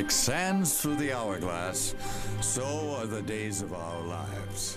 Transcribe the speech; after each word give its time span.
Like 0.00 0.10
sands 0.10 0.80
through 0.80 0.96
the 0.96 1.12
hourglass, 1.12 1.94
so 2.40 2.96
are 2.96 3.04
the 3.04 3.20
days 3.20 3.60
of 3.60 3.74
our 3.74 4.00
lives. 4.00 4.74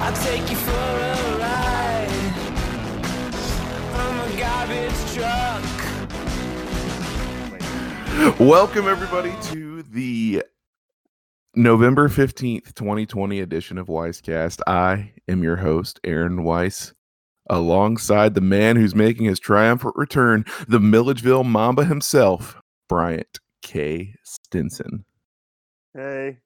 I'll 0.00 0.16
take 0.24 0.50
you 0.50 0.56
for 0.56 0.72
a 0.72 1.36
ride. 1.38 2.08
I'm 3.92 4.20
a 4.20 4.32
garbage 4.40 5.00
truck. 5.12 5.64
Welcome 8.40 8.88
everybody 8.88 9.34
to 9.52 9.82
the 9.82 10.44
November 11.54 12.08
15th, 12.08 12.74
2020 12.74 13.40
edition 13.40 13.76
of 13.78 13.86
Weisscast. 13.88 14.60
I 14.66 15.12
am 15.28 15.42
your 15.42 15.56
host, 15.56 16.00
Aaron 16.04 16.44
Weiss, 16.44 16.94
alongside 17.50 18.34
the 18.34 18.40
man 18.40 18.76
who's 18.76 18.94
making 18.94 19.26
his 19.26 19.38
triumphant 19.38 19.94
return, 19.96 20.44
the 20.66 20.80
Milledgeville 20.80 21.44
Mamba 21.44 21.84
himself, 21.84 22.56
Bryant 22.88 23.38
K. 23.62 24.14
Stinson. 24.24 25.04
Hey, 25.94 26.38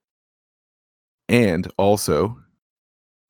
And 1.29 1.71
also 1.79 2.39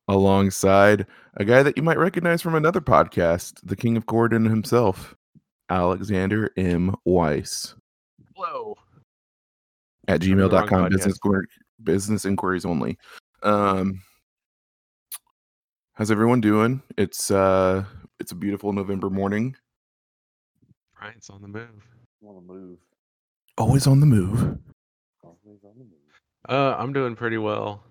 alongside 0.07 1.05
a 1.35 1.45
guy 1.45 1.61
that 1.61 1.77
you 1.77 1.83
might 1.83 1.99
recognize 1.99 2.41
from 2.41 2.55
another 2.55 2.81
podcast, 2.81 3.59
the 3.61 3.75
King 3.75 3.97
of 3.97 4.07
Gordon 4.07 4.45
himself, 4.45 5.15
Alexander 5.69 6.49
M. 6.57 6.95
Weiss. 7.05 7.75
Hello. 8.35 8.75
at 10.07 10.23
I'm 10.23 10.31
in 10.31 10.37
gmail.com 10.39 10.67
podcast. 10.69 10.89
business 10.91 11.17
query- 11.19 11.45
business 11.83 12.25
inquiries 12.25 12.65
only 12.65 12.97
um 13.43 14.01
how's 15.93 16.11
everyone 16.11 16.41
doing 16.41 16.81
it's 16.97 17.29
uh 17.31 17.83
it's 18.19 18.31
a 18.31 18.35
beautiful 18.35 18.73
november 18.73 19.09
morning 19.09 19.55
Bryant's 20.97 21.29
on 21.29 21.41
the 21.41 21.47
move. 21.47 21.83
want 22.21 22.39
to 22.39 22.53
move. 22.53 22.79
always 23.57 23.85
on 23.87 23.99
the 23.99 24.05
move 24.05 24.57
Always 25.23 25.63
on 25.63 25.73
the 25.77 25.83
move. 25.85 25.93
Uh, 26.49 26.75
I'm 26.77 26.93
doing 26.93 27.15
pretty 27.15 27.37
well. 27.37 27.83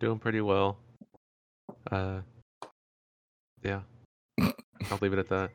Doing 0.00 0.18
pretty 0.18 0.40
well. 0.40 0.78
Uh, 1.90 2.20
yeah. 3.62 3.80
I'll 4.40 4.98
leave 5.00 5.12
it 5.12 5.18
at 5.18 5.28
that. 5.28 5.50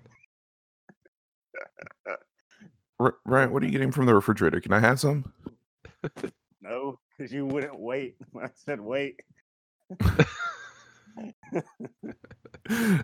R- 2.99 3.17
ryan 3.25 3.51
what 3.51 3.63
are 3.63 3.65
you 3.65 3.71
getting 3.71 3.91
from 3.91 4.05
the 4.05 4.13
refrigerator 4.13 4.61
can 4.61 4.73
i 4.73 4.79
have 4.79 4.99
some 4.99 5.31
No, 6.61 6.99
because 7.21 7.31
you 7.31 7.45
wouldn't 7.45 7.79
wait 7.79 8.15
when 8.31 8.45
I 8.45 8.49
said 8.55 8.81
wait. 8.81 9.19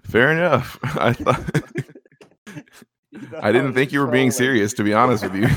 fair 0.05 0.31
enough 0.31 0.79
i 0.83 1.11
thought 1.13 1.43
I 3.41 3.51
didn't 3.51 3.73
think 3.73 3.91
you 3.91 3.99
were 3.99 4.07
being 4.07 4.31
serious, 4.31 4.73
to 4.75 4.83
be 4.83 4.93
honest 4.93 5.23
with 5.23 5.35
you. 5.35 5.47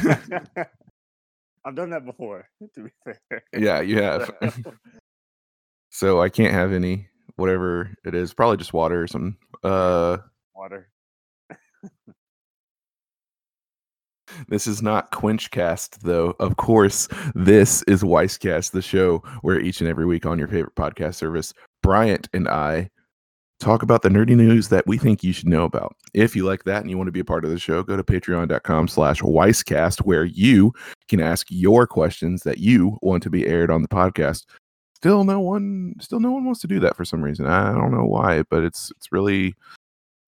I've 1.65 1.75
done 1.77 1.91
that 1.91 2.05
before, 2.07 2.49
to 2.75 2.85
be 2.85 2.91
fair. 3.05 3.45
yeah 3.57 3.81
you 3.81 4.03
have 4.03 4.31
so 5.91 6.21
i 6.21 6.29
can't 6.29 6.53
have 6.53 6.73
any 6.73 7.09
whatever 7.37 7.95
it 8.05 8.15
is 8.15 8.35
probably 8.35 8.57
just 8.57 8.73
water 8.73 9.03
or 9.03 9.07
something 9.07 9.37
uh 9.63 10.19
Water. 10.55 10.89
This 14.49 14.67
is 14.67 14.83
not 14.83 15.13
Quenchcast, 15.13 16.01
though. 16.01 16.35
Of 16.41 16.57
course, 16.57 17.09
this 17.35 17.83
is 17.85 18.03
Weisscast, 18.03 18.73
the 18.73 18.83
show 18.83 19.19
where 19.43 19.61
each 19.61 19.81
and 19.81 19.89
every 19.89 20.07
week 20.07 20.27
on 20.27 20.39
your 20.39 20.49
favorite 20.49 20.75
podcast 20.75 21.15
service, 21.17 21.53
Bryant 21.83 22.29
and 22.33 22.49
I 22.49 22.91
talk 23.61 23.83
about 23.83 24.03
the 24.03 24.09
nerdy 24.09 24.35
news 24.35 24.69
that 24.69 24.87
we 24.87 24.99
think 24.99 25.23
you 25.23 25.33
should 25.33 25.49
know 25.49 25.65
about. 25.65 25.95
If 26.15 26.35
you 26.35 26.45
like 26.45 26.65
that 26.65 26.81
and 26.81 26.91
you 26.91 26.97
want 26.97 27.09
to 27.09 27.13
be 27.13 27.21
a 27.21 27.25
part 27.25 27.45
of 27.45 27.51
the 27.51 27.59
show, 27.59 27.83
go 27.83 27.97
to 27.97 28.03
patreon.com 28.03 28.89
slash 28.89 29.21
Weisscast, 29.21 30.01
where 30.01 30.25
you 30.25 30.73
can 31.09 31.21
ask 31.21 31.47
your 31.51 31.87
questions 31.87 32.43
that 32.43 32.59
you 32.59 32.99
want 33.03 33.23
to 33.23 33.31
be 33.31 33.47
aired 33.47 33.71
on 33.71 33.83
the 33.83 33.89
podcast. 33.89 34.47
Still 34.97 35.25
no 35.25 35.41
one 35.41 35.95
still 36.01 36.21
no 36.21 36.31
one 36.31 36.45
wants 36.45 36.61
to 36.61 36.67
do 36.67 36.81
that 36.81 36.97
for 36.97 37.05
some 37.05 37.23
reason. 37.23 37.47
I 37.47 37.73
don't 37.73 37.93
know 37.93 38.05
why, 38.05 38.43
but 38.51 38.65
it's 38.65 38.93
it's 38.97 39.13
really 39.13 39.55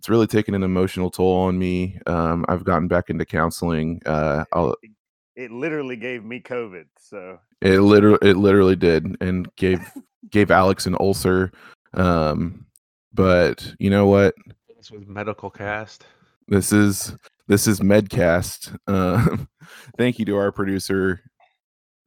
it's 0.02 0.08
really 0.08 0.26
taken 0.26 0.52
an 0.54 0.64
emotional 0.64 1.12
toll 1.12 1.42
on 1.42 1.56
me. 1.56 1.96
Um, 2.08 2.44
I've 2.48 2.64
gotten 2.64 2.88
back 2.88 3.08
into 3.08 3.24
counseling. 3.24 4.02
Uh, 4.04 4.44
I'll, 4.52 4.74
It, 4.82 4.90
it 5.36 5.52
literally 5.52 5.94
gave 5.94 6.24
me 6.24 6.40
COVID. 6.40 6.86
So 6.98 7.38
it 7.60 7.78
literally, 7.78 8.18
it 8.20 8.36
literally 8.36 8.74
did, 8.74 9.16
and 9.20 9.48
gave 9.54 9.80
gave 10.30 10.50
Alex 10.50 10.86
an 10.86 10.96
ulcer. 10.98 11.52
Um, 11.94 12.66
but 13.14 13.76
you 13.78 13.90
know 13.90 14.06
what? 14.08 14.34
This 14.76 14.90
was 14.90 15.06
medical 15.06 15.50
cast. 15.50 16.04
This 16.48 16.72
is 16.72 17.14
this 17.46 17.68
is 17.68 17.78
Medcast. 17.78 18.76
Uh, 18.88 19.36
thank 19.98 20.18
you 20.18 20.24
to 20.24 20.36
our 20.36 20.50
producer, 20.50 21.22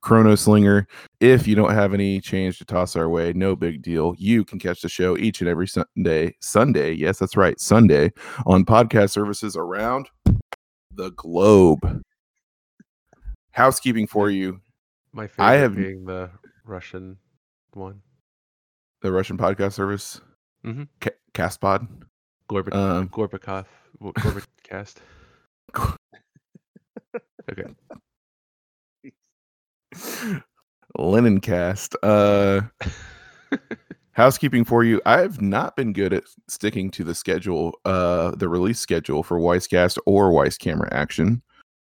Chrono 0.06 0.36
Slinger. 0.36 0.88
If 1.20 1.48
you 1.48 1.56
don't 1.56 1.74
have 1.74 1.92
any 1.92 2.22
change 2.22 2.60
to 2.60 2.66
toss 2.66 2.96
our 2.96 3.10
way, 3.10 3.34
no 3.34 3.56
big 3.56 3.82
deal. 3.82 4.14
You 4.20 4.46
can 4.46 4.60
catch 4.60 4.82
the 4.82 4.88
show 4.90 5.18
each 5.18 5.42
and 5.42 5.50
every 5.50 5.68
Sunday. 5.68 6.36
Sunday, 6.42 6.92
yes, 6.94 7.18
that's 7.18 7.36
right, 7.36 7.60
Sunday 7.60 8.12
on 8.46 8.66
podcast 8.66 9.10
services 9.10 9.58
around 9.58 10.08
the 10.94 11.10
globe. 11.16 12.04
Housekeeping 13.52 14.06
for 14.06 14.30
you: 14.30 14.62
My 15.12 15.26
favorite 15.26 15.46
I 15.46 15.54
have- 15.56 15.76
being 15.76 16.06
the 16.06 16.30
Russian 16.66 17.18
one. 17.74 18.02
the 19.02 19.12
Russian 19.12 19.40
podcast 19.40 19.74
service, 19.74 20.22
Mm-hmm. 20.64 20.84
Ca- 21.02 21.18
Castpod. 21.34 21.88
Gorbak 22.48 22.76
Um, 22.76 23.10
Gorbakov. 23.10 23.66
w- 24.00 24.42
cast. 24.64 25.02
Okay. 27.52 27.64
Linen 30.98 31.42
Cast. 31.42 31.96
Uh, 32.04 32.62
housekeeping 34.16 34.64
for 34.64 34.84
you. 34.84 35.02
I've 35.06 35.42
not 35.42 35.76
been 35.76 35.94
good 35.94 36.14
at 36.14 36.24
sticking 36.48 36.90
to 36.92 37.04
the 37.04 37.14
schedule, 37.14 37.78
uh, 37.86 38.32
the 38.32 38.48
release 38.48 38.80
schedule 38.80 39.24
for 39.24 39.40
Weisscast 39.40 39.98
or 40.06 40.32
Weiss 40.32 40.58
Camera 40.58 40.90
Action. 40.94 41.42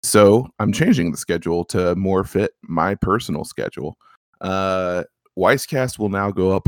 So 0.04 0.48
I'm 0.60 0.74
changing 0.74 1.12
the 1.12 1.18
schedule 1.18 1.64
to 1.66 1.96
more 1.96 2.24
fit 2.24 2.52
my 2.64 2.96
personal 2.96 3.44
schedule. 3.44 3.98
Uh, 4.42 5.04
Weisscast 5.38 6.00
will 6.00 6.10
now 6.10 6.32
go 6.32 6.52
up 6.52 6.68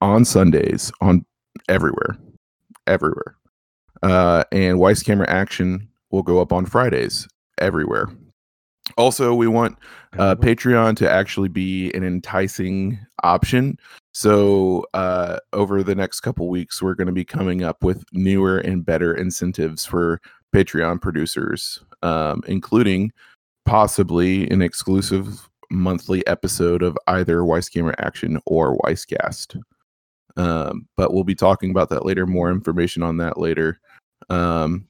on 0.00 0.24
Sundays 0.24 0.92
on 1.00 1.24
everywhere, 1.68 2.16
everywhere. 2.86 3.36
Uh, 4.02 4.44
and 4.52 4.78
Weiss 4.78 5.02
Camera 5.02 5.28
Action 5.28 5.88
will 6.10 6.22
go 6.22 6.40
up 6.40 6.52
on 6.52 6.66
Fridays 6.66 7.26
everywhere. 7.58 8.08
Also, 8.98 9.32
we 9.34 9.46
want 9.46 9.78
uh, 10.18 10.34
Patreon 10.34 10.96
to 10.96 11.10
actually 11.10 11.48
be 11.48 11.90
an 11.92 12.04
enticing 12.04 12.98
option. 13.22 13.78
So, 14.12 14.84
uh, 14.92 15.38
over 15.52 15.82
the 15.82 15.94
next 15.94 16.20
couple 16.20 16.48
weeks, 16.48 16.82
we're 16.82 16.94
going 16.94 17.06
to 17.06 17.12
be 17.12 17.24
coming 17.24 17.62
up 17.62 17.82
with 17.82 18.04
newer 18.12 18.58
and 18.58 18.84
better 18.84 19.14
incentives 19.14 19.86
for 19.86 20.20
Patreon 20.54 21.00
producers, 21.00 21.78
um, 22.02 22.42
including 22.48 23.12
possibly 23.64 24.50
an 24.50 24.62
exclusive 24.62 25.48
monthly 25.70 26.26
episode 26.26 26.82
of 26.82 26.98
either 27.06 27.44
Weiss 27.44 27.68
Camera 27.68 27.94
Action 27.98 28.40
or 28.46 28.76
Weisscast. 28.78 29.60
Um, 30.36 30.88
but 30.96 31.12
we'll 31.12 31.24
be 31.24 31.34
talking 31.34 31.70
about 31.70 31.88
that 31.90 32.04
later. 32.04 32.26
More 32.26 32.50
information 32.50 33.02
on 33.02 33.18
that 33.18 33.38
later. 33.38 33.78
Um, 34.30 34.88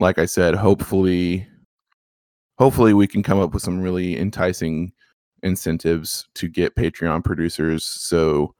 like 0.00 0.18
I 0.18 0.26
said, 0.26 0.54
hopefully 0.54 1.46
hopefully 2.58 2.94
we 2.94 3.06
can 3.06 3.22
come 3.22 3.40
up 3.40 3.52
with 3.52 3.62
some 3.62 3.80
really 3.80 4.18
enticing 4.18 4.92
incentives 5.42 6.26
to 6.34 6.48
get 6.48 6.74
Patreon 6.74 7.24
producers 7.24 7.84
so 7.84 8.54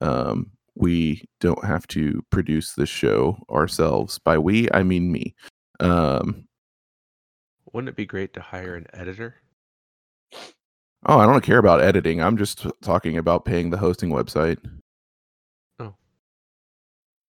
um, 0.00 0.50
we 0.74 1.24
don't 1.40 1.64
have 1.64 1.86
to 1.88 2.24
produce 2.30 2.72
the 2.72 2.86
show 2.86 3.38
ourselves. 3.50 4.18
By 4.18 4.38
we, 4.38 4.68
I 4.72 4.82
mean 4.82 5.12
me. 5.12 5.34
Um, 5.80 6.46
Wouldn't 7.72 7.90
it 7.90 7.96
be 7.96 8.06
great 8.06 8.32
to 8.34 8.40
hire 8.40 8.74
an 8.74 8.86
editor? 8.92 9.36
Oh, 11.04 11.18
I 11.18 11.26
don't 11.26 11.42
care 11.42 11.58
about 11.58 11.82
editing. 11.82 12.22
I'm 12.22 12.36
just 12.36 12.66
talking 12.80 13.18
about 13.18 13.44
paying 13.44 13.70
the 13.70 13.76
hosting 13.76 14.10
website. 14.10 14.58
Oh. 15.80 15.94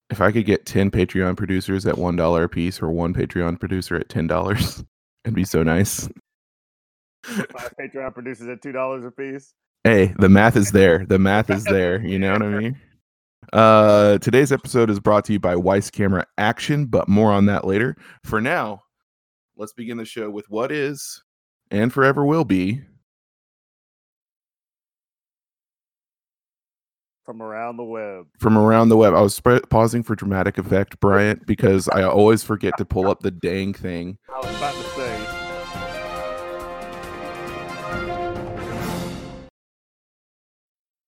If 0.09 0.21
I 0.21 0.31
could 0.31 0.45
get 0.45 0.65
10 0.65 0.91
Patreon 0.91 1.35
producers 1.35 1.85
at 1.87 1.95
$1 1.95 2.43
a 2.43 2.49
piece 2.49 2.81
or 2.81 2.91
one 2.91 3.13
Patreon 3.13 3.59
producer 3.59 3.95
at 3.95 4.09
$10, 4.09 4.85
It'd 5.23 5.35
be 5.35 5.45
so 5.45 5.63
nice. 5.63 6.09
My 7.29 7.69
Patreon 7.79 8.13
produces 8.13 8.47
at 8.47 8.61
two 8.61 8.71
dollars 8.71 9.05
a 9.05 9.11
piece. 9.11 9.53
Hey, 9.83 10.13
the 10.19 10.29
math 10.29 10.55
is 10.55 10.71
there. 10.71 11.05
The 11.05 11.19
math 11.19 11.49
is 11.49 11.63
there. 11.65 12.05
You 12.05 12.19
know 12.19 12.33
what 12.33 12.43
I 12.43 12.49
mean? 12.49 12.79
Uh, 13.51 14.17
today's 14.19 14.51
episode 14.51 14.89
is 14.89 14.99
brought 14.99 15.25
to 15.25 15.33
you 15.33 15.39
by 15.39 15.55
Weiss 15.55 15.89
Camera 15.89 16.25
Action, 16.37 16.85
but 16.85 17.07
more 17.07 17.31
on 17.31 17.45
that 17.47 17.65
later. 17.65 17.95
For 18.23 18.39
now, 18.41 18.83
let's 19.57 19.73
begin 19.73 19.97
the 19.97 20.05
show 20.05 20.29
with 20.29 20.49
what 20.49 20.71
is 20.71 21.21
and 21.71 21.91
forever 21.91 22.25
will 22.25 22.45
be 22.45 22.81
from 27.23 27.41
around 27.41 27.77
the 27.77 27.83
web. 27.83 28.27
from 28.39 28.57
around 28.57 28.89
the 28.89 28.97
web. 28.97 29.13
I 29.13 29.21
was 29.21 29.35
sp- 29.39 29.63
pausing 29.69 30.03
for 30.03 30.15
dramatic 30.15 30.57
effect, 30.57 30.99
Bryant, 30.99 31.45
because 31.45 31.87
I 31.89 32.03
always 32.03 32.43
forget 32.43 32.77
to 32.77 32.85
pull 32.85 33.07
up 33.09 33.21
the 33.21 33.31
dang 33.31 33.73
thing. 33.73 34.17
I 34.33 34.39
was 34.39 34.55
about 34.57 34.73
to 34.75 34.83
say. 34.89 35.39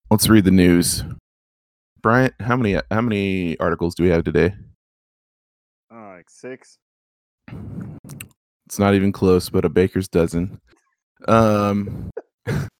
Let's 0.09 0.29
read 0.29 0.45
the 0.45 0.51
news. 0.51 1.03
Bryant, 2.01 2.33
how 2.39 2.55
many 2.55 2.79
how 2.91 3.01
many 3.01 3.57
articles 3.59 3.95
do 3.95 4.03
we 4.03 4.09
have 4.09 4.23
today? 4.23 4.53
Uh, 5.93 6.09
like 6.15 6.29
six. 6.29 6.77
It's 8.67 8.79
not 8.79 8.93
even 8.93 9.11
close, 9.11 9.49
but 9.49 9.65
a 9.65 9.69
baker's 9.69 10.07
dozen. 10.07 10.59
Um, 11.27 12.09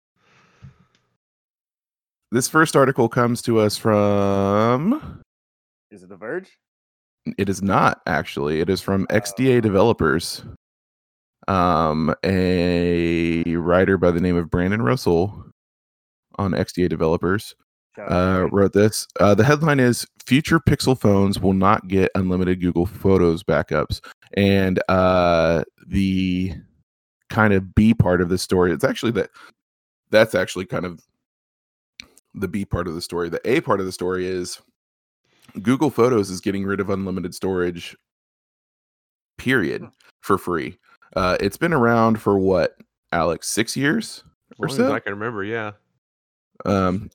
this 2.31 2.47
first 2.47 2.75
article 2.75 3.09
comes 3.09 3.41
to 3.43 3.59
us 3.59 3.77
from. 3.77 5.21
Is 5.91 6.03
it 6.03 6.09
The 6.09 6.17
Verge? 6.17 6.57
It 7.37 7.49
is 7.49 7.61
not 7.61 8.01
actually. 8.05 8.59
It 8.59 8.69
is 8.69 8.81
from 8.81 9.07
XDA 9.07 9.61
developers. 9.61 10.43
Um, 11.47 12.13
a 12.23 13.43
writer 13.55 13.97
by 13.97 14.11
the 14.11 14.21
name 14.21 14.35
of 14.35 14.49
Brandon 14.49 14.81
Russell 14.81 15.45
on 16.37 16.51
XDA 16.51 16.89
developers 16.89 17.55
uh, 17.97 18.47
wrote 18.51 18.73
this. 18.73 19.07
Uh, 19.19 19.35
the 19.35 19.43
headline 19.43 19.79
is 19.79 20.05
Future 20.25 20.59
Pixel 20.59 20.99
phones 20.99 21.39
will 21.39 21.53
not 21.53 21.87
get 21.87 22.11
unlimited 22.15 22.61
Google 22.61 22.85
Photos 22.85 23.43
backups. 23.43 24.01
And 24.35 24.81
uh, 24.89 25.63
the 25.87 26.53
kind 27.29 27.53
of 27.53 27.73
B 27.75 27.93
part 27.93 28.21
of 28.21 28.29
the 28.29 28.37
story, 28.37 28.71
it's 28.71 28.83
actually 28.83 29.11
that 29.13 29.29
that's 30.11 30.35
actually 30.35 30.65
kind 30.65 30.85
of 30.85 31.01
the 32.35 32.47
B 32.47 32.65
part 32.65 32.87
of 32.87 32.93
the 32.95 33.01
story. 33.01 33.29
The 33.29 33.41
A 33.49 33.61
part 33.61 33.79
of 33.79 33.85
the 33.85 33.91
story 33.91 34.27
is 34.27 34.61
Google 35.61 35.89
Photos 35.89 36.29
is 36.29 36.41
getting 36.41 36.65
rid 36.65 36.79
of 36.79 36.89
unlimited 36.89 37.33
storage, 37.33 37.95
period, 39.37 39.85
for 40.21 40.37
free. 40.37 40.77
Uh, 41.15 41.37
it's 41.39 41.57
been 41.57 41.73
around 41.73 42.21
for 42.21 42.37
what, 42.37 42.75
Alex, 43.11 43.47
six 43.47 43.77
years 43.77 44.23
As 44.51 44.57
or 44.59 44.67
long 44.67 44.79
as 44.81 44.87
so? 44.89 44.93
I 44.93 44.99
can 44.99 45.13
remember, 45.13 45.43
yeah. 45.43 45.71
Um, 46.65 47.09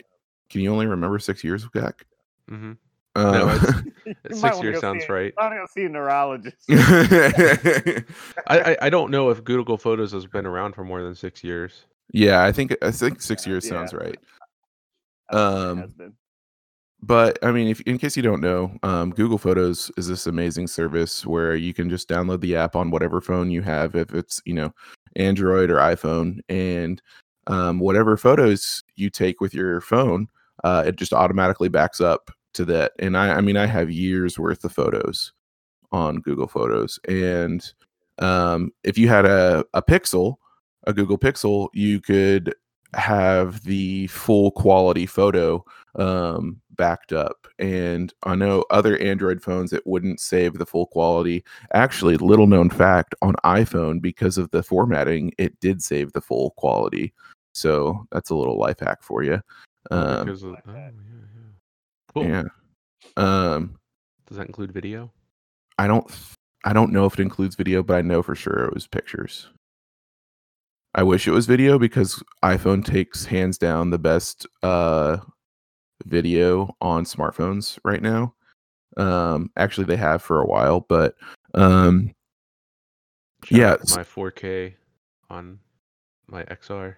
can 0.48 0.60
you 0.62 0.72
only 0.72 0.86
remember 0.86 1.18
six 1.18 1.44
years 1.44 1.66
back? 1.68 2.04
hmm 2.48 2.72
Uh, 3.14 3.30
No, 3.32 3.48
it's- 3.50 3.82
You 4.06 4.36
Six 4.36 4.62
years 4.62 4.80
sounds 4.80 5.04
see- 5.06 5.12
right. 5.12 5.34
I'm 5.38 5.50
gonna 5.52 5.66
see 5.68 5.84
a 5.84 5.88
neurologist. 5.88 6.56
I, 6.70 8.04
I 8.48 8.76
I 8.82 8.90
don't 8.90 9.10
know 9.10 9.28
if 9.30 9.44
Google 9.44 9.76
Photos 9.76 10.10
has 10.12 10.26
been 10.26 10.46
around 10.46 10.74
for 10.74 10.84
more 10.84 11.02
than 11.02 11.14
six 11.14 11.44
years. 11.44 11.84
yeah, 12.12 12.42
I 12.42 12.50
think 12.50 12.74
I 12.82 12.90
think 12.90 13.20
six 13.20 13.46
years 13.46 13.64
yeah. 13.66 13.70
sounds 13.72 13.92
right. 13.92 14.02
I 14.08 14.14
don't 14.14 14.16
think 14.16 14.18
it 14.18 15.19
Um. 15.30 16.14
But 17.02 17.38
I 17.42 17.50
mean, 17.50 17.68
if 17.68 17.80
in 17.82 17.96
case 17.98 18.16
you 18.16 18.22
don't 18.22 18.42
know, 18.42 18.76
um, 18.82 19.10
Google 19.10 19.38
Photos 19.38 19.90
is 19.96 20.06
this 20.06 20.26
amazing 20.26 20.66
service 20.66 21.24
where 21.24 21.56
you 21.56 21.72
can 21.72 21.88
just 21.88 22.08
download 22.08 22.40
the 22.40 22.56
app 22.56 22.76
on 22.76 22.90
whatever 22.90 23.20
phone 23.20 23.50
you 23.50 23.62
have, 23.62 23.94
if 23.94 24.12
it's 24.12 24.42
you 24.44 24.52
know 24.52 24.72
Android 25.16 25.70
or 25.70 25.76
iPhone, 25.76 26.40
and 26.48 27.00
um, 27.46 27.78
whatever 27.78 28.16
photos 28.16 28.82
you 28.96 29.08
take 29.08 29.40
with 29.40 29.54
your 29.54 29.80
phone, 29.80 30.28
uh, 30.62 30.84
it 30.86 30.96
just 30.96 31.14
automatically 31.14 31.68
backs 31.68 32.00
up 32.00 32.30
to 32.54 32.64
that. 32.66 32.92
And 32.98 33.16
I, 33.16 33.36
I 33.36 33.40
mean, 33.40 33.56
I 33.56 33.66
have 33.66 33.90
years 33.90 34.38
worth 34.38 34.62
of 34.64 34.72
photos 34.72 35.32
on 35.92 36.20
Google 36.20 36.48
Photos, 36.48 36.98
and 37.08 37.64
um, 38.18 38.72
if 38.84 38.98
you 38.98 39.08
had 39.08 39.24
a 39.24 39.64
a 39.72 39.82
Pixel, 39.82 40.36
a 40.86 40.92
Google 40.92 41.18
Pixel, 41.18 41.68
you 41.72 41.98
could 41.98 42.54
have 42.94 43.62
the 43.64 44.06
full 44.08 44.50
quality 44.50 45.06
photo 45.06 45.64
um 45.96 46.60
backed 46.76 47.12
up 47.12 47.46
and 47.58 48.12
i 48.24 48.34
know 48.34 48.64
other 48.70 48.96
android 48.98 49.42
phones 49.42 49.72
it 49.72 49.86
wouldn't 49.86 50.20
save 50.20 50.54
the 50.54 50.66
full 50.66 50.86
quality 50.86 51.44
actually 51.74 52.16
little 52.16 52.46
known 52.46 52.70
fact 52.70 53.14
on 53.22 53.34
iphone 53.44 54.00
because 54.00 54.38
of 54.38 54.50
the 54.50 54.62
formatting 54.62 55.32
it 55.38 55.58
did 55.60 55.82
save 55.82 56.12
the 56.12 56.20
full 56.20 56.50
quality 56.52 57.12
so 57.52 58.06
that's 58.12 58.30
a 58.30 58.34
little 58.34 58.58
life 58.58 58.78
hack 58.80 59.02
for 59.02 59.22
you 59.22 59.40
um 59.90 60.24
because 60.24 60.42
of, 60.42 60.52
oh, 60.52 60.56
that. 60.66 60.92
yeah, 60.94 61.20
yeah. 61.34 61.50
Cool. 62.14 62.24
yeah 62.24 62.42
um 63.16 63.76
Does 64.26 64.36
that 64.36 64.46
include 64.46 64.72
video? 64.72 65.12
i 65.78 65.86
don't 65.86 66.10
i 66.64 66.72
don't 66.72 66.92
know 66.92 67.04
if 67.06 67.14
it 67.14 67.22
includes 67.22 67.56
video 67.56 67.82
but 67.82 67.96
i 67.96 68.00
know 68.00 68.22
for 68.22 68.34
sure 68.34 68.64
it 68.64 68.74
was 68.74 68.86
pictures 68.86 69.48
i 70.94 71.02
wish 71.02 71.26
it 71.28 71.32
was 71.32 71.46
video 71.46 71.78
because 71.78 72.22
iphone 72.44 72.84
takes 72.84 73.24
hands 73.24 73.56
down 73.58 73.90
the 73.90 73.98
best 73.98 74.46
uh 74.62 75.16
video 76.06 76.74
on 76.80 77.04
smartphones 77.04 77.78
right 77.84 78.02
now. 78.02 78.34
Um 78.96 79.50
actually 79.56 79.84
they 79.84 79.96
have 79.96 80.22
for 80.22 80.40
a 80.40 80.46
while 80.46 80.80
but 80.88 81.14
um 81.54 82.12
Shout 83.44 83.58
Yeah, 83.58 83.70
out 83.72 83.78
to 83.78 83.82
s- 83.84 83.96
my 83.96 84.02
4K 84.04 84.74
on 85.30 85.58
my 86.26 86.42
XR. 86.44 86.96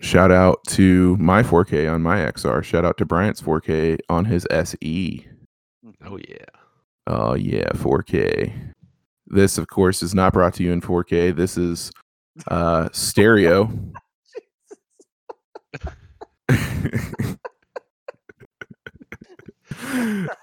shout 0.00 0.30
out 0.32 0.58
to 0.68 1.16
my 1.18 1.42
4k 1.42 1.92
on 1.92 2.02
my 2.02 2.18
xr 2.32 2.62
shout 2.64 2.84
out 2.84 2.96
to 2.98 3.04
bryant's 3.04 3.40
4k 3.40 3.98
on 4.08 4.24
his 4.24 4.46
se 4.50 5.26
Oh 6.04 6.18
yeah. 6.28 6.44
oh 7.06 7.34
yeah 7.34 7.68
4k 7.74 8.72
this 9.26 9.56
of 9.58 9.68
course 9.68 10.02
is 10.02 10.14
not 10.14 10.32
brought 10.32 10.54
to 10.54 10.62
you 10.64 10.72
in 10.72 10.80
4k 10.80 11.34
this 11.36 11.56
is 11.56 11.92
uh 12.48 12.88
stereo 12.92 13.70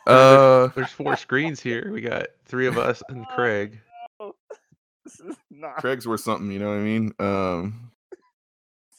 uh 0.08 0.68
There's 0.76 0.92
four 0.92 1.16
screens 1.16 1.60
here. 1.62 1.92
We 1.92 2.02
got 2.02 2.28
three 2.46 2.68
of 2.68 2.78
us 2.78 3.02
and 3.10 3.28
Craig. 3.36 3.80
Oh, 4.20 4.34
this 5.06 5.20
is 5.20 5.36
not. 5.50 5.78
craig's 5.78 6.08
worth 6.08 6.22
something 6.22 6.52
you 6.52 6.60
know 6.60 6.70
what 6.70 6.78
i 6.78 6.82
mean 6.82 7.14
um 7.20 7.92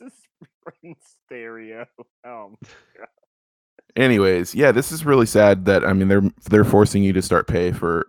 This 0.00 0.12
is 0.12 0.18
freaking 0.66 0.96
stereo. 1.26 1.86
Um, 2.24 2.56
anyways 3.96 4.54
yeah 4.54 4.72
this 4.72 4.90
is 4.90 5.04
really 5.04 5.26
sad 5.26 5.64
that 5.66 5.84
i 5.84 5.92
mean 5.92 6.08
they're 6.08 6.22
they're 6.50 6.64
forcing 6.64 7.02
you 7.02 7.12
to 7.12 7.20
start 7.22 7.46
pay 7.46 7.72
for 7.72 8.06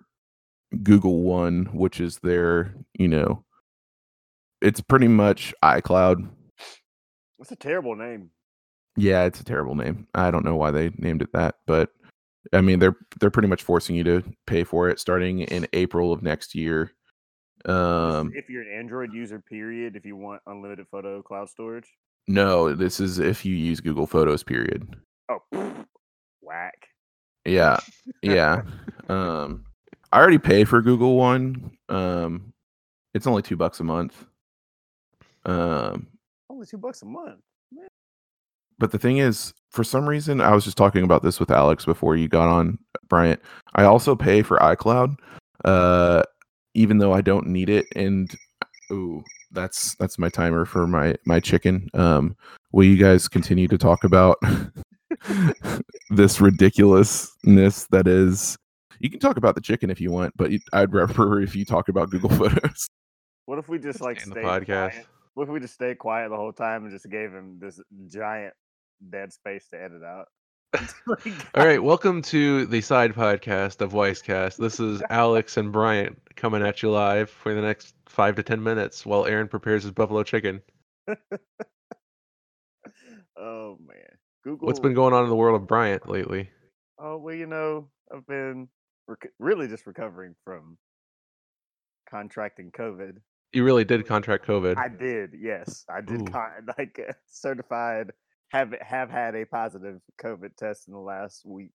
google 0.83 1.21
one 1.23 1.65
which 1.73 1.99
is 1.99 2.19
their 2.19 2.73
you 2.97 3.07
know 3.07 3.43
it's 4.63 4.81
pretty 4.81 5.07
much 5.07 5.53
icloud. 5.63 6.27
It's 7.39 7.51
a 7.51 7.55
terrible 7.57 7.95
name. 7.95 8.29
yeah 8.97 9.25
it's 9.25 9.39
a 9.41 9.43
terrible 9.43 9.75
name. 9.75 10.07
I 10.15 10.31
don't 10.31 10.45
know 10.45 10.55
why 10.55 10.71
they 10.71 10.91
named 10.97 11.21
it 11.21 11.33
that 11.33 11.55
but 11.67 11.89
i 12.53 12.59
mean 12.61 12.79
they're 12.79 12.95
they're 13.19 13.31
pretty 13.31 13.47
much 13.47 13.63
forcing 13.63 13.95
you 13.95 14.03
to 14.03 14.21
pay 14.47 14.63
for 14.65 14.89
it 14.89 14.99
starting 14.99 15.39
in 15.41 15.65
april 15.73 16.11
of 16.13 16.21
next 16.23 16.55
year. 16.55 16.91
Um 17.65 18.31
if 18.35 18.49
you're 18.49 18.61
an 18.63 18.77
Android 18.79 19.13
user, 19.13 19.39
period, 19.39 19.95
if 19.95 20.05
you 20.05 20.15
want 20.17 20.41
unlimited 20.47 20.85
photo 20.91 21.21
cloud 21.21 21.49
storage. 21.49 21.89
no 22.27 22.73
this 22.73 22.99
is 22.99 23.19
if 23.19 23.43
you 23.45 23.55
use 23.55 23.79
google 23.81 24.07
photos 24.07 24.43
period. 24.43 24.95
Oh, 25.29 25.39
whack. 26.41 26.87
yeah 27.45 27.77
yeah. 28.21 28.61
Um 29.09 29.65
i 30.13 30.17
already 30.19 30.37
pay 30.37 30.63
for 30.63 30.81
google 30.81 31.17
one. 31.17 31.71
Um 31.89 32.53
it's 33.13 33.27
only 33.27 33.41
two 33.41 33.57
bucks 33.57 33.79
a 33.81 33.83
month 33.83 34.25
um 35.45 36.07
Only 36.49 36.65
two 36.65 36.77
bucks 36.77 37.01
a 37.01 37.05
month. 37.05 37.39
but 38.79 38.91
the 38.91 38.97
thing 38.99 39.17
is 39.17 39.53
for 39.71 39.83
some 39.83 40.07
reason 40.07 40.41
i 40.41 40.53
was 40.53 40.63
just 40.63 40.77
talking 40.77 41.03
about 41.03 41.21
this 41.23 41.39
with 41.39 41.51
alex 41.51 41.85
before 41.85 42.15
you 42.15 42.27
got 42.27 42.47
on 42.49 42.77
bryant 43.09 43.39
i 43.75 43.83
also 43.83 44.15
pay 44.15 44.41
for 44.41 44.57
icloud 44.59 45.15
uh 45.65 46.23
even 46.73 46.97
though 46.97 47.13
i 47.13 47.21
don't 47.21 47.47
need 47.47 47.69
it 47.69 47.85
and 47.95 48.35
ooh 48.91 49.23
that's 49.51 49.95
that's 49.95 50.17
my 50.17 50.29
timer 50.29 50.65
for 50.65 50.87
my 50.87 51.15
my 51.25 51.39
chicken 51.39 51.87
um 51.93 52.35
will 52.71 52.83
you 52.85 52.97
guys 52.97 53.27
continue 53.27 53.67
to 53.67 53.77
talk 53.77 54.03
about 54.03 54.37
this 56.09 56.41
ridiculousness 56.41 57.85
that 57.87 58.07
is 58.07 58.57
you 58.99 59.09
can 59.09 59.19
talk 59.19 59.37
about 59.37 59.55
the 59.55 59.61
chicken 59.61 59.89
if 59.89 60.01
you 60.01 60.11
want 60.11 60.33
but 60.35 60.51
i'd 60.73 60.93
rather 60.99 61.39
if 61.41 61.55
you 61.55 61.63
talk 61.65 61.89
about 61.89 62.09
google 62.09 62.29
photos 62.37 62.87
What 63.45 63.59
if 63.59 63.67
we 63.69 63.77
just 63.77 64.01
like 64.01 64.23
in 64.23 64.29
the 64.29 64.37
podcast. 64.37 64.91
quiet? 64.91 65.05
What 65.35 65.45
if 65.45 65.49
we 65.49 65.59
just 65.59 65.73
stay 65.73 65.95
quiet 65.95 66.29
the 66.29 66.35
whole 66.35 66.53
time 66.53 66.83
and 66.83 66.91
just 66.91 67.09
gave 67.09 67.31
him 67.31 67.57
this 67.59 67.81
giant 68.07 68.53
dead 69.09 69.33
space 69.33 69.67
to 69.69 69.81
edit 69.81 70.03
out? 70.03 70.27
All 71.55 71.65
right, 71.65 71.81
welcome 71.81 72.21
to 72.23 72.67
the 72.67 72.81
side 72.81 73.15
podcast 73.15 73.81
of 73.81 73.93
Weisscast. 73.93 74.57
This 74.57 74.79
is 74.79 75.01
Alex 75.09 75.57
and 75.57 75.71
Bryant 75.71 76.19
coming 76.35 76.61
at 76.61 76.83
you 76.83 76.91
live 76.91 77.31
for 77.31 77.55
the 77.55 77.61
next 77.61 77.95
five 78.07 78.35
to 78.35 78.43
ten 78.43 78.61
minutes 78.61 79.07
while 79.07 79.25
Aaron 79.25 79.47
prepares 79.47 79.81
his 79.81 79.91
buffalo 79.91 80.21
chicken. 80.21 80.61
oh 83.35 83.79
man, 83.87 84.17
Google. 84.43 84.67
What's 84.67 84.79
been 84.79 84.93
going 84.93 85.15
on 85.15 85.23
in 85.23 85.31
the 85.31 85.35
world 85.35 85.59
of 85.59 85.67
Bryant 85.67 86.07
lately? 86.07 86.51
Oh 86.99 87.17
well, 87.17 87.33
you 87.33 87.47
know, 87.47 87.87
I've 88.15 88.27
been 88.27 88.67
rec- 89.07 89.31
really 89.39 89.67
just 89.67 89.87
recovering 89.87 90.35
from 90.45 90.77
contracting 92.07 92.69
COVID. 92.69 93.17
You 93.53 93.63
really 93.63 93.85
did 93.85 94.05
contract 94.07 94.47
COVID. 94.47 94.77
I 94.77 94.87
did, 94.87 95.35
yes, 95.39 95.85
I 95.87 96.01
did. 96.01 96.31
Con- 96.31 96.51
like 96.77 96.99
uh, 97.07 97.13
certified 97.29 98.11
have 98.49 98.73
have 98.81 99.09
had 99.11 99.35
a 99.35 99.45
positive 99.45 100.01
COVID 100.21 100.55
test 100.57 100.87
in 100.87 100.93
the 100.93 100.99
last 100.99 101.45
week. 101.45 101.71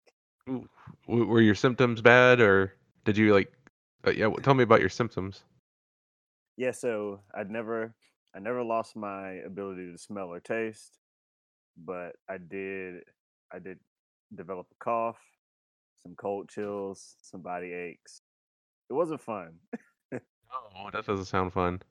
W- 0.47 0.67
were 1.07 1.41
your 1.41 1.55
symptoms 1.55 2.01
bad, 2.01 2.41
or 2.41 2.75
did 3.05 3.17
you 3.17 3.33
like? 3.33 3.53
Uh, 4.07 4.11
yeah, 4.11 4.29
tell 4.43 4.55
me 4.55 4.65
about 4.65 4.81
your 4.81 4.89
symptoms. 4.89 5.45
Yeah, 6.57 6.73
so 6.73 7.21
I'd 7.33 7.51
never 7.51 7.95
I 8.35 8.41
never 8.41 8.65
lost 8.65 8.97
my 8.97 9.35
ability 9.47 9.93
to 9.93 9.99
smell 9.99 10.29
or 10.29 10.41
taste, 10.41 10.99
but 11.77 12.13
I 12.29 12.39
did 12.39 13.03
I 13.53 13.61
did 13.61 13.79
develop 14.35 14.67
a 14.73 14.85
cough, 14.85 15.19
some 16.03 16.17
cold 16.17 16.49
chills, 16.49 17.17
some 17.23 17.41
body 17.43 17.73
aches. 17.73 18.21
It 18.91 18.95
wasn't 18.95 19.21
fun. 19.21 19.55
Oh, 20.53 20.91
that 20.93 21.07
doesn't 21.07 21.27
sound 21.27 21.53
fun. 21.53 21.83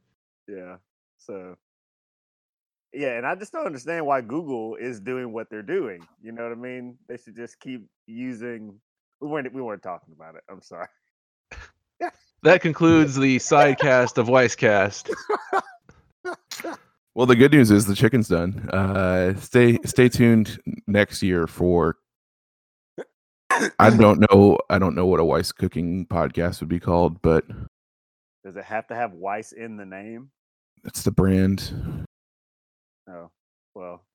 Yeah. 0.47 0.77
So 1.17 1.57
yeah, 2.93 3.17
and 3.17 3.27
I 3.27 3.35
just 3.35 3.51
don't 3.51 3.65
understand 3.65 4.05
why 4.05 4.21
Google 4.21 4.75
is 4.75 4.99
doing 4.99 5.33
what 5.33 5.49
they're 5.49 5.61
doing. 5.61 6.07
You 6.21 6.31
know 6.31 6.43
what 6.43 6.51
I 6.51 6.55
mean? 6.55 6.97
They 7.07 7.17
should 7.17 7.35
just 7.35 7.59
keep 7.59 7.87
using. 8.07 8.79
We 9.19 9.27
weren't 9.27 9.53
we 9.53 9.61
weren't 9.61 9.83
talking 9.83 10.13
about 10.15 10.35
it. 10.35 10.43
I'm 10.49 10.61
sorry. 10.61 10.87
That 12.43 12.61
concludes 12.61 13.15
the 13.15 13.37
sidecast 13.37 14.17
of 14.17 14.27
Weisscast. 14.27 15.11
Well, 17.15 17.25
the 17.25 17.35
good 17.35 17.51
news 17.51 17.71
is 17.71 17.85
the 17.85 17.95
chicken's 17.95 18.27
done. 18.27 18.69
Uh, 18.69 19.35
stay 19.35 19.79
stay 19.85 20.07
tuned 20.07 20.59
next 20.85 21.23
year 21.23 21.47
for. 21.47 21.97
I 23.79 23.89
don't 23.89 24.19
know. 24.31 24.59
I 24.69 24.77
don't 24.77 24.93
know 24.93 25.07
what 25.07 25.19
a 25.19 25.25
Weiss 25.25 25.51
cooking 25.51 26.05
podcast 26.05 26.59
would 26.59 26.69
be 26.69 26.79
called, 26.79 27.21
but 27.23 27.43
Does 28.47 28.55
it 28.55 28.63
have 28.63 28.87
to 28.87 28.95
have 28.95 29.11
Weiss 29.11 29.51
in 29.51 29.75
the 29.75 29.85
name? 29.85 30.29
that's 30.81 31.03
the 31.03 31.11
brand. 31.11 31.73
Oh, 33.09 33.29
well, 33.75 34.05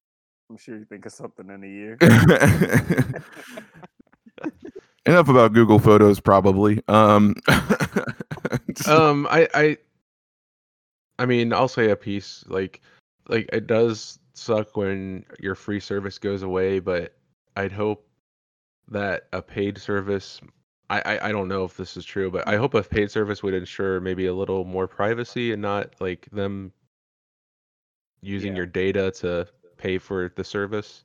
I'm 0.49 0.57
sure 0.57 0.79
you 0.79 0.87
think 0.87 1.05
of 1.05 1.13
something 1.13 1.51
in 1.51 1.63
a 1.63 1.67
year. 1.67 1.99
Enough 5.05 5.29
about 5.29 5.53
Google 5.53 5.79
Photos, 5.79 6.19
probably. 6.19 6.81
Um, 6.89 7.35
um, 8.89 9.29
I, 9.31 9.47
I, 9.53 9.77
I 11.19 11.27
mean, 11.27 11.53
I'll 11.53 11.69
say 11.69 11.91
a 11.91 11.97
piece. 11.97 12.43
Like, 12.49 12.81
like 13.29 13.51
it 13.53 13.67
does 13.67 14.19
suck 14.33 14.79
when 14.79 15.27
your 15.41 15.55
free 15.55 15.81
service 15.81 16.19
goes 16.19 16.43
away, 16.43 16.79
but 16.79 17.19
I'd 17.55 17.73
hope 17.73 18.09
that 18.89 19.25
a 19.35 19.43
paid 19.43 19.77
service. 19.77 20.41
I, 20.93 21.01
I, 21.17 21.29
I 21.29 21.33
don't 21.33 21.49
know 21.49 21.65
if 21.65 21.75
this 21.75 21.97
is 21.97 22.05
true, 22.05 22.31
but 22.31 22.47
I 22.47 22.57
hope 22.57 22.75
a 22.75 22.83
paid 22.83 23.11
service 23.11 23.43
would 23.43 23.55
ensure 23.55 23.99
maybe 23.99 24.27
a 24.27 24.35
little 24.35 24.67
more 24.67 24.87
privacy 24.87 25.53
and 25.53 25.63
not 25.63 25.95
like 26.01 26.29
them 26.33 26.71
using 28.21 28.53
Yeah. 28.53 28.59
your 28.59 28.67
data 28.67 29.11
to 29.13 29.49
pay 29.79 29.97
for 29.97 30.33
the 30.37 30.45
service. 30.45 31.05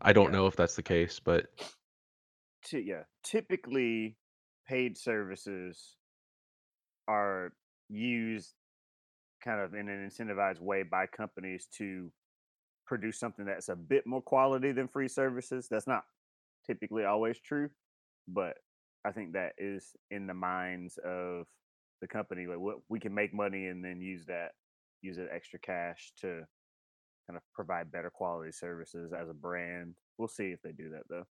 I 0.00 0.12
don't 0.12 0.32
Yeah. 0.32 0.38
know 0.38 0.46
if 0.48 0.56
that's 0.56 0.74
the 0.74 0.82
case, 0.82 1.20
but 1.20 1.46
Ty- 2.68 2.78
yeah, 2.78 3.04
typically 3.22 4.16
paid 4.66 4.98
services 4.98 5.96
are 7.06 7.52
used 7.88 8.54
kind 9.40 9.60
of 9.60 9.74
in 9.74 9.88
an 9.88 10.08
incentivized 10.08 10.60
way 10.60 10.82
by 10.82 11.06
companies 11.06 11.66
to 11.78 12.12
produce 12.86 13.20
something 13.20 13.44
that's 13.44 13.68
a 13.68 13.76
bit 13.76 14.04
more 14.04 14.22
quality 14.22 14.72
than 14.72 14.88
free 14.88 15.08
services. 15.08 15.68
That's 15.68 15.86
not 15.86 16.04
typically 16.66 17.04
always 17.04 17.38
true, 17.38 17.70
but 18.26 18.56
I 19.04 19.12
think 19.12 19.32
that 19.32 19.52
is 19.58 19.92
in 20.10 20.26
the 20.26 20.34
minds 20.34 20.98
of 21.04 21.46
the 22.00 22.08
company. 22.08 22.46
Like, 22.46 22.58
what 22.58 22.76
we 22.88 23.00
can 23.00 23.14
make 23.14 23.34
money 23.34 23.66
and 23.66 23.84
then 23.84 24.00
use 24.00 24.24
that, 24.26 24.52
use 25.00 25.16
that 25.16 25.28
extra 25.32 25.58
cash 25.58 26.12
to 26.20 26.44
kind 27.26 27.36
of 27.36 27.42
provide 27.54 27.92
better 27.92 28.10
quality 28.10 28.52
services 28.52 29.12
as 29.12 29.28
a 29.28 29.34
brand. 29.34 29.94
We'll 30.18 30.28
see 30.28 30.46
if 30.46 30.62
they 30.62 30.72
do 30.72 30.90
that 30.90 31.02
though. 31.08 31.26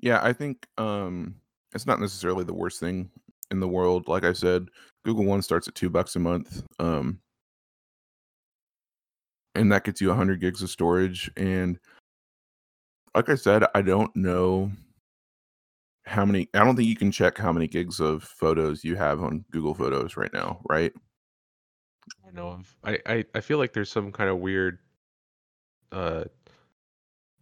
yeah, 0.00 0.20
I 0.22 0.32
think 0.32 0.66
um, 0.78 1.36
it's 1.74 1.86
not 1.86 2.00
necessarily 2.00 2.44
the 2.44 2.54
worst 2.54 2.80
thing 2.80 3.10
in 3.50 3.60
the 3.60 3.68
world. 3.68 4.08
Like 4.08 4.24
I 4.24 4.32
said, 4.32 4.68
Google 5.04 5.24
One 5.24 5.42
starts 5.42 5.68
at 5.68 5.74
two 5.74 5.90
bucks 5.90 6.16
a 6.16 6.20
month, 6.20 6.62
um, 6.78 7.20
and 9.54 9.72
that 9.72 9.84
gets 9.84 10.00
you 10.00 10.08
100 10.08 10.40
gigs 10.40 10.62
of 10.62 10.70
storage. 10.70 11.30
And 11.36 11.78
like 13.16 13.28
I 13.30 13.34
said, 13.34 13.64
I 13.74 13.82
don't 13.82 14.14
know 14.14 14.70
how 16.04 16.24
many. 16.24 16.48
I 16.54 16.64
don't 16.64 16.76
think 16.76 16.88
you 16.88 16.94
can 16.96 17.10
check 17.10 17.36
how 17.38 17.52
many 17.52 17.66
gigs 17.66 17.98
of 17.98 18.22
photos 18.22 18.84
you 18.84 18.94
have 18.94 19.22
on 19.22 19.44
Google 19.50 19.74
Photos 19.74 20.16
right 20.16 20.32
now, 20.32 20.60
right? 20.68 20.92
I 22.26 22.30
know 22.32 22.48
of. 22.48 22.76
I, 22.84 22.98
I, 23.06 23.24
I 23.34 23.40
feel 23.40 23.58
like 23.58 23.72
there's 23.72 23.90
some 23.90 24.12
kind 24.12 24.30
of 24.30 24.38
weird 24.38 24.78
uh 25.92 26.24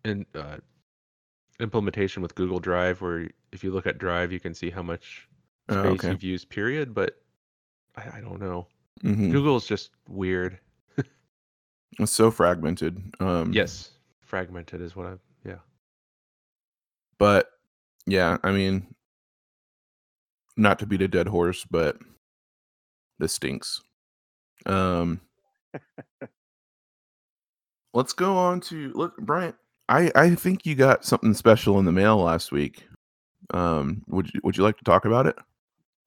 in 0.04 0.24
uh 0.34 0.58
implementation 1.60 2.22
with 2.22 2.34
Google 2.34 2.60
Drive 2.60 3.00
where 3.00 3.28
if 3.52 3.64
you 3.64 3.70
look 3.72 3.86
at 3.86 3.98
Drive 3.98 4.32
you 4.32 4.40
can 4.40 4.54
see 4.54 4.70
how 4.70 4.82
much 4.82 5.28
Oh, 5.70 5.80
space 5.80 6.00
okay. 6.00 6.10
you've 6.10 6.22
used 6.22 6.50
period, 6.50 6.94
but 6.94 7.22
I, 7.96 8.18
I 8.18 8.20
don't 8.20 8.38
know. 8.40 8.66
hmm 9.02 9.32
Google's 9.32 9.66
just 9.66 9.90
weird. 10.08 10.58
It's 11.98 12.12
so 12.12 12.30
fragmented. 12.30 13.00
Um, 13.20 13.52
Yes. 13.52 13.90
Fragmented 14.20 14.80
is 14.80 14.94
what 14.96 15.06
I. 15.06 15.14
but 17.18 17.50
yeah, 18.06 18.38
I 18.42 18.52
mean, 18.52 18.94
not 20.56 20.78
to 20.80 20.86
beat 20.86 21.02
a 21.02 21.08
dead 21.08 21.28
horse, 21.28 21.64
but 21.70 21.96
this 23.18 23.32
stinks. 23.32 23.80
Um, 24.66 25.20
let's 27.94 28.12
go 28.12 28.36
on 28.36 28.60
to 28.62 28.92
look, 28.94 29.16
Bryant. 29.18 29.56
I 29.88 30.10
I 30.14 30.34
think 30.34 30.64
you 30.66 30.74
got 30.74 31.04
something 31.04 31.34
special 31.34 31.78
in 31.78 31.84
the 31.84 31.92
mail 31.92 32.18
last 32.18 32.52
week. 32.52 32.86
Um, 33.52 34.02
would 34.08 34.32
you 34.32 34.40
would 34.44 34.56
you 34.56 34.62
like 34.62 34.78
to 34.78 34.84
talk 34.84 35.04
about 35.04 35.26
it? 35.26 35.36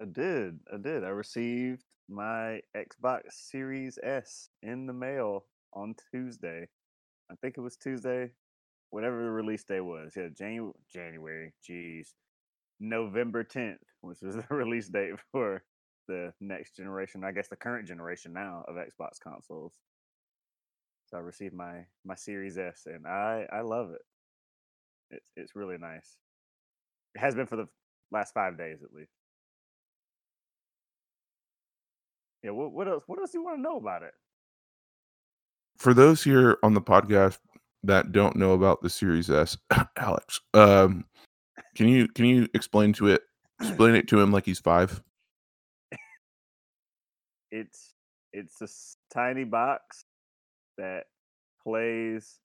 I 0.02 0.06
did. 0.06 0.60
I 0.74 0.78
did. 0.78 1.04
I 1.04 1.10
received 1.10 1.84
my 2.10 2.62
Xbox 2.76 3.22
Series 3.32 4.00
S 4.04 4.50
in 4.64 4.86
the 4.86 4.94
mail 4.94 5.46
on 5.74 5.96
Tuesday. 6.12 6.68
I 7.30 7.36
think 7.42 7.58
it 7.58 7.62
was 7.62 7.76
Tuesday, 7.76 8.32
whatever 8.90 9.24
the 9.24 9.30
release 9.30 9.64
day 9.64 9.80
was. 9.82 10.14
Yeah, 10.16 10.30
Janu- 10.30 10.74
January. 10.92 11.54
Jeez. 11.68 12.14
November 12.80 13.44
10th, 13.44 13.78
which 14.02 14.20
was 14.22 14.36
the 14.50 14.56
release 14.56 14.88
date 14.88 15.14
for 15.32 15.64
the 16.08 16.32
next 16.40 16.76
generation, 16.76 17.24
I 17.24 17.32
guess 17.32 17.48
the 17.50 17.56
current 17.56 17.88
generation 17.88 18.34
now 18.34 18.64
of 18.68 18.76
Xbox 18.76 19.20
consoles. 19.22 19.74
So 21.08 21.18
I 21.18 21.22
received 21.22 21.54
my 21.54 21.86
my 22.06 22.16
Series 22.16 22.58
S 22.58 22.86
and 22.86 23.08
I 23.08 23.46
I 23.52 23.62
love 23.62 23.92
it. 23.92 24.02
It's 25.12 25.28
it's 25.38 25.56
really 25.56 25.78
nice. 25.78 26.18
It 27.16 27.20
has 27.20 27.34
been 27.36 27.48
for 27.48 27.56
the 27.56 27.68
last 28.12 28.34
5 28.34 28.58
days 28.58 28.84
at 28.84 28.94
least. 28.94 29.12
Yeah, 32.44 32.52
what, 32.52 32.72
what 32.72 32.88
else? 32.88 33.04
What 33.08 33.20
else 33.20 33.32
do 33.32 33.40
you 33.40 33.44
want 33.44 33.58
to 33.58 33.62
know 33.62 33.78
about 33.78 34.04
it? 34.04 34.14
For 35.78 35.94
those 35.94 36.24
here 36.24 36.58
on 36.64 36.74
the 36.74 36.82
podcast 36.82 37.40
that 37.84 38.12
don't 38.12 38.36
know 38.36 38.54
about 38.54 38.82
the 38.82 38.90
Series 38.90 39.30
S, 39.30 39.58
Alex, 39.98 40.42
um, 40.54 41.06
can 41.76 41.88
you 41.88 42.08
can 42.08 42.26
you 42.26 42.48
explain 42.54 42.94
to 42.94 43.08
it 43.08 43.22
explain 43.62 43.96
it 43.96 44.08
to 44.10 44.20
him 44.20 44.32
like 44.32 44.46
he's 44.46 44.60
five? 44.60 45.02
It's 47.52 47.94
it's 48.34 48.62
a 48.62 48.68
tiny 49.14 49.44
box 49.44 50.04
that 50.78 51.06
plays 51.64 52.40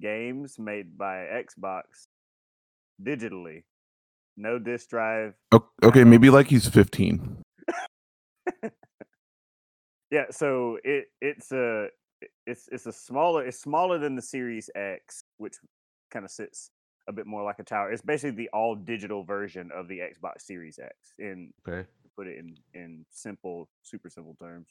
games 0.00 0.58
made 0.58 0.96
by 0.96 1.26
Xbox 1.26 1.82
digitally. 3.02 3.64
No 4.36 4.58
disk 4.58 4.88
drive. 4.88 5.34
Okay, 5.82 6.04
maybe 6.04 6.30
like 6.30 6.46
he's 6.46 6.68
fifteen. 6.68 7.42
Yeah, 10.10 10.24
so 10.30 10.78
it 10.82 11.06
it's 11.20 11.52
a 11.52 11.86
it's 12.46 12.68
it's 12.70 12.86
a 12.86 12.92
smaller 12.92 13.46
it's 13.46 13.60
smaller 13.60 13.98
than 13.98 14.16
the 14.16 14.22
Series 14.22 14.70
X, 14.74 15.24
which 15.38 15.56
kind 16.10 16.24
of 16.24 16.30
sits 16.30 16.70
a 17.08 17.12
bit 17.12 17.26
more 17.26 17.42
like 17.42 17.58
a 17.58 17.64
tower. 17.64 17.90
It's 17.92 18.02
basically 18.02 18.36
the 18.36 18.50
all 18.52 18.74
digital 18.74 19.24
version 19.24 19.70
of 19.74 19.88
the 19.88 19.98
Xbox 19.98 20.42
Series 20.42 20.78
X. 20.78 20.94
In 21.18 21.52
Okay. 21.66 21.88
put 22.16 22.26
it 22.26 22.38
in 22.38 22.56
in 22.74 23.04
simple, 23.10 23.68
super 23.82 24.10
simple 24.10 24.36
terms. 24.40 24.68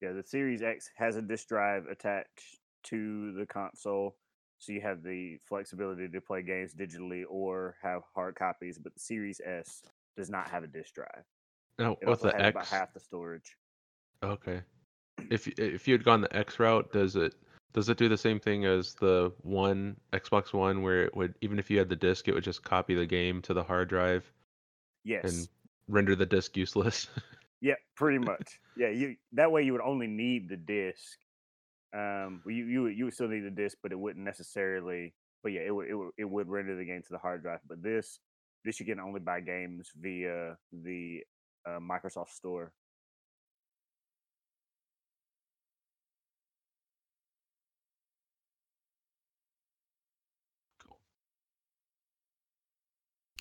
Yeah, 0.00 0.12
the 0.12 0.22
Series 0.22 0.62
X 0.62 0.88
has 0.96 1.16
a 1.16 1.22
disk 1.22 1.48
drive 1.48 1.86
attached 1.86 2.58
to 2.84 3.32
the 3.32 3.46
console, 3.46 4.16
so 4.58 4.72
you 4.72 4.80
have 4.80 5.02
the 5.02 5.38
flexibility 5.44 6.08
to 6.08 6.20
play 6.20 6.42
games 6.42 6.72
digitally 6.72 7.24
or 7.28 7.76
have 7.82 8.02
hard 8.14 8.36
copies. 8.36 8.78
But 8.78 8.94
the 8.94 9.00
Series 9.00 9.40
S 9.44 9.82
does 10.16 10.30
not 10.30 10.48
have 10.48 10.62
a 10.62 10.68
disk 10.68 10.94
drive. 10.94 11.24
Now 11.78 11.96
It 12.00 12.08
with 12.08 12.20
the 12.22 12.32
has 12.32 12.50
about 12.50 12.66
half 12.66 12.94
the 12.94 13.00
storage. 13.00 13.56
Okay. 14.22 14.62
If 15.30 15.46
if 15.58 15.86
you 15.88 15.94
had 15.94 16.04
gone 16.04 16.20
the 16.20 16.34
X 16.36 16.58
route, 16.58 16.92
does 16.92 17.16
it 17.16 17.34
does 17.72 17.88
it 17.88 17.98
do 17.98 18.08
the 18.08 18.16
same 18.16 18.40
thing 18.40 18.64
as 18.64 18.94
the 18.94 19.32
one 19.42 19.96
Xbox 20.12 20.52
One 20.52 20.82
where 20.82 21.04
it 21.04 21.14
would 21.16 21.34
even 21.40 21.58
if 21.58 21.70
you 21.70 21.78
had 21.78 21.88
the 21.88 21.96
disc 21.96 22.28
it 22.28 22.34
would 22.34 22.44
just 22.44 22.62
copy 22.64 22.94
the 22.94 23.06
game 23.06 23.42
to 23.42 23.54
the 23.54 23.62
hard 23.62 23.88
drive 23.88 24.30
Yes, 25.04 25.24
and 25.24 25.48
render 25.88 26.16
the 26.16 26.26
disc 26.26 26.56
useless? 26.56 27.08
Yeah, 27.60 27.74
pretty 27.96 28.18
much. 28.18 28.60
Yeah, 28.76 28.90
you 28.90 29.16
that 29.32 29.50
way 29.50 29.64
you 29.64 29.72
would 29.72 29.80
only 29.80 30.06
need 30.06 30.48
the 30.48 30.56
disc. 30.56 31.18
Um, 31.92 32.40
you 32.46 32.66
you 32.66 32.82
would- 32.84 32.96
you 32.96 33.04
would 33.06 33.14
still 33.14 33.26
need 33.26 33.40
the 33.40 33.50
disc, 33.50 33.78
but 33.82 33.90
it 33.90 33.98
wouldn't 33.98 34.24
necessarily. 34.24 35.12
But 35.42 35.52
yeah, 35.52 35.62
it 35.62 35.74
would 35.74 35.88
it 35.88 35.94
would 35.94 36.10
it 36.18 36.24
would 36.24 36.48
render 36.48 36.76
the 36.76 36.84
game 36.84 37.02
to 37.02 37.08
the 37.10 37.18
hard 37.18 37.42
drive. 37.42 37.58
But 37.68 37.82
this 37.82 38.20
this 38.64 38.78
you 38.78 38.86
can 38.86 39.00
only 39.00 39.18
buy 39.18 39.40
games 39.40 39.90
via 40.00 40.56
the 40.72 41.24
uh, 41.66 41.80
Microsoft 41.80 42.30
Store. 42.30 42.72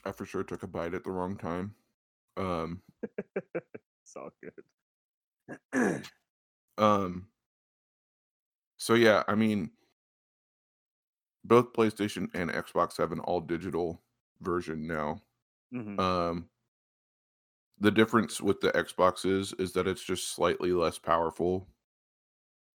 I 0.07 0.11
for 0.13 0.25
sure 0.25 0.43
took 0.43 0.63
a 0.63 0.67
bite 0.67 0.93
at 0.93 1.03
the 1.03 1.11
wrong 1.11 1.37
time. 1.37 1.75
Um, 2.37 2.81
It's 4.03 4.15
all 4.15 4.31
good. 5.73 6.05
um, 6.77 7.27
so 8.77 8.93
yeah, 8.93 9.23
I 9.27 9.35
mean, 9.35 9.71
both 11.43 11.73
PlayStation 11.73 12.33
and 12.33 12.49
Xbox 12.49 12.97
have 12.97 13.11
an 13.11 13.19
all 13.19 13.41
digital 13.41 14.01
version 14.39 14.87
now. 14.87 15.21
Mhm. 15.73 15.99
Um, 15.99 16.49
the 17.79 17.91
difference 17.91 18.39
with 18.39 18.61
the 18.61 18.71
Xbox 18.71 19.25
is 19.25 19.51
is 19.53 19.73
that 19.73 19.87
it's 19.87 20.03
just 20.03 20.29
slightly 20.29 20.71
less 20.71 20.97
powerful 20.97 21.67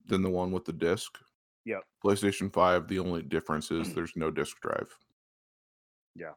than 0.06 0.24
the 0.24 0.32
one 0.32 0.52
with 0.52 0.66
the 0.66 0.74
disc. 0.74 1.20
Yep. 1.66 1.84
PlayStation 2.04 2.52
5, 2.52 2.88
the 2.88 2.98
only 2.98 3.22
difference 3.22 3.70
is 3.70 3.94
there's 3.94 4.16
no 4.16 4.32
disk 4.32 4.60
drive. 4.62 4.98
Yeah, 6.16 6.34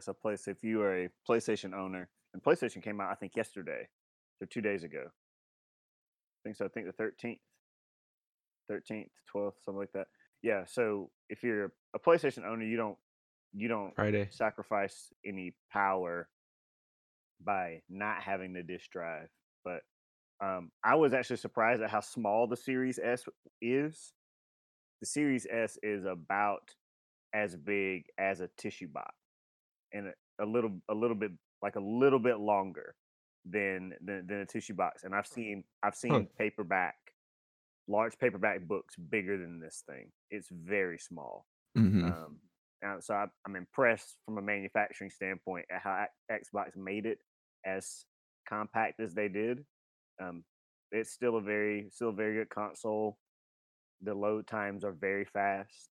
so 0.00 0.12
place 0.12 0.48
if 0.48 0.62
you 0.62 0.80
are 0.82 1.04
a 1.04 1.08
PlayStation 1.28 1.74
owner, 1.74 2.08
and 2.34 2.42
PlayStation 2.42 2.82
came 2.82 3.00
out 3.00 3.10
I 3.10 3.14
think 3.14 3.36
yesterday, 3.36 3.88
or 4.40 4.46
two 4.46 4.60
days 4.60 4.84
ago. 4.84 5.04
I 5.04 6.40
think 6.44 6.56
so. 6.56 6.64
I 6.64 6.68
think 6.68 6.86
the 6.86 6.92
thirteenth, 6.92 7.40
thirteenth, 8.68 9.10
twelfth, 9.30 9.58
something 9.64 9.80
like 9.80 9.92
that. 9.94 10.06
Yeah. 10.42 10.64
So 10.66 11.10
if 11.28 11.42
you're 11.42 11.72
a 11.94 11.98
PlayStation 11.98 12.44
owner, 12.46 12.64
you 12.64 12.76
don't 12.76 12.96
you 13.52 13.68
don't 13.68 13.94
Friday. 13.94 14.28
sacrifice 14.30 15.12
any 15.24 15.54
power 15.72 16.28
by 17.44 17.80
not 17.88 18.22
having 18.22 18.52
the 18.52 18.62
disk 18.62 18.90
drive. 18.90 19.28
But 19.64 19.80
um, 20.44 20.70
I 20.84 20.94
was 20.94 21.14
actually 21.14 21.38
surprised 21.38 21.82
at 21.82 21.90
how 21.90 22.00
small 22.00 22.46
the 22.46 22.56
Series 22.56 22.98
S 23.02 23.24
is. 23.60 24.12
The 25.00 25.06
Series 25.06 25.46
S 25.50 25.78
is 25.82 26.04
about 26.04 26.74
as 27.34 27.56
big 27.56 28.04
as 28.18 28.40
a 28.40 28.48
tissue 28.56 28.88
box, 28.88 29.14
and 29.92 30.08
a, 30.08 30.44
a 30.44 30.46
little, 30.46 30.80
a 30.88 30.94
little 30.94 31.16
bit, 31.16 31.32
like 31.62 31.76
a 31.76 31.80
little 31.80 32.18
bit 32.18 32.38
longer 32.38 32.94
than 33.48 33.92
than, 34.04 34.26
than 34.26 34.38
a 34.40 34.46
tissue 34.46 34.74
box. 34.74 35.04
And 35.04 35.14
I've 35.14 35.26
seen, 35.26 35.64
I've 35.82 35.94
seen 35.94 36.28
paperback, 36.38 36.96
large 37.88 38.18
paperback 38.18 38.62
books 38.62 38.96
bigger 38.96 39.38
than 39.38 39.60
this 39.60 39.82
thing. 39.88 40.10
It's 40.30 40.48
very 40.50 40.98
small. 40.98 41.46
Mhm. 41.76 42.04
Um, 42.04 42.40
and 42.82 43.02
so 43.02 43.14
I, 43.14 43.26
I'm 43.46 43.56
impressed 43.56 44.16
from 44.24 44.38
a 44.38 44.42
manufacturing 44.42 45.10
standpoint 45.10 45.66
at 45.70 45.80
how 45.80 46.06
Xbox 46.30 46.76
made 46.76 47.06
it 47.06 47.18
as 47.64 48.04
compact 48.48 49.00
as 49.00 49.14
they 49.14 49.28
did. 49.28 49.64
Um, 50.22 50.44
it's 50.92 51.12
still 51.12 51.36
a 51.36 51.40
very, 51.40 51.88
still 51.90 52.10
a 52.10 52.12
very 52.12 52.34
good 52.34 52.50
console. 52.50 53.18
The 54.02 54.14
load 54.14 54.46
times 54.46 54.84
are 54.84 54.92
very 54.92 55.24
fast. 55.24 55.90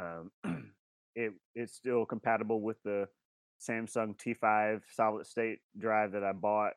Um, 0.00 0.30
it 1.14 1.32
it's 1.54 1.74
still 1.74 2.04
compatible 2.06 2.60
with 2.60 2.76
the 2.84 3.08
Samsung 3.60 4.18
T5 4.18 4.84
solid 4.90 5.26
state 5.26 5.60
drive 5.78 6.12
that 6.12 6.24
I 6.24 6.32
bought 6.32 6.74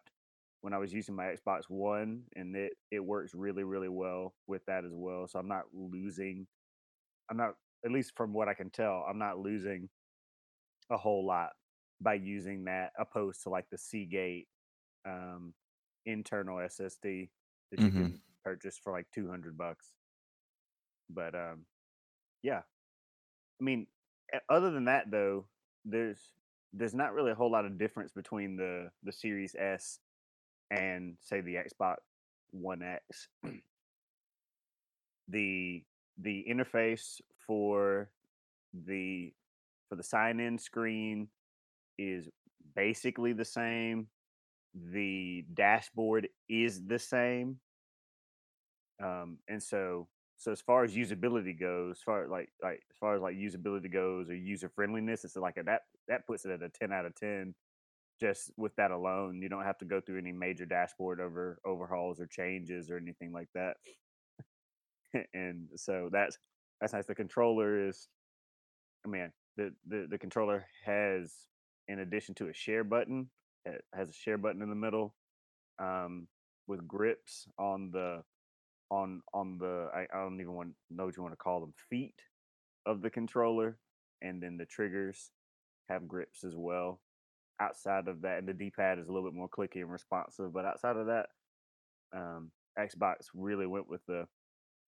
when 0.61 0.73
I 0.73 0.77
was 0.77 0.93
using 0.93 1.15
my 1.15 1.25
Xbox 1.25 1.69
One, 1.69 2.25
and 2.35 2.55
it 2.55 2.73
it 2.91 2.99
works 2.99 3.33
really 3.33 3.63
really 3.63 3.89
well 3.89 4.35
with 4.47 4.65
that 4.67 4.85
as 4.85 4.93
well. 4.93 5.27
So 5.27 5.39
I'm 5.39 5.47
not 5.47 5.65
losing. 5.73 6.47
I'm 7.29 7.37
not 7.37 7.55
at 7.85 7.91
least 7.91 8.15
from 8.17 8.33
what 8.33 8.49
I 8.49 8.53
can 8.53 8.69
tell, 8.71 9.05
I'm 9.09 9.19
not 9.19 9.39
losing 9.39 9.89
a 10.89 10.97
whole 10.97 11.25
lot 11.25 11.51
by 12.01 12.15
using 12.15 12.65
that 12.65 12.91
opposed 12.99 13.43
to 13.43 13.49
like 13.49 13.69
the 13.69 13.77
Seagate 13.77 14.47
um, 15.05 15.53
internal 16.05 16.59
SSD 16.59 17.31
that 17.71 17.85
you 17.85 17.91
Mhm. 17.91 17.93
can 17.93 18.21
purchase 18.43 18.77
for 18.77 18.93
like 18.93 19.07
200 19.13 19.57
bucks. 19.57 19.93
But 21.09 21.35
um, 21.35 21.65
yeah, 22.43 22.63
I 23.61 23.63
mean, 23.63 23.87
other 24.49 24.71
than 24.71 24.85
that 24.85 25.11
though, 25.11 25.47
there's 25.85 26.33
there's 26.73 26.93
not 26.95 27.13
really 27.13 27.31
a 27.31 27.35
whole 27.35 27.51
lot 27.51 27.65
of 27.65 27.77
difference 27.77 28.11
between 28.11 28.55
the 28.55 28.89
the 29.03 29.11
Series 29.11 29.55
S 29.57 29.99
and 30.71 31.15
say 31.21 31.41
the 31.41 31.55
Xbox 31.55 31.97
One 32.51 32.81
X. 32.81 33.27
the 35.27 35.83
the 36.17 36.45
interface 36.49 37.21
for 37.45 38.09
the 38.85 39.33
for 39.89 39.95
the 39.95 40.03
sign 40.03 40.39
in 40.39 40.57
screen 40.57 41.27
is 41.97 42.27
basically 42.75 43.33
the 43.33 43.45
same. 43.45 44.07
The 44.91 45.45
dashboard 45.53 46.29
is 46.49 46.83
the 46.85 46.97
same. 46.97 47.59
Um, 49.03 49.37
and 49.47 49.61
so 49.61 50.07
so 50.37 50.51
as 50.51 50.61
far 50.61 50.83
as 50.83 50.93
usability 50.93 51.57
goes, 51.57 51.97
as 51.97 52.01
far 52.01 52.27
like 52.27 52.49
like 52.61 52.81
as 52.91 52.97
far 52.99 53.15
as 53.15 53.21
like 53.21 53.35
usability 53.35 53.91
goes 53.91 54.29
or 54.29 54.35
user 54.35 54.69
friendliness, 54.69 55.23
it's 55.23 55.35
like 55.35 55.57
a, 55.57 55.63
that 55.63 55.81
that 56.07 56.27
puts 56.27 56.45
it 56.45 56.51
at 56.51 56.63
a 56.63 56.69
ten 56.69 56.91
out 56.91 57.05
of 57.05 57.15
ten. 57.15 57.55
Just 58.19 58.51
with 58.57 58.75
that 58.75 58.91
alone, 58.91 59.41
you 59.41 59.49
don't 59.49 59.63
have 59.63 59.77
to 59.79 59.85
go 59.85 59.99
through 59.99 60.19
any 60.19 60.31
major 60.31 60.65
dashboard 60.65 61.19
over 61.19 61.59
overhauls 61.65 62.19
or 62.19 62.27
changes 62.27 62.89
or 62.89 62.97
anything 62.97 63.31
like 63.31 63.49
that. 63.53 63.77
and 65.33 65.67
so 65.75 66.09
that's 66.11 66.37
that's 66.79 66.93
nice. 66.93 67.05
The 67.05 67.15
controller 67.15 67.87
is, 67.87 68.07
I 69.05 69.09
mean, 69.09 69.31
the 69.57 69.73
the 69.87 70.07
the 70.09 70.17
controller 70.17 70.65
has, 70.85 71.33
in 71.87 71.99
addition 71.99 72.35
to 72.35 72.49
a 72.49 72.53
share 72.53 72.83
button, 72.83 73.29
it 73.65 73.83
has 73.93 74.09
a 74.09 74.13
share 74.13 74.37
button 74.37 74.61
in 74.61 74.69
the 74.69 74.75
middle, 74.75 75.15
um, 75.79 76.27
with 76.67 76.87
grips 76.87 77.47
on 77.57 77.91
the 77.91 78.23
on 78.93 79.21
on 79.33 79.57
the 79.57 79.89
I, 79.93 80.01
I 80.13 80.21
don't 80.21 80.39
even 80.39 80.53
want 80.53 80.73
know 80.91 81.05
what 81.05 81.17
you 81.17 81.23
want 81.23 81.33
to 81.33 81.37
call 81.37 81.59
them 81.59 81.73
feet 81.89 82.21
of 82.85 83.01
the 83.01 83.09
controller, 83.09 83.77
and 84.21 84.41
then 84.41 84.57
the 84.57 84.65
triggers 84.65 85.31
have 85.89 86.07
grips 86.07 86.43
as 86.43 86.55
well. 86.55 87.01
Outside 87.59 88.07
of 88.07 88.21
that, 88.21 88.39
and 88.39 88.47
the 88.47 88.53
D 88.53 88.69
pad 88.69 88.99
is 88.99 89.07
a 89.07 89.11
little 89.11 89.27
bit 89.27 89.35
more 89.35 89.49
clicky 89.49 89.81
and 89.81 89.91
responsive, 89.91 90.53
but 90.53 90.65
outside 90.65 90.97
of 90.97 91.07
that, 91.07 91.27
um, 92.15 92.51
Xbox 92.79 93.27
really 93.33 93.65
went 93.65 93.89
with 93.89 94.05
the 94.07 94.27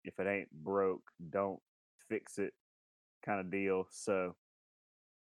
if 0.03 0.19
it 0.19 0.27
ain't 0.27 0.51
broke, 0.51 1.01
don't 1.31 1.59
fix 2.07 2.37
it 2.37 2.53
kind 3.25 3.39
of 3.39 3.51
deal. 3.51 3.87
So 3.89 4.35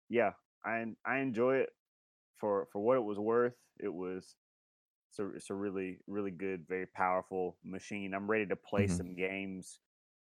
yeah, 0.09 0.31
I 0.65 0.85
I 1.05 1.19
enjoy 1.19 1.57
it 1.57 1.71
for 2.39 2.67
for 2.73 2.81
what 2.81 2.97
it 2.97 3.05
was 3.05 3.19
worth. 3.19 3.57
It 3.79 3.93
was 3.93 4.35
it's 5.11 5.19
a, 5.19 5.29
it's 5.35 5.51
a 5.51 5.55
really 5.55 5.99
really 6.07 6.31
good, 6.31 6.67
very 6.69 6.87
powerful 6.87 7.59
machine. 7.65 8.15
I'm 8.15 8.31
ready 8.31 8.47
to 8.47 8.57
play 8.57 8.87
Mhm. 8.87 8.97
some 8.97 9.17
games 9.17 9.81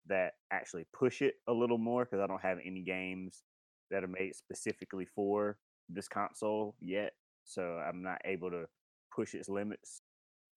that 0.06 0.34
actually 0.52 0.86
push 0.92 1.22
it 1.22 1.36
a 1.48 1.52
little 1.52 1.78
more 1.78 2.04
because 2.04 2.20
I 2.20 2.28
don't 2.28 2.42
have 2.42 2.58
any 2.64 2.82
games 2.82 3.44
that 3.90 4.04
are 4.04 4.08
made 4.08 4.34
specifically 4.36 5.06
for 5.06 5.58
this 5.88 6.08
console 6.08 6.76
yet. 6.80 7.14
So 7.44 7.78
I'm 7.78 8.02
not 8.02 8.20
able 8.24 8.50
to 8.50 8.68
push 9.14 9.34
its 9.34 9.48
limits 9.48 10.02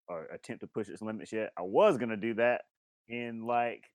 or 0.08 0.26
attempt 0.26 0.62
to 0.62 0.68
push 0.68 0.89
its 0.89 1.02
limits 1.02 1.32
yet. 1.34 1.54
I 1.58 1.63
was 1.63 1.98
gonna 1.98 2.18
do 2.18 2.36
that 2.36 2.63
in 3.08 3.46
like 3.46 3.86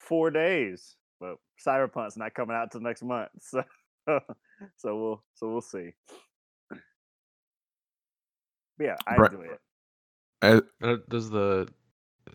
four 0.00 0.30
days, 0.30 0.96
but 1.20 1.36
Cyberpunk's 1.64 2.16
not 2.16 2.34
coming 2.34 2.56
out 2.56 2.70
till 2.72 2.80
next 2.80 3.02
month, 3.02 3.30
so 3.40 3.62
so 4.76 4.96
we'll 5.00 5.24
so 5.34 5.50
we'll 5.50 5.60
see. 5.60 5.92
But 8.78 8.84
yeah, 8.84 8.98
I 9.06 9.16
Right. 9.16 9.30
enjoy 9.30 9.42
it. 9.46 9.60
Uh, 10.42 10.60
Uh, 10.82 10.96
does 11.08 11.30
the 11.30 11.68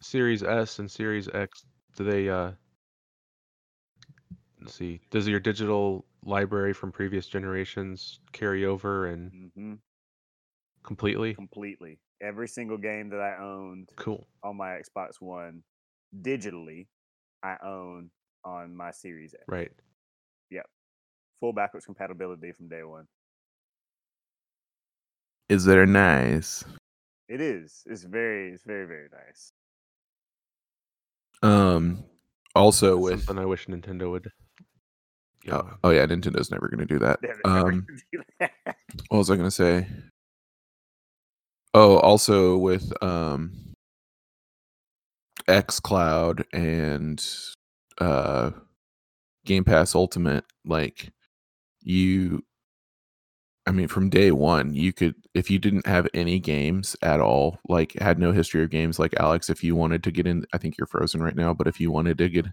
Series 0.01 0.43
S 0.43 0.79
and 0.79 0.89
Series 0.89 1.27
X 1.29 1.65
do 1.95 2.03
they 2.03 2.29
uh 2.29 2.53
let's 4.61 4.73
see 4.73 4.99
does 5.09 5.27
your 5.27 5.39
digital 5.39 6.05
library 6.23 6.73
from 6.73 6.91
previous 6.91 7.27
generations 7.27 8.19
carry 8.31 8.65
over 8.65 9.07
and 9.07 9.31
hmm 9.31 9.75
completely 10.83 11.37
Completely, 11.37 11.99
every 12.21 12.47
single 12.47 12.77
game 12.77 13.09
that 13.09 13.19
I 13.21 13.37
owned 13.37 13.93
cool 13.95 14.27
on 14.43 14.57
my 14.57 14.79
Xbox 14.81 15.21
One 15.21 15.63
digitally, 16.15 16.87
I 17.43 17.57
own 17.63 18.11
on 18.43 18.75
my 18.75 18.91
Series 18.91 19.33
X. 19.33 19.47
right 19.47 19.71
Yep. 20.51 20.67
Full 21.39 21.53
backwards 21.53 21.85
compatibility 21.85 22.51
from 22.51 22.69
day 22.69 22.83
one. 22.83 23.07
Is 25.49 25.65
there 25.65 25.85
nice? 25.85 26.63
It 27.27 27.41
is. 27.41 27.83
It's 27.85 28.03
very. 28.03 28.51
It's 28.51 28.63
very 28.63 28.85
very 28.85 29.07
nice. 29.11 29.51
Um, 31.41 32.03
also 32.55 32.95
That's 32.95 33.03
with 33.03 33.25
something 33.25 33.43
I 33.43 33.45
wish 33.45 33.67
Nintendo 33.67 34.09
would 34.11 34.31
get 35.43 35.53
oh, 35.53 35.69
oh 35.83 35.89
yeah, 35.89 36.05
Nintendo's 36.05 36.51
never 36.51 36.67
gonna 36.67 36.85
do 36.85 36.99
that. 36.99 37.19
Um, 37.45 37.85
gonna 37.87 37.99
do 38.11 38.23
that. 38.39 38.51
what 39.09 39.17
was 39.17 39.31
I 39.31 39.35
gonna 39.35 39.51
say? 39.51 39.87
Oh, 41.73 41.97
also 41.99 42.57
with 42.57 42.91
um 43.03 43.73
X 45.47 45.79
Cloud 45.79 46.45
and 46.51 47.25
uh 47.99 48.51
Game 49.45 49.63
Pass 49.63 49.95
Ultimate, 49.95 50.45
like 50.65 51.11
you 51.81 52.43
I 53.69 53.71
mean 53.71 53.87
from 53.87 54.09
day 54.09 54.31
1, 54.31 54.73
you 54.73 54.91
could 54.91 55.13
if 55.35 55.51
you 55.51 55.59
didn't 55.59 55.85
have 55.85 56.07
any 56.15 56.39
games 56.39 56.95
at 57.03 57.19
all, 57.21 57.59
like 57.69 57.93
had 57.99 58.17
no 58.17 58.31
history 58.31 58.63
of 58.63 58.71
games 58.71 58.97
like 58.97 59.13
Alex, 59.19 59.47
if 59.47 59.63
you 59.63 59.75
wanted 59.75 60.03
to 60.05 60.11
get 60.11 60.25
in 60.25 60.43
I 60.53 60.57
think 60.57 60.75
you're 60.75 60.87
frozen 60.87 61.21
right 61.21 61.35
now, 61.35 61.53
but 61.53 61.67
if 61.67 61.79
you 61.79 61.91
wanted 61.91 62.17
to 62.17 62.29
get 62.29 62.47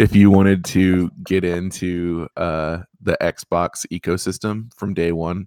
if 0.00 0.16
you 0.16 0.32
wanted 0.32 0.64
to 0.64 1.10
get 1.24 1.44
into 1.44 2.26
uh 2.36 2.78
the 3.00 3.16
Xbox 3.20 3.86
ecosystem 3.92 4.74
from 4.74 4.94
day 4.94 5.12
1, 5.12 5.46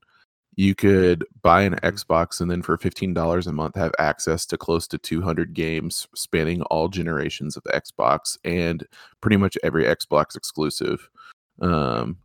you 0.55 0.75
could 0.75 1.25
buy 1.41 1.63
an 1.63 1.75
Xbox 1.83 2.39
and 2.39 2.49
then 2.49 2.61
for 2.61 2.77
$15 2.77 3.47
a 3.47 3.51
month 3.51 3.75
have 3.75 3.91
access 3.99 4.45
to 4.45 4.57
close 4.57 4.87
to 4.87 4.97
200 4.97 5.53
games 5.53 6.07
spanning 6.15 6.61
all 6.63 6.87
generations 6.87 7.57
of 7.57 7.63
Xbox 7.63 8.37
and 8.45 8.87
pretty 9.19 9.35
much 9.35 9.57
every 9.61 9.83
Xbox 9.83 10.37
exclusive. 10.37 11.09
Um, 11.59 12.17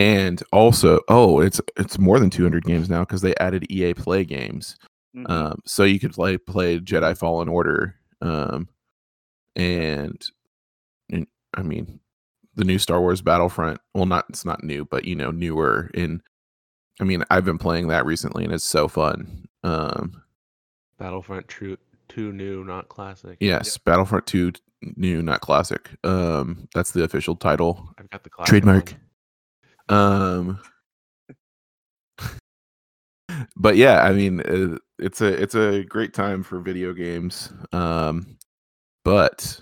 and 0.00 0.42
also, 0.52 1.00
oh, 1.08 1.40
it's 1.40 1.60
it's 1.76 1.98
more 1.98 2.18
than 2.18 2.30
200 2.30 2.64
games 2.64 2.88
now 2.88 3.00
because 3.00 3.20
they 3.20 3.34
added 3.36 3.70
EA 3.70 3.94
Play 3.94 4.24
games. 4.24 4.76
Mhm. 5.16 5.28
Um, 5.30 5.58
so 5.66 5.84
you 5.84 5.98
could 6.00 6.12
play 6.12 6.38
play 6.38 6.78
Jedi 6.78 7.16
Fallen 7.18 7.48
Order, 7.48 7.96
um, 8.20 8.68
and, 9.56 10.20
and 11.10 11.26
I 11.54 11.62
mean 11.62 12.00
the 12.54 12.64
new 12.64 12.78
Star 12.78 13.00
Wars 13.00 13.20
Battlefront. 13.22 13.80
Well, 13.94 14.06
not 14.06 14.26
it's 14.28 14.44
not 14.44 14.62
new, 14.64 14.84
but 14.84 15.04
you 15.04 15.14
know 15.16 15.30
newer. 15.30 15.90
In 15.94 16.22
I 17.00 17.04
mean, 17.04 17.24
I've 17.30 17.44
been 17.44 17.58
playing 17.58 17.88
that 17.88 18.04
recently, 18.06 18.44
and 18.44 18.52
it's 18.52 18.64
so 18.64 18.86
fun. 18.88 19.46
Um, 19.64 20.22
Battlefront 20.98 21.48
True 21.48 21.76
Two 22.08 22.32
New, 22.32 22.64
not 22.64 22.88
classic. 22.88 23.36
yes, 23.40 23.76
Battlefront 23.78 24.26
Two 24.26 24.52
new, 24.96 25.22
not 25.22 25.40
classic. 25.40 25.90
Um, 26.04 26.68
that's 26.74 26.92
the 26.92 27.02
official 27.04 27.34
title. 27.36 27.92
I've 27.98 28.08
got 28.10 28.22
the 28.24 28.30
classic 28.30 28.48
Trademark. 28.50 28.90
one. 28.92 29.00
Um, 29.90 30.60
but 33.56 33.76
yeah, 33.76 34.02
I 34.02 34.12
mean, 34.12 34.40
uh, 34.40 34.78
it's 34.98 35.20
a 35.20 35.26
it's 35.26 35.54
a 35.54 35.82
great 35.82 36.14
time 36.14 36.42
for 36.42 36.60
video 36.60 36.92
games. 36.92 37.52
Um, 37.72 38.38
but 39.04 39.60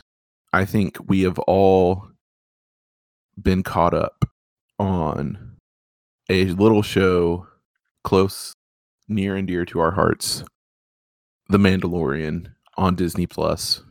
I 0.52 0.64
think 0.64 0.98
we 1.06 1.22
have 1.22 1.38
all 1.40 2.08
been 3.40 3.62
caught 3.62 3.94
up 3.94 4.24
on 4.78 5.56
a 6.28 6.44
little 6.46 6.82
show 6.82 7.46
close, 8.04 8.52
near 9.08 9.34
and 9.36 9.48
dear 9.48 9.64
to 9.64 9.80
our 9.80 9.92
hearts, 9.92 10.44
The 11.48 11.58
Mandalorian 11.58 12.52
on 12.76 12.94
Disney 12.94 13.26
Plus. 13.26 13.82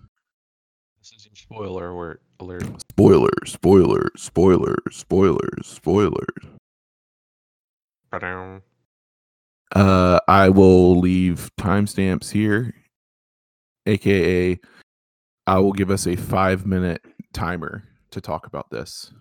This 1.00 1.14
is 1.14 1.26
your 1.26 1.36
spoiler 1.36 1.90
alert. 1.90 2.22
Alert. 2.40 2.64
Spoilers, 2.92 3.32
spoilers, 3.46 4.12
spoilers, 4.16 4.78
spoilers, 4.92 5.68
spoilers. 5.68 6.46
Ba-dum. 8.12 8.62
Uh, 9.76 10.20
I 10.28 10.50
will 10.50 11.00
leave 11.00 11.50
timestamps 11.60 12.32
here, 12.32 12.74
aka, 13.86 14.60
I 15.48 15.60
will 15.60 15.72
give 15.72 15.90
us 15.90 16.08
a 16.08 16.16
five 16.16 16.66
minute 16.66 17.04
timer 17.34 17.84
to 18.12 18.22
talk 18.22 18.48
about 18.48 18.70
this. 18.70 19.14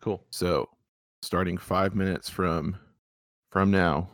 Cool. 0.00 0.24
So, 0.30 0.68
starting 1.22 1.58
five 1.58 1.94
minutes 1.94 2.30
from 2.30 2.76
from 3.52 3.70
now. 3.70 4.08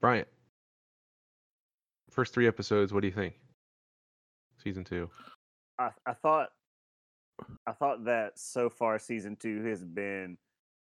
Bryant. 0.00 0.28
First 2.10 2.32
three 2.32 2.46
episodes. 2.46 2.92
What 2.92 3.00
do 3.00 3.08
you 3.08 3.12
think? 3.12 3.34
Season 4.62 4.84
two. 4.84 5.10
I, 5.78 5.90
I 6.06 6.12
thought 6.14 6.48
I 7.66 7.72
thought 7.72 8.04
that 8.04 8.38
so 8.38 8.70
far 8.70 8.98
season 8.98 9.36
two 9.36 9.64
has 9.64 9.82
been 9.84 10.36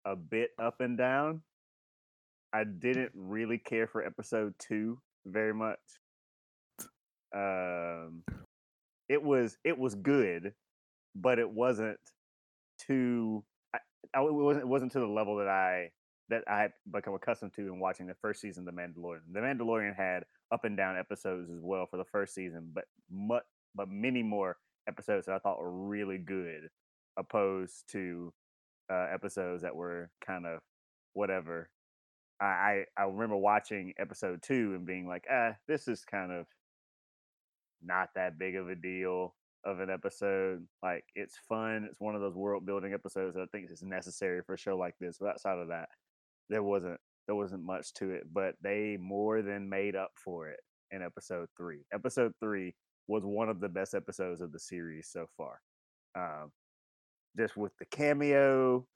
a 0.04 0.16
bit 0.16 0.50
up 0.58 0.80
and 0.80 0.96
down. 0.96 1.42
I 2.52 2.64
didn't 2.64 3.12
really 3.14 3.58
care 3.58 3.86
for 3.86 4.04
episode 4.04 4.54
two 4.58 5.00
very 5.26 5.52
much. 5.52 5.78
Um, 7.34 8.22
it 9.08 9.22
was 9.22 9.58
it 9.64 9.78
was 9.78 9.94
good, 9.94 10.54
but 11.14 11.38
it 11.38 11.50
wasn't 11.50 11.98
too. 12.78 13.44
I, 13.74 13.78
I 14.14 14.22
it 14.22 14.32
wasn't 14.32 14.64
it 14.64 14.68
wasn't 14.68 14.92
to 14.92 15.00
the 15.00 15.06
level 15.06 15.36
that 15.36 15.48
I 15.48 15.90
that 16.30 16.44
I 16.48 16.60
had 16.60 16.72
become 16.90 17.14
accustomed 17.14 17.54
to 17.54 17.62
in 17.62 17.78
watching 17.78 18.06
the 18.06 18.14
first 18.14 18.40
season 18.40 18.66
of 18.66 18.74
The 18.74 18.80
Mandalorian. 18.80 19.20
The 19.32 19.40
Mandalorian 19.40 19.96
had 19.96 20.24
up 20.52 20.64
and 20.64 20.76
down 20.76 20.98
episodes 20.98 21.50
as 21.50 21.60
well 21.60 21.86
for 21.86 21.96
the 21.96 22.04
first 22.04 22.34
season, 22.34 22.70
but 22.72 22.84
much 23.10 23.44
but 23.74 23.90
many 23.90 24.22
more 24.22 24.56
episodes 24.88 25.26
that 25.26 25.34
I 25.34 25.38
thought 25.38 25.60
were 25.60 25.70
really 25.70 26.18
good, 26.18 26.68
opposed 27.16 27.84
to 27.92 28.32
uh, 28.90 29.06
episodes 29.12 29.62
that 29.62 29.76
were 29.76 30.10
kind 30.24 30.46
of 30.46 30.60
whatever. 31.12 31.70
I, 32.40 32.44
I 32.44 32.84
I 32.96 33.02
remember 33.04 33.36
watching 33.36 33.94
episode 33.98 34.42
two 34.42 34.74
and 34.74 34.86
being 34.86 35.06
like, 35.06 35.24
ah, 35.30 35.52
this 35.66 35.88
is 35.88 36.04
kind 36.04 36.32
of 36.32 36.46
not 37.82 38.08
that 38.14 38.38
big 38.38 38.56
of 38.56 38.68
a 38.68 38.74
deal 38.74 39.34
of 39.64 39.80
an 39.80 39.90
episode. 39.90 40.66
Like 40.82 41.04
it's 41.14 41.36
fun. 41.48 41.86
It's 41.88 42.00
one 42.00 42.14
of 42.14 42.20
those 42.20 42.36
world 42.36 42.66
building 42.66 42.92
episodes 42.94 43.34
that 43.34 43.42
I 43.42 43.46
think 43.52 43.70
is 43.70 43.82
necessary 43.82 44.42
for 44.46 44.54
a 44.54 44.58
show 44.58 44.76
like 44.76 44.94
this. 45.00 45.18
But 45.20 45.30
outside 45.30 45.58
of 45.58 45.68
that, 45.68 45.88
there 46.48 46.62
wasn't 46.62 47.00
there 47.26 47.36
wasn't 47.36 47.64
much 47.64 47.92
to 47.94 48.10
it. 48.10 48.22
But 48.32 48.54
they 48.62 48.96
more 49.00 49.42
than 49.42 49.68
made 49.68 49.96
up 49.96 50.12
for 50.16 50.48
it 50.48 50.60
in 50.90 51.02
episode 51.02 51.48
three. 51.56 51.84
Episode 51.92 52.32
three 52.40 52.74
was 53.08 53.24
one 53.24 53.48
of 53.48 53.60
the 53.60 53.68
best 53.68 53.94
episodes 53.94 54.40
of 54.40 54.52
the 54.52 54.58
series 54.60 55.08
so 55.10 55.26
far. 55.36 55.60
Um, 56.16 56.52
just 57.36 57.56
with 57.56 57.72
the 57.78 57.86
cameo 57.86 58.86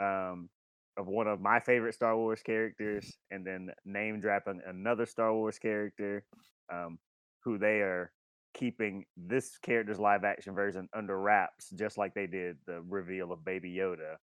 um, 0.00 0.48
of 0.96 1.06
one 1.06 1.26
of 1.26 1.40
my 1.40 1.60
favorite 1.60 1.94
Star 1.94 2.16
Wars 2.16 2.42
characters, 2.42 3.16
and 3.30 3.46
then 3.46 3.70
name 3.84 4.20
dropping 4.20 4.60
another 4.66 5.06
Star 5.06 5.32
Wars 5.32 5.58
character, 5.58 6.24
um, 6.72 6.98
who 7.44 7.58
they 7.58 7.80
are 7.80 8.12
keeping 8.54 9.04
this 9.16 9.58
character's 9.58 9.98
live 9.98 10.24
action 10.24 10.54
version 10.54 10.88
under 10.94 11.18
wraps, 11.18 11.70
just 11.70 11.98
like 11.98 12.14
they 12.14 12.26
did 12.26 12.56
the 12.66 12.82
reveal 12.88 13.32
of 13.32 13.44
Baby 13.44 13.74
Yoda. 13.74 14.16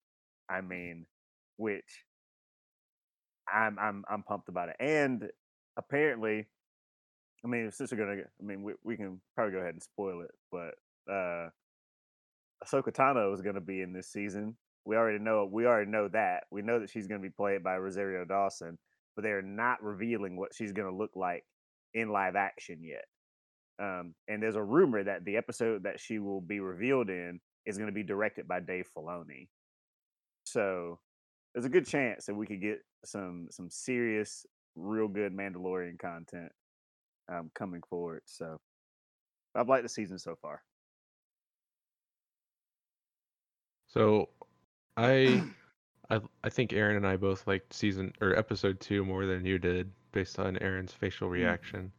I 0.49 0.61
mean, 0.61 1.07
which 1.57 2.05
I'm 3.53 3.79
I'm 3.79 4.05
I'm 4.09 4.23
pumped 4.23 4.49
about 4.49 4.71
it, 4.71 4.77
and 4.81 5.29
apparently, 5.77 6.49
I 7.45 7.49
mean, 7.49 7.71
since 7.73 7.91
we're 7.91 7.99
gonna, 7.99 8.23
I 8.23 8.45
mean, 8.45 8.63
we 8.63 8.75
we 8.85 8.97
can 8.97 9.21
probably 9.35 9.53
go 9.53 9.59
ahead 9.59 9.75
and 9.75 9.83
spoil 9.83 10.21
it, 10.21 10.31
but 10.51 10.75
uh, 11.13 11.49
Ahsoka 12.65 12.93
Tano 12.93 13.33
is 13.35 13.43
gonna 13.43 13.61
be 13.61 13.83
in 13.83 13.93
this 13.93 14.09
season. 14.09 14.57
We 14.85 14.97
already 14.97 15.19
know 15.19 15.49
we 15.51 15.67
already 15.67 15.91
know 15.91 16.09
that. 16.09 16.45
We 16.51 16.63
know 16.63 16.79
that 16.79 16.91
she's 16.91 17.09
gonna 17.09 17.21
be 17.21 17.31
played 17.31 17.65
by 17.65 17.77
Rosario 17.77 18.25
Dawson, 18.25 18.79
but 19.17 19.23
they're 19.23 19.43
not 19.43 19.83
revealing 19.83 20.37
what 20.37 20.55
she's 20.55 20.73
gonna 20.73 20.95
look 20.97 21.17
like 21.17 21.45
in 21.95 22.11
live 22.11 22.37
action 22.37 22.83
yet. 22.83 23.05
Um, 23.81 24.15
and 24.29 24.41
there's 24.41 24.57
a 24.57 24.63
rumor 24.63 25.03
that 25.03 25.25
the 25.25 25.37
episode 25.37 25.83
that 25.83 25.99
she 25.99 26.21
will 26.21 26.41
be 26.41 26.61
revealed 26.61 27.11
in 27.11 27.41
is 27.67 27.77
to 27.77 27.93
be 27.93 28.05
directed 28.05 28.47
by 28.47 28.61
Dave 28.61 28.89
Filoni. 28.97 29.49
So 30.45 31.01
there's 31.55 31.65
a 31.65 31.71
good 31.71 31.87
chance 31.87 32.27
that 32.27 32.35
we 32.35 32.47
could 32.47 32.61
get 32.61 32.79
some 33.05 33.49
some 33.51 33.69
serious, 33.69 34.47
real 34.77 35.09
good 35.09 35.33
Mandalorian 35.33 35.99
content 35.99 36.53
um, 37.29 37.51
coming 37.55 37.83
forward. 37.89 38.23
So 38.25 38.59
I've 39.55 39.69
liked 39.69 39.83
the 39.83 39.89
season 39.89 40.19
so 40.19 40.37
far. 40.41 40.63
So, 43.89 44.29
I, 44.97 45.43
I, 46.11 46.21
I 46.45 46.49
think 46.49 46.73
Aaron 46.73 46.97
and 46.97 47.07
I 47.07 47.17
both 47.17 47.47
liked 47.47 47.73
season 47.75 48.13
or 48.21 48.37
episode 48.37 48.81
two 48.81 49.05
more 49.05 49.27
than 49.27 49.45
you 49.45 49.59
did, 49.59 49.91
based 50.13 50.39
on 50.39 50.57
Aaron's 50.59 50.93
facial 50.93 51.29
reaction. 51.29 51.93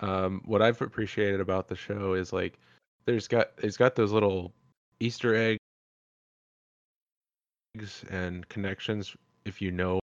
Um, 0.00 0.40
what 0.44 0.62
I've 0.62 0.80
appreciated 0.80 1.40
about 1.40 1.68
the 1.68 1.76
show 1.76 2.14
is 2.14 2.32
like, 2.32 2.58
there's 3.06 3.26
got 3.28 3.48
it's 3.58 3.76
got 3.76 3.96
those 3.96 4.12
little 4.12 4.52
Easter 5.00 5.34
eggs 5.34 5.58
and 8.10 8.48
connections 8.48 9.16
if 9.44 9.60
you 9.60 9.70
know 9.70 9.98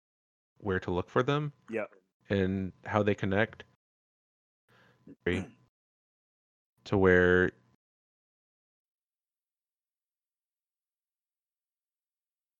where 0.59 0.79
to 0.79 0.91
look 0.91 1.09
for 1.09 1.21
them 1.23 1.51
Yeah. 1.69 1.85
and 2.29 2.71
how 2.85 3.03
they 3.03 3.13
connect 3.13 3.63
to 6.85 6.97
where 6.97 7.51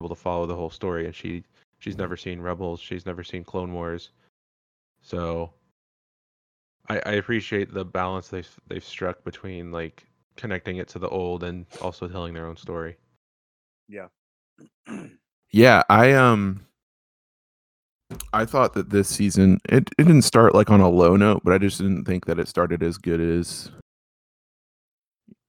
able 0.02 0.10
to 0.10 0.16
follow 0.16 0.46
the 0.46 0.56
whole 0.56 0.70
story 0.70 1.06
and 1.06 1.16
she 1.16 1.44
she's 1.80 1.98
never 1.98 2.18
seen 2.18 2.40
rebels 2.40 2.80
she's 2.80 3.06
never 3.06 3.24
seen 3.24 3.44
clone 3.44 3.74
wars. 3.74 4.10
So 5.02 5.54
i 6.90 7.00
i 7.06 7.12
appreciate 7.14 7.74
the 7.74 7.86
balance 7.86 8.28
they've 8.28 8.60
they've 8.68 8.84
struck 8.84 9.24
between 9.24 9.72
like 9.72 10.06
connecting 10.36 10.78
it 10.78 10.88
to 10.90 11.00
the 11.00 11.10
old 11.10 11.44
and 11.44 11.66
also 11.82 12.08
telling 12.08 12.34
their 12.34 12.46
own 12.46 12.58
story. 12.58 12.98
Yeah. 13.88 14.08
Yeah, 15.52 15.84
I 15.90 16.12
um 16.14 16.66
I 18.34 18.46
thought 18.46 18.74
that 18.74 18.90
this 18.90 19.10
season 19.10 19.60
it, 19.70 19.90
it 19.98 20.04
didn't 20.04 20.24
start 20.24 20.56
like 20.56 20.70
on 20.70 20.82
a 20.82 20.90
low 20.90 21.16
note, 21.16 21.42
but 21.44 21.54
I 21.54 21.58
just 21.58 21.78
didn't 21.80 22.06
think 22.06 22.26
that 22.26 22.40
it 22.40 22.48
started 22.48 22.84
as 22.84 22.98
good 22.98 23.22
as 23.22 23.72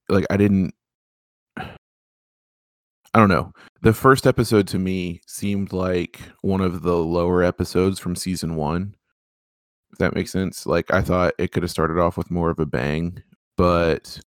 like 0.09 0.25
I 0.29 0.37
didn't 0.37 0.73
I 1.57 3.19
don't 3.19 3.29
know. 3.29 3.53
The 3.81 3.93
first 3.93 4.27
episode 4.27 4.67
to 4.69 4.79
me 4.79 5.21
seemed 5.27 5.73
like 5.73 6.19
one 6.41 6.61
of 6.61 6.81
the 6.83 6.97
lower 6.97 7.43
episodes 7.43 7.99
from 7.99 8.15
season 8.15 8.55
1. 8.55 8.95
If 9.91 9.97
that 9.99 10.13
makes 10.15 10.31
sense. 10.31 10.65
Like 10.65 10.93
I 10.93 11.01
thought 11.01 11.33
it 11.37 11.51
could 11.51 11.63
have 11.63 11.71
started 11.71 11.99
off 11.99 12.17
with 12.17 12.29
more 12.31 12.49
of 12.49 12.59
a 12.59 12.65
bang, 12.65 13.21
but 13.55 14.19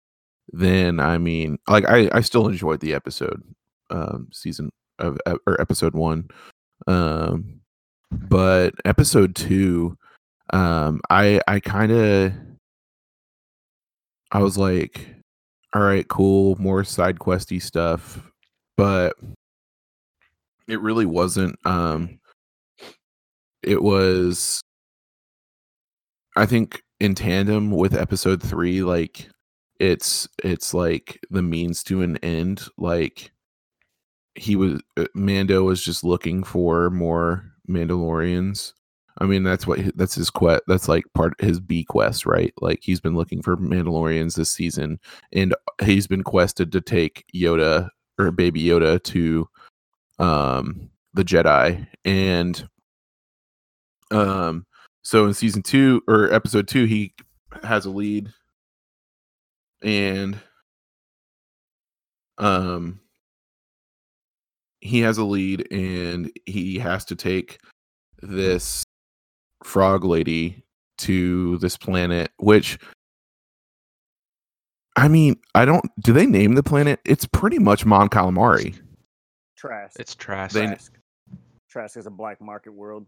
then 0.52 0.98
I 1.00 1.18
mean, 1.18 1.58
like 1.68 1.88
I 1.88 2.10
I 2.12 2.20
still 2.22 2.48
enjoyed 2.48 2.80
the 2.80 2.94
episode 2.94 3.42
um 3.90 4.28
season 4.32 4.70
of 4.98 5.18
or 5.46 5.60
episode 5.60 5.94
1. 5.94 6.28
Um 6.86 7.59
but 8.10 8.74
episode 8.84 9.34
2 9.34 9.96
um 10.52 11.00
I 11.10 11.40
I 11.46 11.60
kind 11.60 11.92
of 11.92 12.32
I 14.32 14.42
was 14.42 14.58
like 14.58 15.16
all 15.72 15.82
right, 15.82 16.06
cool, 16.08 16.56
more 16.58 16.82
side 16.82 17.18
questy 17.18 17.62
stuff, 17.62 18.18
but 18.76 19.14
it 20.68 20.80
really 20.80 21.06
wasn't 21.06 21.56
um 21.64 22.18
it 23.62 23.82
was 23.82 24.60
I 26.36 26.46
think 26.46 26.82
in 27.00 27.14
tandem 27.14 27.70
with 27.70 27.94
episode 27.94 28.42
3 28.42 28.82
like 28.82 29.28
it's 29.80 30.28
it's 30.44 30.74
like 30.74 31.18
the 31.30 31.42
means 31.42 31.82
to 31.84 32.02
an 32.02 32.16
end 32.18 32.62
like 32.78 33.32
he 34.34 34.54
was 34.54 34.80
uh, 34.96 35.06
Mando 35.14 35.64
was 35.64 35.82
just 35.82 36.04
looking 36.04 36.44
for 36.44 36.90
more 36.90 37.49
Mandalorians. 37.70 38.74
I 39.18 39.26
mean 39.26 39.42
that's 39.42 39.66
what 39.66 39.80
that's 39.96 40.14
his 40.14 40.30
quest 40.30 40.62
that's 40.66 40.88
like 40.88 41.04
part 41.14 41.34
his 41.40 41.60
B 41.60 41.84
quest, 41.84 42.26
right? 42.26 42.52
Like 42.60 42.80
he's 42.82 43.00
been 43.00 43.14
looking 43.14 43.42
for 43.42 43.56
Mandalorians 43.56 44.34
this 44.34 44.50
season 44.50 44.98
and 45.32 45.54
he's 45.82 46.06
been 46.06 46.22
quested 46.22 46.72
to 46.72 46.80
take 46.80 47.24
Yoda 47.34 47.90
or 48.18 48.30
baby 48.30 48.62
Yoda 48.62 49.02
to 49.04 49.48
um 50.18 50.90
the 51.14 51.24
Jedi 51.24 51.86
and 52.04 52.68
um 54.10 54.66
so 55.02 55.26
in 55.26 55.34
season 55.34 55.62
2 55.62 56.02
or 56.08 56.32
episode 56.32 56.68
2 56.68 56.84
he 56.84 57.14
has 57.62 57.86
a 57.86 57.90
lead 57.90 58.30
and 59.82 60.38
um 62.38 63.00
he 64.80 65.00
has 65.00 65.18
a 65.18 65.24
lead 65.24 65.66
and 65.72 66.30
he 66.46 66.78
has 66.78 67.04
to 67.06 67.16
take 67.16 67.58
mm-hmm. 68.22 68.36
this 68.36 68.84
frog 69.62 70.04
lady 70.04 70.62
to 70.98 71.58
this 71.58 71.76
planet 71.76 72.30
which 72.38 72.78
I 74.96 75.08
mean, 75.08 75.36
I 75.54 75.64
don't 75.64 75.84
do 76.00 76.12
they 76.12 76.26
name 76.26 76.54
the 76.54 76.62
planet? 76.62 77.00
It's 77.04 77.24
pretty 77.24 77.58
much 77.58 77.86
Mon 77.86 78.08
Calamari. 78.08 78.78
Trask. 79.56 79.98
It's 79.98 80.14
trash. 80.14 80.52
They- 80.52 80.66
Trask. 80.66 80.92
Trask 81.70 81.96
is 81.96 82.06
a 82.06 82.10
black 82.10 82.40
market 82.40 82.72
world. 82.72 83.06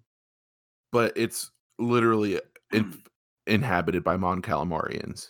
but 0.93 1.13
it's 1.17 1.51
literally 1.79 2.41
in, 2.73 3.03
inhabited 3.47 4.05
by 4.05 4.17
Mon 4.17 4.41
Calamarians. 4.41 5.29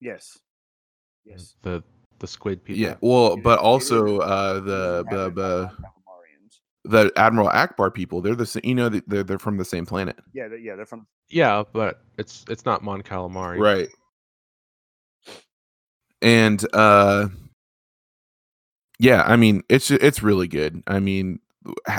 Yes. 0.00 0.38
Yes. 1.24 1.56
the 1.62 1.82
the 2.24 2.28
squid 2.28 2.64
people. 2.64 2.80
Yeah, 2.80 2.96
well, 3.02 3.36
but 3.36 3.58
also 3.58 4.18
uh, 4.20 4.54
the 4.60 5.04
the 5.10 5.30
the 5.30 5.70
the 6.86 7.12
Admiral 7.16 7.48
Ackbar 7.48 7.92
people. 7.92 8.20
They're 8.22 8.34
the 8.34 8.46
sa- 8.46 8.60
you 8.64 8.74
know 8.74 8.88
they're 8.88 9.22
they're 9.22 9.38
from 9.38 9.58
the 9.58 9.64
same 9.64 9.84
planet, 9.86 10.16
Yeah, 10.32 10.48
they- 10.48 10.58
yeah, 10.58 10.74
they're 10.76 10.86
from. 10.86 11.06
Yeah, 11.28 11.64
but 11.72 12.00
it's 12.18 12.44
it's 12.48 12.64
not 12.64 12.82
Mon 12.82 13.02
Calamari. 13.02 13.58
right? 13.58 13.88
And 16.22 16.64
uh, 16.72 17.28
yeah, 18.98 19.22
I 19.26 19.36
mean 19.36 19.62
it's 19.68 19.90
it's 19.90 20.22
really 20.22 20.48
good. 20.48 20.82
I 20.86 21.00
mean, 21.00 21.40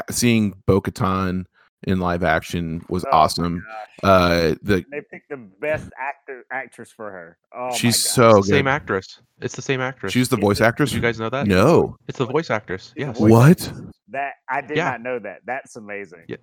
seeing 0.10 0.54
Bo-Katan 0.66 1.46
in 1.86 2.00
live 2.00 2.24
action 2.24 2.84
was 2.90 3.06
Oh 3.06 3.10
awesome. 3.12 3.66
Uh, 4.04 4.56
the 4.62 4.84
They 4.92 5.02
picked 5.10 5.30
the 5.30 5.38
best 5.60 5.90
actor 6.00 6.44
actress 6.52 6.92
for 6.92 7.12
her. 7.12 7.38
Oh, 7.56 7.74
she's 7.76 8.04
so 8.04 8.38
It's 8.40 8.48
the 8.48 8.54
same 8.56 8.68
actress. 8.68 9.22
It's 9.42 9.56
the 9.56 9.62
same 9.62 9.82
actress. 9.82 10.12
She's 10.14 10.30
the 10.30 10.38
Is 10.38 10.42
voice 10.42 10.60
it? 10.62 10.66
actress. 10.66 10.90
Did 10.90 10.98
you 10.98 11.02
guys 11.02 11.20
know 11.20 11.30
that? 11.30 11.48
No, 11.48 11.96
It's 12.08 12.18
the 12.18 12.26
voice 12.26 12.50
actress. 12.50 12.92
She's 12.98 13.06
Yes. 13.08 13.18
voice 13.20 13.32
What? 13.32 13.68
actress. 13.68 13.92
That 14.10 14.34
I 14.50 14.62
did 14.62 14.78
Yeah. 14.78 14.92
not 14.92 15.02
know 15.02 15.20
that. 15.20 15.42
That's 15.46 15.76
amazing. 15.76 16.26
Yeah. 16.28 16.38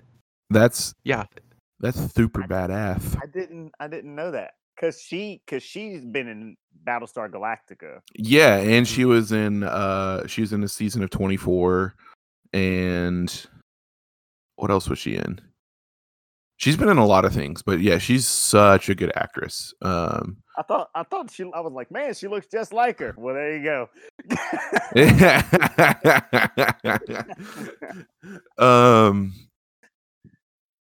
that's 0.51 0.95
Yeah. 1.05 1.25
that's 1.81 1.99
super 2.15 2.43
badass. 2.43 3.17
I 3.23 3.27
didn't. 3.27 3.73
I 3.81 3.89
didn't 3.89 4.15
know 4.15 4.31
that 4.31 4.53
because 4.77 5.01
she 5.01 5.43
because 5.47 5.63
she's 5.63 6.05
been 6.05 6.29
in 6.29 6.57
Battlestar 6.85 7.29
Galactica. 7.31 8.01
Yeah, 8.15 8.57
and 8.59 8.87
she 8.87 9.05
was 9.05 9.33
in 9.33 9.63
uh 9.65 10.27
she 10.27 10.41
was 10.43 10.53
in 10.53 10.63
a 10.63 10.69
season 10.69 11.03
of 11.03 11.11
24 11.11 11.95
and 12.53 13.47
what 14.63 14.71
else 14.71 14.89
was 14.89 15.01
she 15.01 15.17
in? 15.17 15.41
She's 16.57 16.77
been 16.77 16.89
in 16.89 16.99
a 16.99 17.05
lot 17.05 17.25
of 17.25 17.35
things, 17.35 17.63
but 17.63 17.81
yeah, 17.81 17.99
she's 17.99 18.29
such 18.29 18.89
a 18.89 18.95
good 18.95 19.11
actress. 19.17 19.75
Um 19.83 20.37
I 20.57 20.63
thought. 20.63 20.91
I 20.95 21.03
thought 21.03 21.31
she. 21.31 21.43
I 21.55 21.61
was 21.61 21.73
like, 21.73 21.91
man, 21.91 22.15
she 22.15 22.29
looks 22.29 22.47
just 22.47 22.73
like 22.73 23.01
her. 23.01 23.15
Well, 23.17 23.35
there 23.35 23.57
you 23.57 23.65
go. 23.65 23.89
um 28.59 29.35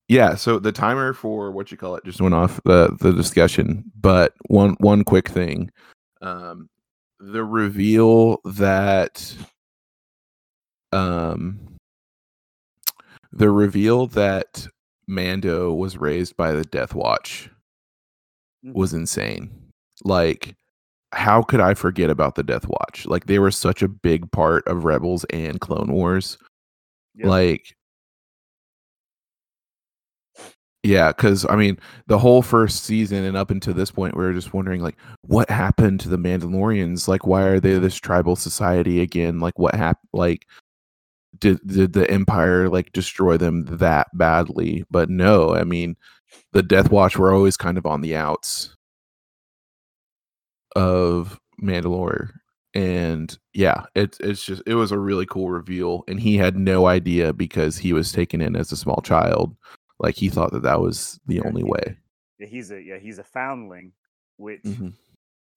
yeah 0.07 0.35
so 0.35 0.59
the 0.59 0.73
timer 0.73 1.13
for 1.13 1.51
what 1.51 1.71
you 1.71 1.77
call 1.77 1.95
it 1.95 2.03
just 2.03 2.21
went 2.21 2.35
off 2.35 2.59
the 2.65 2.95
the 2.99 3.13
discussion 3.13 3.83
but 3.99 4.33
one 4.47 4.75
one 4.79 5.05
quick 5.05 5.29
thing 5.29 5.71
um 6.21 6.69
the 7.21 7.43
reveal 7.43 8.41
that 8.43 9.33
um 10.91 11.70
the 13.31 13.49
reveal 13.49 14.07
that 14.07 14.67
mando 15.07 15.73
was 15.73 15.97
raised 15.97 16.35
by 16.37 16.51
the 16.51 16.63
death 16.65 16.93
watch 16.95 17.49
Mhm. 18.65 18.73
was 18.73 18.93
insane. 18.93 19.49
Like 20.03 20.55
how 21.13 21.41
could 21.43 21.59
i 21.59 21.73
forget 21.73 22.09
about 22.09 22.35
the 22.35 22.43
death 22.43 22.67
watch? 22.67 23.05
Like 23.05 23.25
they 23.25 23.39
were 23.39 23.51
such 23.51 23.81
a 23.81 23.87
big 23.89 24.31
part 24.31 24.65
of 24.67 24.85
rebels 24.85 25.25
and 25.25 25.59
clone 25.59 25.91
wars. 25.91 26.37
Yep. 27.15 27.27
like 27.27 27.75
yeah 30.83 31.09
because 31.11 31.45
i 31.49 31.55
mean 31.55 31.77
the 32.07 32.17
whole 32.17 32.41
first 32.41 32.83
season 32.85 33.23
and 33.23 33.37
up 33.37 33.51
until 33.51 33.73
this 33.73 33.91
point 33.91 34.15
we 34.17 34.23
were 34.23 34.33
just 34.33 34.53
wondering 34.53 34.81
like 34.81 34.95
what 35.27 35.49
happened 35.49 35.99
to 35.99 36.09
the 36.09 36.17
mandalorians? 36.17 37.07
Like 37.07 37.25
why 37.27 37.43
are 37.43 37.59
they 37.59 37.77
this 37.77 37.95
tribal 37.95 38.35
society 38.35 38.99
again? 39.01 39.39
Like 39.39 39.59
what 39.59 39.75
happened 39.75 40.09
like 40.13 40.47
did 41.39 41.59
did 41.65 41.93
the 41.93 42.09
empire 42.11 42.69
like 42.69 42.91
destroy 42.91 43.37
them 43.37 43.65
that 43.65 44.07
badly? 44.13 44.83
But 44.91 45.09
no 45.09 45.55
i 45.55 45.63
mean 45.63 45.95
the 46.53 46.63
death 46.63 46.91
watch 46.91 47.17
were 47.17 47.33
always 47.33 47.57
kind 47.57 47.77
of 47.77 47.85
on 47.85 48.01
the 48.01 48.15
outs 48.15 48.75
of 50.75 51.39
mandalore. 51.61 52.29
And 52.73 53.37
yeah 53.53 53.83
it's 53.95 54.17
it's 54.21 54.45
just 54.45 54.61
it 54.65 54.75
was 54.75 54.93
a 54.93 54.97
really 54.99 55.25
cool 55.25 55.49
reveal 55.49 56.05
and 56.07 56.21
he 56.21 56.37
had 56.37 56.55
no 56.55 56.85
idea 56.87 57.33
because 57.33 57.77
he 57.77 57.91
was 57.91 58.13
taken 58.13 58.39
in 58.41 58.55
as 58.55 58.71
a 58.71 58.77
small 58.77 59.01
child. 59.03 59.55
Like 59.99 60.15
he 60.15 60.29
thought 60.29 60.51
that 60.53 60.63
that 60.63 60.79
was 60.79 61.19
the 61.27 61.35
Yeah, 61.35 61.47
only 61.47 61.63
he- 61.63 61.69
way. 61.69 61.97
yeah, 62.39 62.47
he's 62.47 62.71
a 62.71 62.81
yeah 62.81 62.97
he's 62.97 63.19
a 63.19 63.23
foundling, 63.25 63.91
which 64.37 64.63
Mhm. 64.63 64.93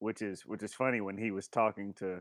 which 0.00 0.22
is 0.22 0.44
which 0.44 0.62
is 0.64 0.74
funny 0.74 1.00
when 1.00 1.16
he 1.16 1.30
was 1.30 1.46
talking 1.46 1.92
to 1.94 2.20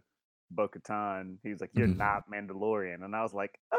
Bo-Katan. 0.52 1.38
He 1.44 1.50
was 1.50 1.62
like, 1.62 1.72
"You're 1.74 1.88
Mhm. 1.88 1.98
not 1.98 2.30
Mandalorian," 2.30 3.04
and 3.04 3.16
I 3.16 3.24
was 3.24 3.34
like, 3.34 3.60
uh. 3.72 3.78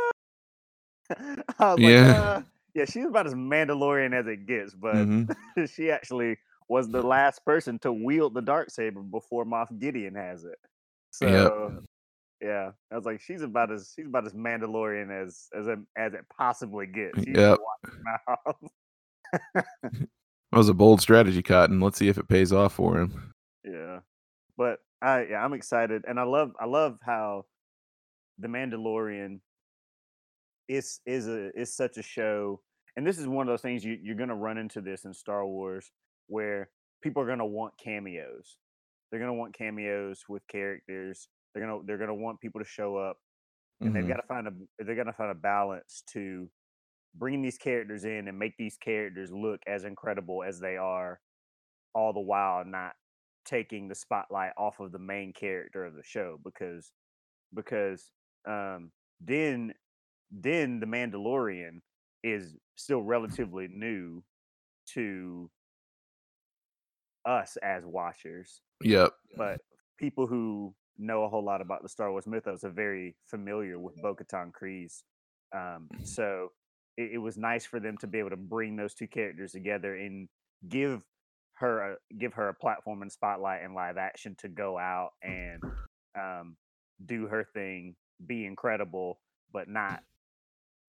I 1.58 1.74
was 1.74 1.80
Yeah. 1.80 2.08
like, 2.08 2.16
uh, 2.16 2.42
yeah, 2.74 2.84
she's 2.86 3.04
about 3.04 3.26
as 3.26 3.34
Mandalorian 3.34 4.14
as 4.14 4.26
it 4.26 4.46
gets, 4.46 4.74
but 4.74 4.94
Mhm. 4.96 5.28
she 5.70 5.90
actually 5.90 6.38
was 6.68 6.88
the 6.88 7.02
last 7.02 7.44
person 7.44 7.78
to 7.80 7.92
wield 7.92 8.34
the 8.34 8.42
dark 8.42 8.70
saber 8.70 9.02
before 9.02 9.44
Moff 9.44 9.78
Gideon 9.78 10.14
has 10.14 10.44
it. 10.44 10.58
So 11.10 11.84
yeah, 12.40 12.72
I 12.90 12.96
was 12.96 13.04
like, 13.04 13.20
she's 13.20 13.42
about 13.42 13.70
as 13.70 13.92
she's 13.94 14.06
about 14.06 14.26
as 14.26 14.32
Mandalorian 14.32 15.10
as 15.10 15.48
as 15.54 15.66
it, 15.68 15.78
as 15.96 16.14
it 16.14 16.24
possibly 16.36 16.86
gets. 16.86 17.22
She's 17.22 17.36
Yep. 17.36 17.58
that 19.54 20.08
was 20.52 20.68
a 20.68 20.74
bold 20.74 21.00
strategy 21.00 21.42
cotton 21.42 21.80
let's 21.80 21.98
see 21.98 22.08
if 22.08 22.18
it 22.18 22.28
pays 22.28 22.52
off 22.52 22.74
for 22.74 23.00
him 23.00 23.32
yeah, 23.64 24.00
but 24.56 24.80
I 25.04 25.26
yeah, 25.30 25.44
I'm 25.44 25.52
excited, 25.54 26.04
and 26.08 26.18
I 26.20 26.24
love 26.24 26.52
I 26.60 26.66
love 26.66 26.98
how 27.02 27.46
the 28.38 28.48
Mandalorian 28.48 29.40
is 30.68 31.00
is 31.06 31.28
a 31.28 31.50
is 31.58 31.74
such 31.74 31.96
a 31.98 32.02
show, 32.02 32.62
and 32.96 33.06
this 33.06 33.18
is 33.18 33.26
one 33.28 33.46
of 33.46 33.52
those 33.52 33.62
things 33.62 33.84
you 33.84 33.98
you're 34.02 34.16
gonna 34.16 34.34
run 34.36 34.58
into 34.58 34.80
this 34.80 35.04
in 35.04 35.12
Star 35.14 35.46
Wars 35.46 35.92
where 36.26 36.70
people 37.02 37.22
are 37.22 37.26
gonna 37.26 37.46
want 37.46 37.74
cameos. 37.78 38.58
They're 39.10 39.20
gonna 39.20 39.34
want 39.34 39.54
cameos 39.56 40.24
with 40.28 40.46
characters. 40.48 41.28
They're 41.54 41.66
gonna 41.66 41.82
they're 41.86 41.98
gonna 41.98 42.14
want 42.14 42.40
people 42.40 42.60
to 42.60 42.66
show 42.66 42.96
up, 42.96 43.18
and 43.84 43.94
they've 43.96 44.06
Mhm. 44.06 44.08
got 44.08 44.18
to 44.18 44.26
find 44.28 44.48
a 44.48 44.52
they're 44.84 44.96
gonna 44.96 45.14
find 45.14 45.32
a 45.32 45.36
balance 45.36 46.02
to 46.14 46.50
bring 47.14 47.42
these 47.42 47.58
characters 47.58 48.04
in 48.06 48.28
and 48.28 48.38
make 48.38 48.56
these 48.58 48.78
characters 48.78 49.32
look 49.32 49.60
as 49.68 49.84
incredible 49.84 50.44
as 50.44 50.60
they 50.60 50.76
are, 50.78 51.20
all 51.94 52.12
the 52.14 52.20
while 52.20 52.64
not 52.64 52.94
taking 53.44 53.88
the 53.88 53.94
spotlight 53.94 54.52
off 54.56 54.80
of 54.80 54.92
the 54.92 54.98
main 54.98 55.32
character 55.32 55.84
of 55.84 55.94
the 55.94 56.02
show 56.02 56.38
because 56.44 56.92
because 57.54 58.10
um 58.48 58.90
then 59.20 59.72
then 60.30 60.80
the 60.80 60.86
Mandalorian 60.86 61.80
is 62.22 62.56
still 62.76 63.02
relatively 63.02 63.68
new 63.68 64.22
to 64.94 65.50
us 67.24 67.56
as 67.62 67.84
watchers 67.86 68.60
Yep. 68.82 69.12
but 69.36 69.60
people 69.98 70.26
who 70.26 70.74
know 70.98 71.24
a 71.24 71.28
whole 71.28 71.44
lot 71.44 71.60
about 71.60 71.82
the 71.82 71.88
Star 71.88 72.10
Wars 72.10 72.26
mythos 72.26 72.64
are 72.64 72.70
very 72.70 73.16
familiar 73.26 73.78
with 73.78 74.00
Bo-Katan 74.00 74.52
Kryze. 74.52 75.02
Um, 75.54 75.88
so 76.04 76.52
it, 76.96 77.12
it 77.14 77.18
was 77.18 77.36
nice 77.36 77.64
for 77.64 77.80
them 77.80 77.96
to 77.98 78.06
be 78.06 78.18
able 78.18 78.30
to 78.30 78.36
bring 78.36 78.76
those 78.76 78.94
two 78.94 79.06
characters 79.06 79.52
together 79.52 79.94
and 79.96 80.28
give 80.68 81.02
her 81.54 81.92
a, 81.94 81.96
give 82.18 82.34
her 82.34 82.48
a 82.48 82.54
platform 82.54 83.02
and 83.02 83.12
spotlight 83.12 83.62
and 83.62 83.74
live 83.74 83.96
action 83.96 84.34
to 84.36 84.48
go 84.48 84.78
out 84.78 85.12
and 85.22 85.62
um, 86.18 86.56
do 87.04 87.26
her 87.26 87.44
thing, 87.44 87.96
be 88.26 88.44
incredible, 88.46 89.20
but 89.52 89.68
not 89.68 90.02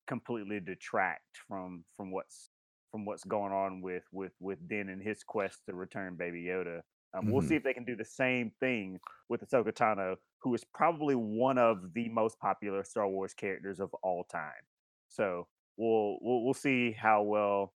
completely 0.08 0.60
detract 0.60 1.38
from 1.48 1.84
from 1.96 2.12
what's 2.12 2.50
from 2.92 3.06
what's 3.06 3.24
going 3.24 3.52
on 3.52 3.82
with 3.82 4.04
with 4.12 4.34
with 4.40 4.68
Din 4.68 4.90
and 4.90 5.02
his 5.02 5.24
quest 5.24 5.66
to 5.66 5.74
return 5.74 6.16
Baby 6.16 6.44
Yoda. 6.44 6.82
Um, 7.14 7.30
We'll 7.30 7.42
Mhm. 7.42 7.50
see 7.50 7.56
if 7.56 7.64
they 7.64 7.74
can 7.74 7.86
do 7.86 7.96
the 7.96 8.06
same 8.06 8.52
thing 8.60 9.00
with 9.30 9.42
Ahsoka 9.42 9.72
Tano, 9.74 10.18
who 10.40 10.54
is 10.54 10.64
probably 10.64 11.16
one 11.16 11.58
of 11.58 11.94
the 11.94 12.10
most 12.10 12.40
popular 12.40 12.84
Star 12.84 13.08
Wars 13.08 13.34
characters 13.34 13.80
of 13.80 13.94
all 14.04 14.24
time. 14.26 14.62
So 15.10 15.48
we'll 15.78 16.20
we'll, 16.22 16.44
we'll 16.44 16.54
see 16.54 16.92
how 16.92 17.24
well 17.24 17.74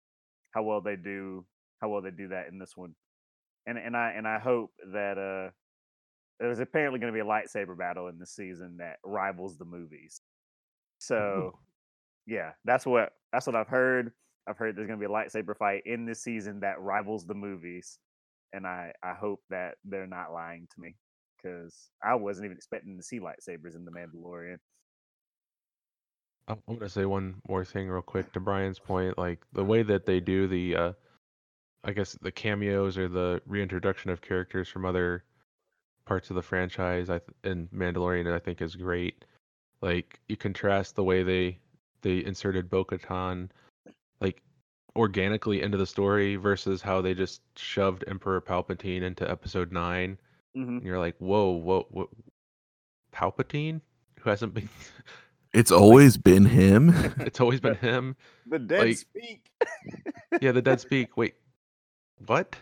how 0.53 0.63
well 0.63 0.81
they 0.81 0.97
do 0.97 1.47
how 1.81 1.89
well 1.89 2.03
they 2.03 2.11
do 2.11 2.29
that 2.29 2.49
in 2.49 2.59
this 2.59 2.77
one. 2.77 2.95
And 3.67 3.79
and 3.79 3.97
I 3.97 4.13
and 4.17 4.27
I 4.27 4.39
hope 4.39 4.71
that 4.93 5.19
uh 5.19 5.51
there's 6.39 6.61
apparently 6.61 7.01
going 7.01 7.13
to 7.13 7.17
be 7.17 7.21
a 7.21 7.25
lightsaber 7.25 7.77
battle 7.77 8.09
in 8.09 8.19
this 8.19 8.31
season 8.31 8.77
that 8.79 8.99
rivals 9.05 9.57
the 9.57 9.65
movies. 9.65 10.21
So 10.99 11.59
yeah, 12.27 12.53
that's 12.65 12.85
what 12.85 13.13
that's 13.33 13.47
what 13.47 13.57
I've 13.57 13.69
heard. 13.69 14.13
I've 14.47 14.59
heard 14.59 14.77
there's 14.77 14.87
going 14.87 15.01
to 15.01 15.09
be 15.09 15.13
a 15.13 15.15
lightsaber 15.15 15.57
fight 15.57 15.83
in 15.87 16.05
this 16.05 16.23
season 16.23 16.61
that 16.61 16.81
rivals 16.81 17.27
the 17.27 17.35
movies, 17.35 17.99
and 18.53 18.67
I 18.67 18.93
I 19.03 19.15
hope 19.15 19.41
that 19.51 19.75
they're 19.85 20.07
not 20.07 20.33
lying 20.33 20.69
to 20.75 20.81
me 20.81 20.97
because 21.37 21.91
I 22.03 22.15
wasn't 22.15 22.47
even 22.47 22.57
expecting 22.57 22.97
to 22.97 23.03
see 23.03 23.21
lightsabers 23.21 23.77
in 23.77 23.85
the 23.85 23.91
Mandalorian. 23.91 24.59
I'm 26.49 26.59
I'm 26.69 26.77
gonna 26.77 26.89
say 26.89 27.05
one 27.05 27.37
more 27.49 27.65
thing 27.65 27.89
real 27.89 28.03
quick 28.03 28.33
to 28.33 28.41
Brian's 28.41 28.79
point. 28.79 29.19
Like 29.19 29.41
the 29.53 29.65
way 29.65 29.83
that 29.83 30.07
they 30.07 30.21
do 30.21 30.47
the, 30.47 30.77
uh, 30.77 30.93
I 31.87 31.93
guess 31.93 32.19
the 32.21 32.33
cameos 32.33 32.99
or 32.99 33.09
the 33.09 33.41
reintroduction 33.47 34.11
of 34.11 34.21
characters 34.21 34.69
from 34.69 34.85
other 34.85 35.23
parts 36.05 36.29
of 36.31 36.37
the 36.37 36.43
franchise, 36.43 37.09
I 37.09 37.19
th- 37.21 37.31
and 37.45 37.71
Mandalorian, 37.71 38.31
I 38.33 38.39
think 38.41 38.61
is 38.61 38.75
great. 38.77 39.25
Like 39.81 40.19
you 40.29 40.37
contrast 40.37 40.97
the 40.97 41.05
way 41.05 41.23
they 41.23 41.59
they 42.03 42.25
inserted 42.25 42.69
Bo-Katan, 42.69 43.49
like 44.21 44.43
organically 44.97 45.63
into 45.63 45.79
the 45.79 45.87
story 45.87 46.37
versus 46.37 46.83
how 46.83 47.01
they 47.01 47.15
just 47.15 47.41
shoved 47.57 48.05
Emperor 48.09 48.41
Palpatine 48.41 49.03
into 49.03 49.29
Episode 49.31 49.71
Nine, 49.73 50.19
hmm 50.55 50.79
and 50.79 50.83
you're 50.83 50.99
like, 50.99 51.15
whoa, 51.19 51.51
whoa, 51.53 51.87
whoa 51.91 52.09
Palpatine, 53.15 53.81
who 54.21 54.31
hasn't 54.31 54.55
been. 54.55 54.69
It's 55.55 55.73
always 55.73 56.19
been 56.19 56.45
him. 56.45 56.93
it's 57.21 57.41
always 57.41 57.61
been 57.61 57.77
him. 57.77 58.15
The 58.47 58.59
dead 58.59 58.87
Like- 58.89 58.97
speak. 58.99 59.47
Yeah, 60.43 60.53
the 60.53 60.61
dead 60.61 60.81
speak. 60.81 61.17
Wait, 61.17 61.35
what? 62.25 62.57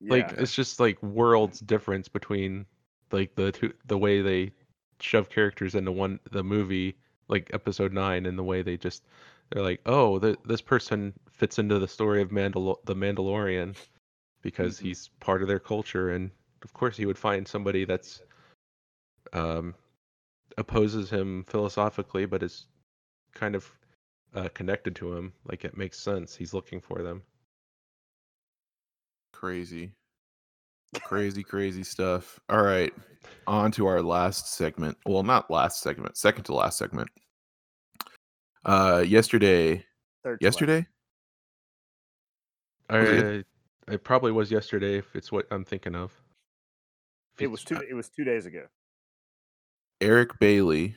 Like 0.00 0.32
it's 0.32 0.54
just 0.54 0.80
like 0.80 1.02
worlds 1.02 1.60
difference 1.60 2.08
between 2.08 2.66
like 3.10 3.34
the 3.34 3.52
two 3.52 3.72
the 3.86 3.96
way 3.96 4.20
they 4.20 4.52
shove 5.00 5.30
characters 5.30 5.74
into 5.74 5.92
one 5.92 6.20
the 6.30 6.42
movie 6.44 6.96
like 7.28 7.50
episode 7.54 7.92
9 7.92 8.26
and 8.26 8.38
the 8.38 8.42
way 8.42 8.62
they 8.62 8.76
just 8.76 9.04
they're 9.50 9.62
like, 9.62 9.80
"Oh, 9.86 10.18
th- 10.18 10.38
this 10.44 10.60
person 10.60 11.12
fits 11.30 11.58
into 11.58 11.78
the 11.78 11.88
story 11.88 12.20
of 12.22 12.30
Mandal- 12.30 12.84
the 12.84 12.94
Mandalorian 12.94 13.76
because 14.42 14.78
Mhm. 14.78 14.82
he's 14.82 15.08
part 15.20 15.42
of 15.42 15.48
their 15.48 15.58
culture 15.58 16.10
and 16.10 16.30
of 16.62 16.72
course 16.74 16.96
he 16.96 17.06
would 17.06 17.18
find 17.18 17.46
somebody 17.46 17.84
that's 17.84 18.22
um 19.32 19.74
opposes 20.58 21.10
him 21.10 21.44
philosophically 21.44 22.26
but 22.26 22.42
is 22.42 22.66
kind 23.32 23.54
of 23.54 23.70
uh, 24.34 24.48
connected 24.54 24.94
to 24.96 25.12
him 25.14 25.32
like 25.46 25.64
it 25.64 25.76
makes 25.76 25.98
sense 25.98 26.36
he's 26.36 26.54
looking 26.54 26.80
for 26.80 27.02
them 27.02 27.22
crazy. 29.44 29.92
Crazy, 31.02 31.42
crazy 31.42 31.82
stuff. 31.82 32.40
All 32.48 32.62
right. 32.62 32.94
On 33.46 33.70
to 33.72 33.86
our 33.86 34.00
last 34.00 34.54
segment. 34.54 34.96
Well, 35.04 35.22
not 35.22 35.50
last 35.50 35.82
segment, 35.82 36.16
second 36.16 36.44
to 36.44 36.54
last 36.54 36.78
segment. 36.78 37.10
Uh 38.64 39.04
yesterday. 39.06 39.84
Third. 40.22 40.38
Yesterday? 40.40 40.86
Was 42.88 43.08
it 43.08 43.46
I, 43.86 43.92
it 43.92 44.02
probably 44.02 44.32
was 44.32 44.50
yesterday 44.50 44.96
if 44.96 45.14
it's 45.14 45.30
what 45.30 45.46
I'm 45.50 45.64
thinking 45.64 45.94
of. 45.94 46.10
If 47.36 47.42
It 47.42 47.46
was 47.48 47.64
two. 47.64 47.76
It 47.76 47.92
was 47.92 48.08
two 48.08 48.24
days 48.24 48.46
ago. 48.46 48.64
Eric 50.00 50.38
Bailey, 50.38 50.94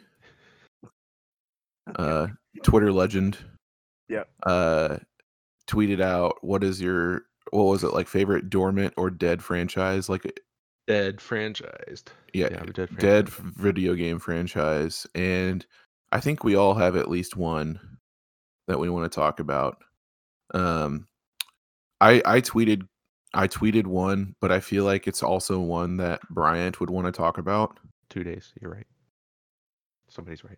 uh 1.97 2.27
Twitter 2.63 2.93
legend. 2.93 3.37
Yeah. 4.07 4.23
Uh 4.45 4.99
tweeted 5.67 5.99
out 5.99 6.37
what 6.41 6.63
is 6.63 6.81
your 6.81 7.23
what 7.51 7.63
was 7.63 7.83
it 7.83 7.93
like 7.93 8.07
favorite 8.07 8.49
dormant 8.49 8.93
or 8.97 9.09
dead 9.09 9.43
franchise? 9.43 10.09
Like 10.09 10.39
dead 10.87 11.17
franchised. 11.17 12.05
yeah, 12.33 12.47
Yeah, 12.49 12.63
dead. 12.63 12.97
dead 12.97 13.29
video 13.29 13.93
game 13.93 14.19
franchise 14.19 15.05
and 15.15 15.65
i 16.13 16.19
think 16.21 16.43
we 16.45 16.55
all 16.55 16.73
have 16.75 16.95
at 16.95 17.09
least 17.09 17.35
one 17.35 17.77
that 18.69 18.79
we 18.79 18.89
want 18.89 19.11
to 19.11 19.13
talk 19.13 19.41
about 19.41 19.83
um 20.53 21.05
i 21.99 22.21
i 22.25 22.39
tweeted 22.39 22.87
i 23.33 23.47
tweeted 23.49 23.85
one 23.85 24.33
but 24.39 24.49
i 24.49 24.61
feel 24.61 24.85
like 24.85 25.07
it's 25.07 25.21
also 25.21 25.59
one 25.59 25.97
that 25.97 26.21
bryant 26.29 26.79
would 26.79 26.89
want 26.89 27.05
to 27.05 27.11
talk 27.11 27.37
about 27.37 27.77
Two 28.09 28.23
days. 28.23 28.53
You're 28.61 28.71
right. 28.71 28.87
Somebody's 30.07 30.45
right. 30.45 30.57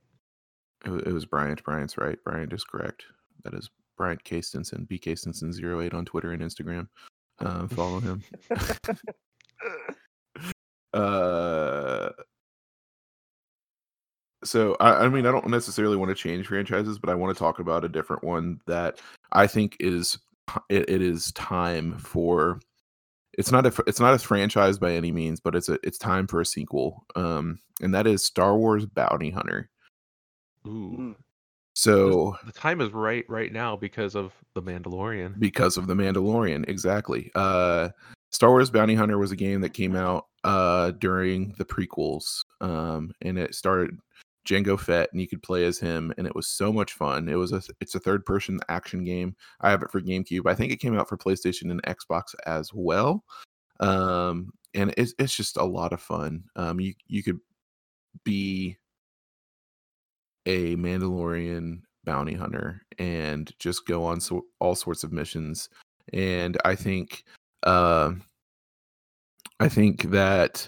it, 0.86 1.08
it 1.08 1.12
was 1.14 1.26
bryant 1.26 1.64
bryant's 1.64 1.98
right 1.98 2.24
bryant 2.24 2.54
is 2.54 2.64
correct 2.64 3.06
that 3.44 3.56
is 3.56 3.72
bryant 4.00 4.24
k 4.24 4.42
stinson 4.42 4.88
bk 4.90 5.18
stinson 5.18 5.54
08 5.54 5.94
on 5.94 6.06
twitter 6.06 6.32
and 6.32 6.42
instagram 6.42 6.88
um 7.40 7.68
follow 7.70 8.00
him. 8.00 8.24
Uh 10.92 12.10
so 14.44 14.76
I, 14.80 15.06
I 15.06 15.10
mean 15.10 15.28
i 15.28 15.32
don't 15.32 15.48
necessarily 15.50 15.98
want 15.98 16.10
to 16.10 16.16
change 16.16 16.48
franchises 16.48 16.98
but 16.98 17.12
i 17.12 17.14
want 17.14 17.36
to 17.36 17.40
talk 17.40 17.60
about 17.60 17.86
a 17.86 17.90
different 17.90 18.24
one 18.24 18.60
that 18.66 19.00
i 19.32 19.46
think 19.46 19.78
is 19.80 20.18
it, 20.70 20.90
it 20.90 21.04
is 21.04 21.32
time 21.34 21.96
for 22.00 22.60
it's 23.38 23.52
not 23.52 23.68
a 23.68 23.84
it's 23.86 24.00
not 24.00 24.16
a 24.16 24.18
franchise 24.18 24.80
by 24.80 24.94
any 24.94 25.12
means 25.12 25.40
but 25.40 25.54
it's 25.56 25.70
a 25.70 25.78
it's 25.84 26.00
time 26.00 26.26
for 26.26 26.42
a 26.42 26.46
sequel 26.46 27.06
um 27.16 27.60
and 27.82 27.94
that 27.94 28.08
is 28.08 28.24
star 28.24 28.58
wars 28.58 28.86
bounty 28.86 29.30
hunter. 29.30 29.70
Ooh. 30.68 31.16
So 31.80 32.36
The 32.46 32.52
time 32.52 32.82
is 32.82 32.92
right 32.92 33.24
right 33.30 33.54
now 33.54 33.78
because 33.78 34.14
of 34.14 34.34
the 34.54 34.62
Mandalorian. 34.62 35.40
because 35.40 35.78
of 35.78 35.88
the 35.88 35.94
Mandalorian. 35.94 36.68
Exactly. 36.68 37.32
Uh, 37.36 37.88
Star 38.32 38.50
Wars 38.50 38.70
Bounty 38.70 38.96
Hunter 38.96 39.18
was 39.18 39.32
a 39.32 39.38
game 39.38 39.62
that 39.62 39.74
came 39.74 39.96
out 39.96 40.26
uh, 40.44 40.92
during 40.92 41.56
the 41.58 41.64
prequels, 41.64 42.44
um, 42.60 43.14
and 43.22 43.40
it 43.40 43.56
started 43.56 43.98
Jango 44.46 44.78
Fett, 44.78 45.08
and 45.14 45.22
you 45.22 45.28
could 45.30 45.42
play 45.42 45.64
as 45.64 45.80
him, 45.80 46.14
and 46.18 46.28
it 46.28 46.36
was 46.36 46.48
so 46.48 46.74
much 46.74 46.92
fun. 46.92 47.30
It 47.30 47.36
was 47.36 47.54
a 47.54 47.62
it's 47.80 47.96
a 47.96 48.00
third 48.00 48.26
person 48.26 48.60
action 48.68 49.06
game. 49.06 49.34
I 49.62 49.70
have 49.70 49.82
it 49.82 49.90
for 49.90 50.02
GameCube. 50.02 50.48
I 50.52 50.56
think 50.56 50.74
it 50.74 50.82
came 50.82 51.00
out 51.00 51.08
for 51.08 51.18
PlayStation 51.18 51.72
and 51.72 51.82
Xbox 51.84 52.36
as 52.46 52.74
well. 52.74 53.24
Um, 53.80 54.52
and 54.74 54.94
it's 54.98 55.14
it's 55.18 55.34
just 55.34 55.56
a 55.56 55.64
lot 55.64 55.94
of 55.94 56.02
fun. 56.02 56.44
Um, 56.58 56.82
you 56.82 56.94
you 57.08 57.24
could 57.24 57.40
be 58.26 58.76
a 60.50 60.76
Mandalorian 60.78 61.82
bounty 62.06 62.34
hunter 62.34 62.82
and 62.98 63.54
just 63.60 63.86
go 63.86 64.04
on 64.04 64.20
so, 64.20 64.42
all 64.60 64.74
sorts 64.74 65.04
of 65.04 65.14
missions. 65.14 65.70
And 66.12 66.58
I 66.66 66.74
think, 66.74 67.24
um, 67.64 68.24
I 69.60 69.70
think 69.70 70.04
that 70.10 70.68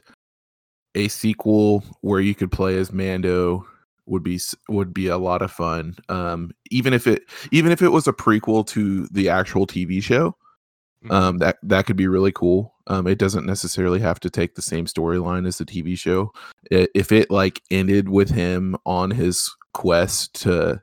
a 0.94 1.08
sequel 1.08 1.84
where 2.02 2.20
you 2.20 2.36
could 2.36 2.52
play 2.52 2.78
as 2.78 2.94
Mando 2.94 3.66
would 4.06 4.22
be 4.24 4.40
would 4.70 4.94
be 4.94 5.08
a 5.08 5.18
lot 5.18 5.42
of 5.42 5.52
fun. 5.52 5.96
Um, 6.10 6.52
even 6.70 6.94
if 6.94 7.08
it 7.08 7.24
even 7.52 7.72
if 7.72 7.82
it 7.82 7.90
was 7.90 8.08
a 8.08 8.14
prequel 8.14 8.68
to 8.68 9.08
the 9.08 9.30
actual 9.30 9.66
TV 9.66 10.04
show, 10.04 10.36
Mhm. 11.06 11.12
um, 11.12 11.38
that 11.40 11.58
that 11.64 11.88
could 11.88 11.96
be 11.96 12.08
really 12.08 12.34
cool. 12.34 12.76
Um, 12.88 13.08
it 13.08 13.18
doesn't 13.18 13.46
necessarily 13.46 14.00
have 14.00 14.20
to 14.20 14.30
take 14.30 14.54
the 14.54 14.62
same 14.62 14.86
storyline 14.86 15.48
as 15.48 15.58
the 15.58 15.66
TV 15.66 15.96
show. 15.98 16.34
If 16.70 17.12
it 17.12 17.32
like 17.32 17.62
ended 17.72 18.10
with 18.10 18.30
him 18.30 18.76
on 18.86 19.10
his 19.12 19.50
quest 19.74 20.42
to 20.42 20.82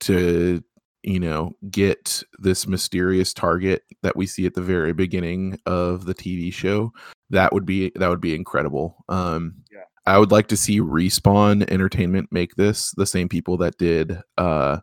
to 0.00 0.62
you 1.06 1.20
know, 1.20 1.52
get 1.70 2.22
this 2.40 2.66
mysterious 2.66 3.32
target 3.32 3.84
that 4.02 4.16
we 4.16 4.26
see 4.26 4.44
at 4.44 4.54
the 4.54 4.60
very 4.60 4.92
beginning 4.92 5.56
of 5.64 6.04
the 6.04 6.14
TV 6.14 6.52
show, 6.52 6.92
that 7.30 7.52
would 7.52 7.64
be 7.64 7.92
that 7.94 8.08
would 8.08 8.20
be 8.20 8.34
incredible. 8.34 9.04
Um, 9.08 9.54
Yeah. 9.72 9.84
I 10.04 10.18
would 10.18 10.32
like 10.32 10.48
to 10.48 10.56
see 10.56 10.80
Respawn 10.80 11.68
Entertainment 11.70 12.28
make 12.30 12.56
this 12.56 12.92
the 12.96 13.06
same 13.06 13.28
people 13.28 13.56
that 13.58 13.78
did 13.78 14.20
uh, 14.36 14.78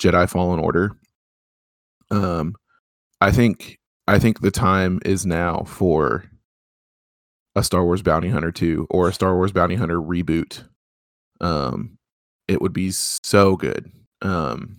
Jedi 0.00 0.28
Fallen 0.28 0.60
Order. 0.60 0.92
Um, 2.10 2.54
I 3.20 3.30
think 3.30 3.78
I 4.08 4.18
think 4.18 4.40
the 4.40 4.50
time 4.50 5.00
is 5.04 5.26
now 5.26 5.62
for 5.64 6.24
a 7.54 7.62
Star 7.62 7.84
Wars 7.84 8.02
Bounty 8.02 8.28
Hunter 8.30 8.52
2 8.52 8.88
or 8.90 9.08
a 9.08 9.12
Star 9.12 9.36
Wars 9.36 9.52
Bounty 9.52 9.74
Hunter 9.76 10.00
reboot. 10.00 10.64
Um, 11.40 11.97
it 12.48 12.60
would 12.60 12.72
be 12.72 12.90
so 12.90 13.56
good. 13.56 13.90
Um, 14.22 14.76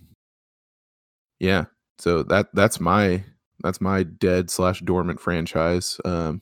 yeah. 1.38 1.64
So 1.98 2.22
that 2.24 2.48
that's 2.54 2.80
my 2.80 3.22
that's 3.62 3.80
my 3.80 4.02
dead 4.02 4.50
slash 4.50 4.80
dormant 4.80 5.20
franchise. 5.20 5.98
Um, 6.04 6.40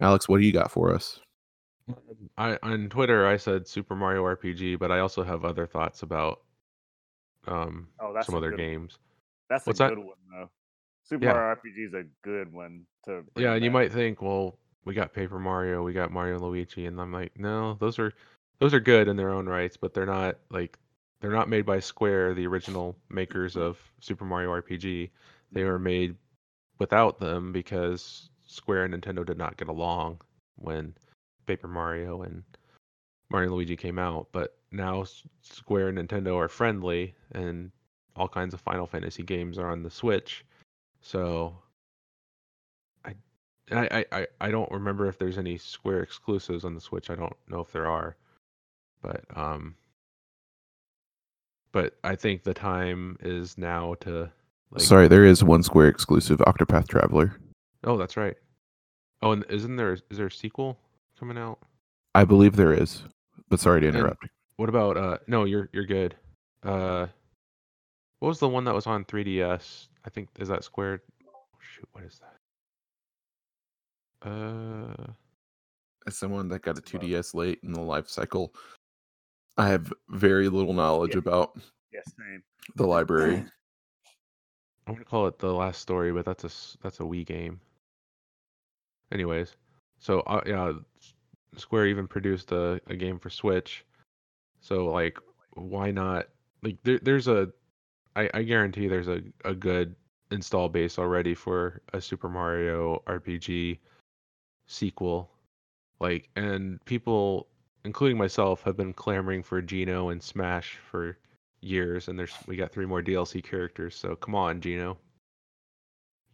Alex, 0.00 0.28
what 0.28 0.38
do 0.40 0.46
you 0.46 0.52
got 0.52 0.70
for 0.70 0.94
us? 0.94 1.20
I 2.38 2.58
on 2.62 2.88
Twitter 2.88 3.26
I 3.26 3.36
said 3.36 3.66
Super 3.66 3.94
Mario 3.96 4.22
RPG, 4.24 4.78
but 4.78 4.90
I 4.92 5.00
also 5.00 5.22
have 5.22 5.44
other 5.44 5.66
thoughts 5.66 6.02
about 6.02 6.40
um 7.48 7.88
Oh, 8.00 8.12
that's 8.14 8.26
some 8.26 8.36
other 8.36 8.50
good 8.50 8.60
one. 8.60 8.68
games. 8.68 8.98
That's 9.50 9.66
What's 9.66 9.80
a 9.80 9.84
that? 9.84 9.88
good 9.90 9.98
one 9.98 10.16
though. 10.30 10.50
Super 11.04 11.24
Yeah. 11.24 11.32
Mario 11.32 11.56
RPG 11.56 11.86
is 11.88 11.94
a 11.94 12.04
good 12.22 12.52
one 12.52 12.86
to. 13.06 13.24
Yeah, 13.36 13.54
and 13.54 13.64
you 13.64 13.70
might 13.70 13.92
think, 13.92 14.22
well, 14.22 14.58
we 14.84 14.94
got 14.94 15.12
Paper 15.12 15.38
Mario, 15.38 15.82
we 15.82 15.92
got 15.92 16.12
Mario 16.12 16.34
and 16.36 16.44
Luigi, 16.44 16.86
and 16.86 17.00
I'm 17.00 17.12
like, 17.12 17.38
no, 17.38 17.74
those 17.74 17.98
are 17.98 18.12
those 18.62 18.74
are 18.74 18.78
good 18.78 19.08
in 19.08 19.16
their 19.16 19.30
own 19.30 19.48
rights, 19.48 19.76
but 19.76 19.92
they're 19.92 20.06
not 20.06 20.36
like 20.48 20.78
they're 21.20 21.32
not 21.32 21.48
made 21.48 21.66
by 21.66 21.80
Square, 21.80 22.34
the 22.34 22.46
original 22.46 22.96
makers 23.10 23.54
mm-hmm. 23.54 23.62
of 23.62 23.78
Super 23.98 24.24
Mario 24.24 24.50
RPG. 24.50 25.10
They 25.50 25.60
mm-hmm. 25.62 25.68
were 25.68 25.80
made 25.80 26.14
without 26.78 27.18
them 27.18 27.50
because 27.50 28.30
Square 28.46 28.84
and 28.84 28.94
Nintendo 28.94 29.26
did 29.26 29.36
not 29.36 29.56
get 29.56 29.66
along 29.66 30.20
when 30.54 30.94
Paper 31.46 31.66
Mario 31.66 32.22
and 32.22 32.44
Mario 33.30 33.50
Luigi 33.50 33.76
came 33.76 33.98
out. 33.98 34.28
But 34.30 34.56
now 34.70 35.06
Square 35.40 35.88
and 35.88 35.98
Nintendo 35.98 36.36
are 36.36 36.48
friendly, 36.48 37.16
and 37.32 37.72
all 38.14 38.28
kinds 38.28 38.54
of 38.54 38.60
Final 38.60 38.86
Fantasy 38.86 39.24
games 39.24 39.58
are 39.58 39.72
on 39.72 39.82
the 39.82 39.90
Switch. 39.90 40.44
So 41.00 41.58
I 43.04 43.14
I, 43.72 44.04
I, 44.12 44.26
I 44.40 44.50
don't 44.52 44.70
remember 44.70 45.08
if 45.08 45.18
there's 45.18 45.38
any 45.38 45.58
Square 45.58 46.04
exclusives 46.04 46.64
on 46.64 46.76
the 46.76 46.80
Switch. 46.80 47.10
I 47.10 47.16
don't 47.16 47.34
know 47.48 47.58
if 47.58 47.72
there 47.72 47.88
are. 47.88 48.14
But 49.02 49.24
um 49.36 49.74
but 51.72 51.96
I 52.04 52.16
think 52.16 52.42
the 52.44 52.54
time 52.54 53.16
is 53.20 53.56
now 53.58 53.94
to 54.00 54.30
like 54.70 54.82
Sorry, 54.82 55.08
there 55.08 55.24
is 55.24 55.42
one 55.44 55.62
Square 55.62 55.88
exclusive, 55.88 56.38
Octopath 56.38 56.86
Traveler. 56.88 57.36
Oh, 57.84 57.96
that's 57.96 58.16
right. 58.16 58.36
Oh, 59.22 59.32
and 59.32 59.44
isn't 59.48 59.76
there 59.76 59.92
is 59.92 60.02
there 60.10 60.26
a 60.26 60.30
sequel 60.30 60.78
coming 61.18 61.38
out? 61.38 61.58
I 62.14 62.24
believe 62.24 62.56
there 62.56 62.72
is, 62.74 63.02
but 63.48 63.60
sorry 63.60 63.80
to 63.80 63.88
And- 63.88 63.96
interrupt. 63.96 64.26
What 64.56 64.68
about 64.68 64.96
uh 64.96 65.18
no, 65.26 65.44
you're 65.44 65.68
you're 65.72 65.86
good. 65.86 66.14
Uh 66.62 67.06
what 68.20 68.28
was 68.28 68.38
the 68.38 68.48
one 68.48 68.64
that 68.64 68.74
was 68.74 68.86
on 68.86 69.04
3DS? 69.06 69.88
I 70.04 70.10
think 70.10 70.28
is 70.38 70.46
that 70.48 70.62
Square 70.62 71.02
shoot, 71.60 71.88
what 71.92 72.04
is 72.04 72.20
that? 72.20 72.36
Uh 74.30 75.12
As 76.06 76.16
someone 76.16 76.48
that 76.48 76.62
got 76.62 76.78
a 76.78 76.82
2DS 76.82 77.34
late 77.34 77.58
in 77.64 77.72
the 77.72 77.80
life 77.80 78.08
cycle, 78.08 78.54
I 79.56 79.68
have 79.68 79.92
very 80.08 80.48
little 80.48 80.72
knowledge 80.72 81.14
Yeah. 81.14 81.18
about 81.18 81.58
Yes, 81.92 82.10
same. 82.16 82.42
the 82.76 82.86
library. 82.86 83.44
I'm 84.86 84.94
gonna 84.94 85.04
call 85.04 85.26
it 85.26 85.38
the 85.38 85.52
last 85.52 85.80
story, 85.80 86.12
but 86.12 86.24
that's 86.24 86.44
a 86.44 86.78
that's 86.82 87.00
a 87.00 87.04
Wii 87.04 87.24
game. 87.24 87.60
Anyways, 89.12 89.56
so 89.98 90.20
uh, 90.20 90.40
yeah, 90.46 90.72
Square 91.56 91.86
even 91.88 92.08
produced 92.08 92.50
a, 92.52 92.80
a 92.86 92.96
game 92.96 93.18
for 93.18 93.30
Switch. 93.30 93.84
So 94.60 94.86
like, 94.86 95.18
why 95.54 95.90
not? 95.90 96.28
Like, 96.62 96.78
there, 96.82 96.98
there's 97.02 97.28
a, 97.28 97.50
I, 98.16 98.30
I 98.32 98.42
guarantee 98.42 98.88
there's 98.88 99.08
a, 99.08 99.20
a 99.44 99.54
good 99.54 99.94
install 100.30 100.68
base 100.68 100.98
already 100.98 101.34
for 101.34 101.82
a 101.92 102.00
Super 102.00 102.28
Mario 102.28 103.02
RPG 103.06 103.78
sequel. 104.66 105.30
Like, 106.00 106.28
and 106.36 106.82
people, 106.84 107.48
including 107.84 108.18
myself, 108.18 108.62
have 108.62 108.76
been 108.76 108.92
clamoring 108.92 109.42
for 109.42 109.60
Geno 109.62 110.10
and 110.10 110.22
Smash 110.22 110.78
for 110.90 111.18
years, 111.60 112.08
and 112.08 112.18
there's 112.18 112.34
we 112.46 112.56
got 112.56 112.72
three 112.72 112.86
more 112.86 113.02
DLC 113.02 113.42
characters. 113.42 113.96
So 113.96 114.16
come 114.16 114.34
on, 114.34 114.60
Geno, 114.60 114.98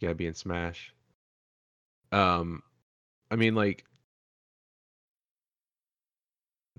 You 0.01 0.09
gotta 0.09 0.15
be 0.15 0.27
in 0.27 0.35
Smash. 0.35 0.95
Um, 2.13 2.63
I 3.31 3.37
mean, 3.37 3.55
like 3.55 3.85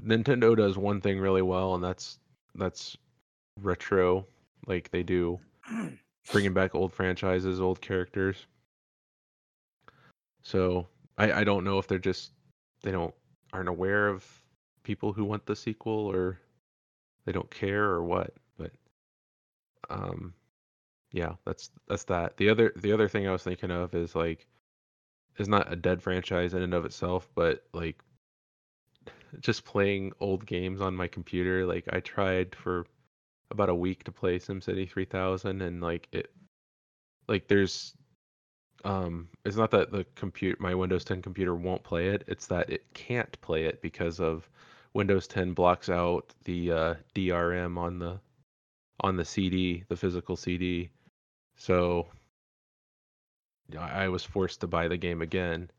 Nintendo 0.04 0.56
does 0.58 0.78
one 0.78 1.02
thing 1.02 1.20
really 1.20 1.42
well, 1.42 1.76
and 1.76 1.84
that's 1.84 2.20
that's 2.56 2.98
retro. 3.60 4.26
Like 4.68 4.90
they 4.92 5.04
do, 5.04 5.40
bringing 6.32 6.54
back 6.54 6.76
old 6.76 6.94
franchises, 6.94 7.62
old 7.62 7.82
characters. 7.82 8.48
So 10.44 10.88
I 11.18 11.32
I 11.32 11.44
don't 11.44 11.64
know 11.64 11.80
if 11.80 11.88
they're 11.88 12.00
just 12.00 12.32
they 12.84 12.92
don't 12.92 13.14
aren't 13.54 13.70
aware 13.70 14.08
of 14.08 14.39
people 14.90 15.14
who 15.14 15.24
want 15.24 15.46
the 15.46 15.56
sequel 15.56 16.08
or 16.08 16.40
they 17.24 17.32
don't 17.32 17.52
care 17.52 17.84
or 17.84 18.04
what, 18.04 18.34
but 18.58 18.72
um 19.92 20.34
yeah, 21.12 21.34
that's 21.46 21.70
that's 21.88 22.06
that. 22.06 22.38
The 22.38 22.50
other 22.50 22.74
the 22.76 22.92
other 22.92 23.08
thing 23.08 23.28
I 23.28 23.32
was 23.32 23.44
thinking 23.44 23.70
of 23.70 23.94
is 23.94 24.16
like 24.16 24.48
is 25.38 25.48
not 25.48 25.72
a 25.72 25.76
dead 25.76 26.02
franchise 26.02 26.56
in 26.56 26.64
and 26.64 26.74
of 26.74 26.86
itself, 26.86 27.30
but 27.36 27.64
like 27.72 28.02
just 29.42 29.64
playing 29.64 30.12
old 30.20 30.48
games 30.48 30.82
on 30.82 30.96
my 30.96 31.08
computer. 31.08 31.68
Like 31.68 31.86
I 31.94 32.00
tried 32.00 32.56
for 32.56 32.88
about 33.52 33.70
a 33.70 33.76
week 33.76 34.04
to 34.06 34.12
play 34.12 34.40
SimCity 34.40 34.90
3000 34.90 35.62
and 35.62 35.82
like 35.82 36.08
it 36.12 36.32
like 37.28 37.48
there's 37.48 37.94
um 38.86 39.30
it's 39.46 39.56
not 39.56 39.70
that 39.70 39.92
the 39.92 40.04
compute 40.16 40.60
my 40.60 40.74
Windows 40.74 41.06
10 41.06 41.22
computer 41.22 41.54
won't 41.54 41.84
play 41.84 42.08
it, 42.08 42.24
it's 42.28 42.48
that 42.48 42.72
it 42.72 42.92
can't 42.96 43.40
play 43.42 43.66
it 43.66 43.84
because 43.84 44.20
of 44.20 44.50
Windows 44.94 45.28
10 45.28 45.54
blocks 45.54 45.90
out 45.90 46.34
the 46.46 46.72
uh, 46.72 46.94
DRM 47.16 47.78
on 47.78 48.00
the 48.00 48.20
on 49.02 49.16
the 49.16 49.26
CD, 49.26 49.84
the 49.88 49.96
physical 49.96 50.36
CD. 50.36 50.90
So 51.56 52.08
I 53.78 54.08
was 54.10 54.24
forced 54.24 54.62
to 54.62 54.68
buy 54.68 54.88
the 54.88 54.98
game 54.98 55.22
again, 55.22 55.70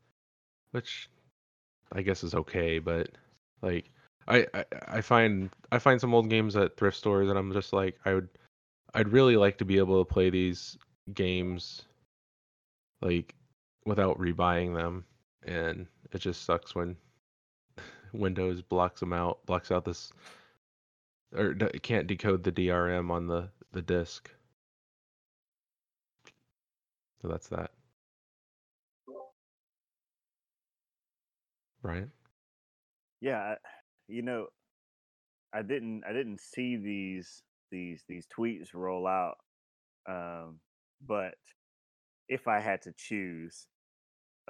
which 0.71 1.09
I 1.91 2.01
guess 2.01 2.23
is 2.23 2.33
okay, 2.33 2.79
but 2.79 3.09
like 3.61 3.89
I, 4.27 4.47
I 4.53 4.65
I 4.87 5.01
find 5.01 5.49
I 5.71 5.79
find 5.79 5.99
some 5.99 6.13
old 6.13 6.29
games 6.29 6.55
at 6.55 6.77
thrift 6.77 6.97
stores 6.97 7.29
and 7.29 7.37
I'm 7.37 7.53
just 7.53 7.73
like 7.73 7.99
I 8.05 8.13
would 8.13 8.29
I'd 8.93 9.09
really 9.09 9.37
like 9.37 9.57
to 9.59 9.65
be 9.65 9.77
able 9.77 10.03
to 10.03 10.13
play 10.13 10.29
these 10.29 10.77
games 11.13 11.83
like 13.01 13.35
without 13.85 14.19
rebuying 14.19 14.75
them 14.75 15.05
and 15.43 15.87
it 16.11 16.19
just 16.19 16.45
sucks 16.45 16.75
when 16.75 16.95
Windows 18.13 18.61
blocks 18.61 18.99
them 18.99 19.13
out, 19.13 19.45
blocks 19.45 19.71
out 19.71 19.85
this 19.85 20.11
or 21.35 21.53
can't 21.81 22.07
decode 22.07 22.43
the 22.43 22.51
DRM 22.51 23.09
on 23.11 23.27
the 23.27 23.49
the 23.71 23.81
disk. 23.81 24.29
So 27.21 27.27
that's 27.27 27.47
that. 27.49 27.71
Right? 31.83 32.07
Yeah, 33.21 33.55
you 34.07 34.21
know, 34.23 34.47
I 35.53 35.61
didn't 35.61 36.03
I 36.07 36.13
didn't 36.13 36.39
see 36.39 36.75
these 36.77 37.41
these 37.71 38.03
these 38.07 38.27
tweets 38.27 38.73
roll 38.73 39.07
out. 39.07 39.37
Um, 40.09 40.59
but 41.05 41.35
if 42.27 42.47
I 42.47 42.59
had 42.59 42.81
to 42.83 42.93
choose 42.97 43.67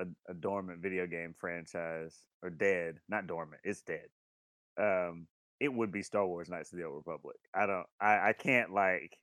a, 0.02 0.32
a 0.32 0.34
dormant 0.34 0.82
video 0.82 1.08
game 1.08 1.34
franchise 1.40 2.18
or 2.44 2.50
dead, 2.50 2.96
not 3.10 3.28
dormant, 3.28 3.62
it's 3.64 3.82
dead. 3.82 4.08
Um, 4.80 5.28
it 5.60 5.72
would 5.72 5.92
be 5.92 6.02
Star 6.02 6.26
Wars 6.26 6.50
Knights 6.50 6.72
of 6.74 6.80
the 6.80 6.86
Old 6.86 6.96
Republic. 7.06 7.38
I 7.54 7.66
don't 7.66 7.86
I, 8.00 8.30
I 8.30 8.34
can't 8.34 8.74
like 8.74 9.16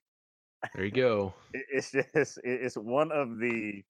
There 0.73 0.85
you 0.85 0.91
go. 1.07 1.33
it- 1.53 1.65
it's 1.71 1.91
just 1.91 2.37
it- 2.43 2.61
it's 2.63 2.77
one 2.77 3.11
of 3.11 3.39
the 3.39 3.83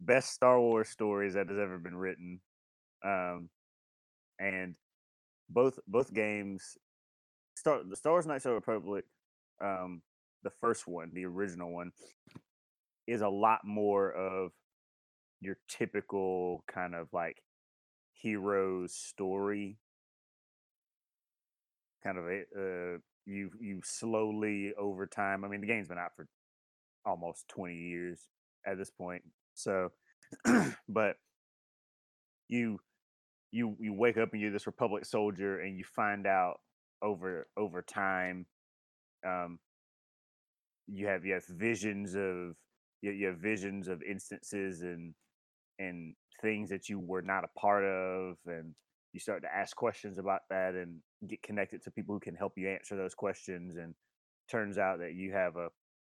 best 0.00 0.32
Star 0.32 0.60
Wars 0.60 0.88
stories 0.88 1.34
that 1.34 1.48
has 1.48 1.58
ever 1.58 1.78
been 1.78 1.96
written. 1.96 2.40
Um, 3.04 3.48
and 4.38 4.74
both 5.48 5.78
both 5.86 6.12
games, 6.12 6.76
Star 7.56 7.80
the 7.88 7.96
Star 7.96 8.12
Wars 8.12 8.26
Knights 8.26 8.44
of 8.46 8.50
the 8.50 8.54
Republic, 8.56 9.04
um, 9.62 10.02
the 10.42 10.50
first 10.60 10.86
one, 10.86 11.10
the 11.14 11.24
original 11.24 11.72
one, 11.72 11.92
is 13.06 13.20
a 13.22 13.28
lot 13.28 13.60
more 13.64 14.10
of 14.12 14.52
your 15.40 15.56
typical 15.68 16.64
kind 16.72 16.94
of 16.94 17.08
like 17.12 17.42
hero's 18.14 18.94
story, 18.94 19.78
kind 22.04 22.18
of 22.18 22.24
a 22.26 22.40
uh, 22.56 22.98
you 23.26 23.50
you 23.60 23.80
slowly 23.84 24.72
over 24.78 25.06
time. 25.06 25.44
I 25.44 25.48
mean, 25.48 25.60
the 25.60 25.66
game's 25.66 25.88
been 25.88 25.98
out 25.98 26.14
for 26.16 26.26
almost 27.04 27.48
twenty 27.48 27.76
years 27.76 28.28
at 28.66 28.78
this 28.78 28.90
point. 28.90 29.22
So, 29.54 29.90
but 30.88 31.16
you 32.48 32.78
you 33.52 33.76
you 33.80 33.92
wake 33.92 34.16
up 34.16 34.30
and 34.32 34.40
you're 34.40 34.52
this 34.52 34.66
Republic 34.66 35.04
soldier, 35.04 35.60
and 35.60 35.76
you 35.76 35.84
find 35.84 36.26
out 36.26 36.60
over 37.02 37.46
over 37.56 37.82
time. 37.82 38.46
Um, 39.26 39.58
you 40.86 41.06
have 41.06 41.24
you 41.24 41.34
have 41.34 41.46
visions 41.46 42.14
of 42.14 42.56
you, 43.02 43.12
you 43.12 43.26
have 43.28 43.38
visions 43.38 43.88
of 43.88 44.02
instances 44.02 44.82
and 44.82 45.14
and 45.80 46.14
things 46.40 46.70
that 46.70 46.88
you 46.88 47.00
were 47.00 47.22
not 47.22 47.44
a 47.44 47.58
part 47.58 47.84
of, 47.84 48.36
and 48.46 48.74
you 49.12 49.18
start 49.18 49.42
to 49.42 49.54
ask 49.54 49.76
questions 49.76 50.18
about 50.18 50.42
that 50.50 50.74
and 50.74 50.98
get 51.28 51.42
connected 51.42 51.82
to 51.82 51.90
people 51.90 52.14
who 52.14 52.20
can 52.20 52.36
help 52.36 52.52
you 52.56 52.68
answer 52.68 52.96
those 52.96 53.14
questions. 53.14 53.76
And 53.76 53.94
turns 54.48 54.78
out 54.78 54.98
that 54.98 55.14
you 55.14 55.32
have 55.32 55.56
a 55.56 55.68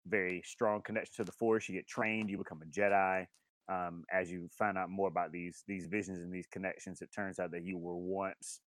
very 0.07 0.43
strong 0.45 0.83
connection 0.83 1.15
to 1.17 1.25
the 1.25 1.33
Force. 1.33 1.69
You 1.69 1.75
get 1.75 1.87
trained, 1.87 2.31
you 2.31 2.39
become 2.39 2.63
a 2.63 2.67
Jedi. 2.67 3.27
Um, 3.69 4.05
as 4.13 4.31
you 4.31 4.49
find 4.59 4.77
out 4.77 4.91
more 4.91 5.07
about 5.07 5.31
these 5.31 5.63
these 5.69 5.87
visions 5.87 6.19
and 6.19 6.33
these 6.33 6.49
connections, 6.51 7.03
it 7.03 7.11
turns 7.15 7.39
out 7.39 7.53
that 7.53 7.65
you 7.65 7.79
were 7.79 7.97
once 7.97 8.61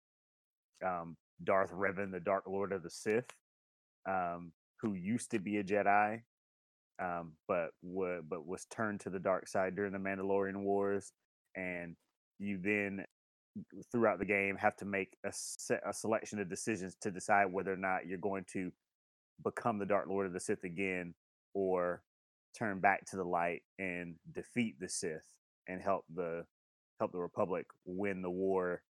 um, 0.84 1.16
Darth 1.43 1.72
Revan, 1.72 2.12
the 2.12 2.20
Dark 2.20 2.45
Lord 2.47 2.72
of 2.72 2.82
the 2.82 2.90
Sith, 2.90 3.30
um, 4.09 4.53
who 4.80 4.95
used 4.95 5.30
to 5.32 5.40
be 5.40 5.59
a 5.59 5.64
Jedi, 5.64 6.22
um, 7.03 7.32
but 7.48 7.70
wa- 7.82 8.22
but 8.28 8.46
was 8.46 8.66
turned 8.66 9.00
to 9.00 9.11
the 9.11 9.18
dark 9.18 9.48
side 9.48 9.74
during 9.76 9.92
the 9.92 9.98
Mandalorian 9.98 10.62
Wars, 10.62 11.12
and 11.57 11.96
you 12.38 12.59
then 12.62 13.05
throughout 13.90 14.18
the 14.18 14.24
game 14.24 14.57
have 14.57 14.76
to 14.76 14.84
make 14.84 15.16
a, 15.26 15.30
se- 15.32 15.80
a 15.86 15.92
selection 15.92 16.38
of 16.40 16.48
decisions 16.48 16.96
to 17.03 17.11
decide 17.11 17.53
whether 17.53 17.72
or 17.72 17.76
not 17.76 18.07
you're 18.07 18.18
going 18.18 18.44
to 18.53 18.72
become 19.44 19.78
the 19.78 19.86
Dark 19.86 20.09
Lord 20.09 20.26
of 20.26 20.32
the 20.32 20.40
Sith 20.40 20.64
again 20.64 21.14
or 21.55 22.03
turn 22.59 22.80
back 22.80 23.05
to 23.07 23.16
the 23.16 23.24
light 23.24 23.62
and 23.78 24.16
defeat 24.32 24.76
the 24.80 24.88
Sith 24.88 25.26
and 25.68 25.82
help 25.82 26.05
the 26.14 26.44
help 26.98 27.12
the 27.12 27.18
Republic 27.18 27.66
win 27.84 28.22
the 28.22 28.30
war. 28.30 28.82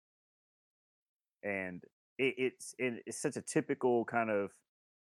And 1.42 1.82
it, 2.18 2.34
it's 2.38 2.74
it, 2.78 3.02
it's 3.06 3.20
such 3.20 3.36
a 3.36 3.42
typical 3.42 4.04
kind 4.04 4.30
of 4.30 4.52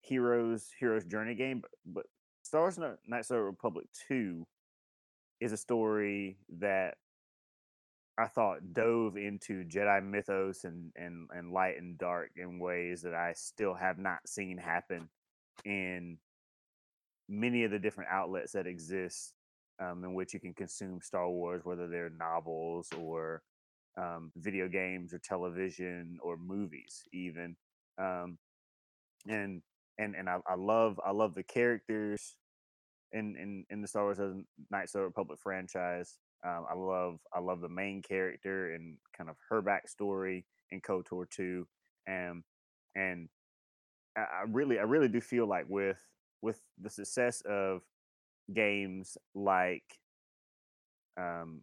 heroes 0.03 0.69
heroes 0.79 1.05
journey 1.05 1.35
game, 1.35 1.63
but, 1.63 1.71
but 1.87 2.07
Star 2.53 2.61
Wars 2.61 2.77
Kni- 2.77 2.99
Knights 3.07 3.31
of 3.31 3.37
the 3.37 3.43
Republic 3.45 3.87
Two 4.07 4.47
is 5.41 5.53
a 5.53 5.57
story 5.57 6.37
that 6.59 6.97
I 8.19 8.27
thought 8.27 8.75
dove 8.75 9.17
into 9.17 9.65
Jedi 9.65 10.05
mythos 10.05 10.65
and 10.65 10.93
and 10.95 11.31
and 11.35 11.51
light 11.51 11.79
and 11.79 11.97
dark 11.97 12.33
in 12.37 12.59
ways 12.59 13.01
that 13.05 13.15
I 13.15 13.33
still 13.33 13.73
have 13.73 13.97
not 13.97 14.19
seen 14.27 14.59
happen 14.59 15.09
in 15.65 16.19
many 17.27 17.65
of 17.65 17.71
the 17.71 17.79
different 17.79 18.11
outlets 18.11 18.53
that 18.53 18.67
exist 18.67 19.33
um, 19.81 20.05
in 20.05 20.13
which 20.13 20.35
you 20.35 20.41
can 20.41 20.53
consume 20.53 21.01
Star 21.01 21.31
Wars, 21.31 21.63
whether 21.65 21.89
they're 21.89 22.11
novels 22.11 22.91
or 23.01 23.41
um, 23.97 24.31
video 24.37 24.69
games 24.69 25.15
or 25.15 25.21
television 25.21 26.19
or 26.23 26.37
movies, 26.37 27.03
even. 27.15 27.57
Um, 27.97 28.37
and 29.27 29.63
and 29.97 30.15
and 30.15 30.29
I, 30.29 30.37
I 30.47 30.57
love 30.57 31.01
I 31.03 31.13
love 31.13 31.35
the 31.35 31.43
characters 31.43 32.37
in 33.13 33.37
in 33.37 33.65
in 33.71 33.83
the 33.83 33.89
Star 33.89 34.05
Wars 34.05 34.21
as 34.21 34.35
Knights 34.71 34.95
of 34.95 35.01
the 35.01 35.05
Republic 35.07 35.39
franchise. 35.43 36.19
Um, 36.45 36.67
I 36.71 36.75
love 36.75 37.19
I 37.33 37.41
love 37.41 37.61
the 37.61 37.69
main 37.69 38.03
character 38.03 38.75
and 38.75 38.97
kind 39.17 39.31
of 39.31 39.37
her 39.49 39.63
backstory 39.63 40.45
in 40.71 40.81
KOTOR 40.81 41.29
2, 41.31 41.67
and 42.07 42.43
and 42.95 43.29
I 44.17 44.21
I 44.21 44.45
really 44.49 44.79
I 44.79 44.83
really 44.83 45.09
do 45.09 45.21
feel 45.21 45.47
like 45.47 45.67
with 45.69 45.99
with 46.41 46.61
the 46.81 46.91
success 46.91 47.43
of 47.43 47.83
games 48.53 49.17
like 49.35 49.85
um, 51.17 51.63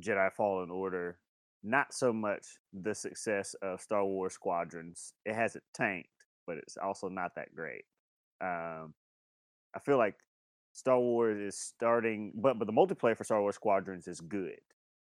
Jedi 0.00 0.32
Fallen 0.32 0.70
Order, 0.70 1.18
not 1.62 1.92
so 1.92 2.12
much 2.12 2.46
the 2.72 2.94
success 2.94 3.54
of 3.62 3.80
Star 3.80 4.04
Wars 4.04 4.34
Squadrons. 4.34 5.12
It 5.24 5.34
hasn't 5.34 5.64
tanked, 5.74 6.08
but 6.46 6.58
it's 6.58 6.76
also 6.76 7.08
not 7.08 7.32
that 7.36 7.54
great. 7.54 7.84
Um, 8.40 8.94
I 9.74 9.80
feel 9.84 9.98
like 9.98 10.14
Star 10.78 11.00
Wars 11.00 11.40
is 11.40 11.58
starting, 11.58 12.30
but 12.36 12.56
but 12.56 12.66
the 12.66 12.72
multiplayer 12.72 13.16
for 13.16 13.24
Star 13.24 13.40
Wars 13.40 13.56
Squadrons 13.56 14.06
is 14.06 14.20
good. 14.20 14.60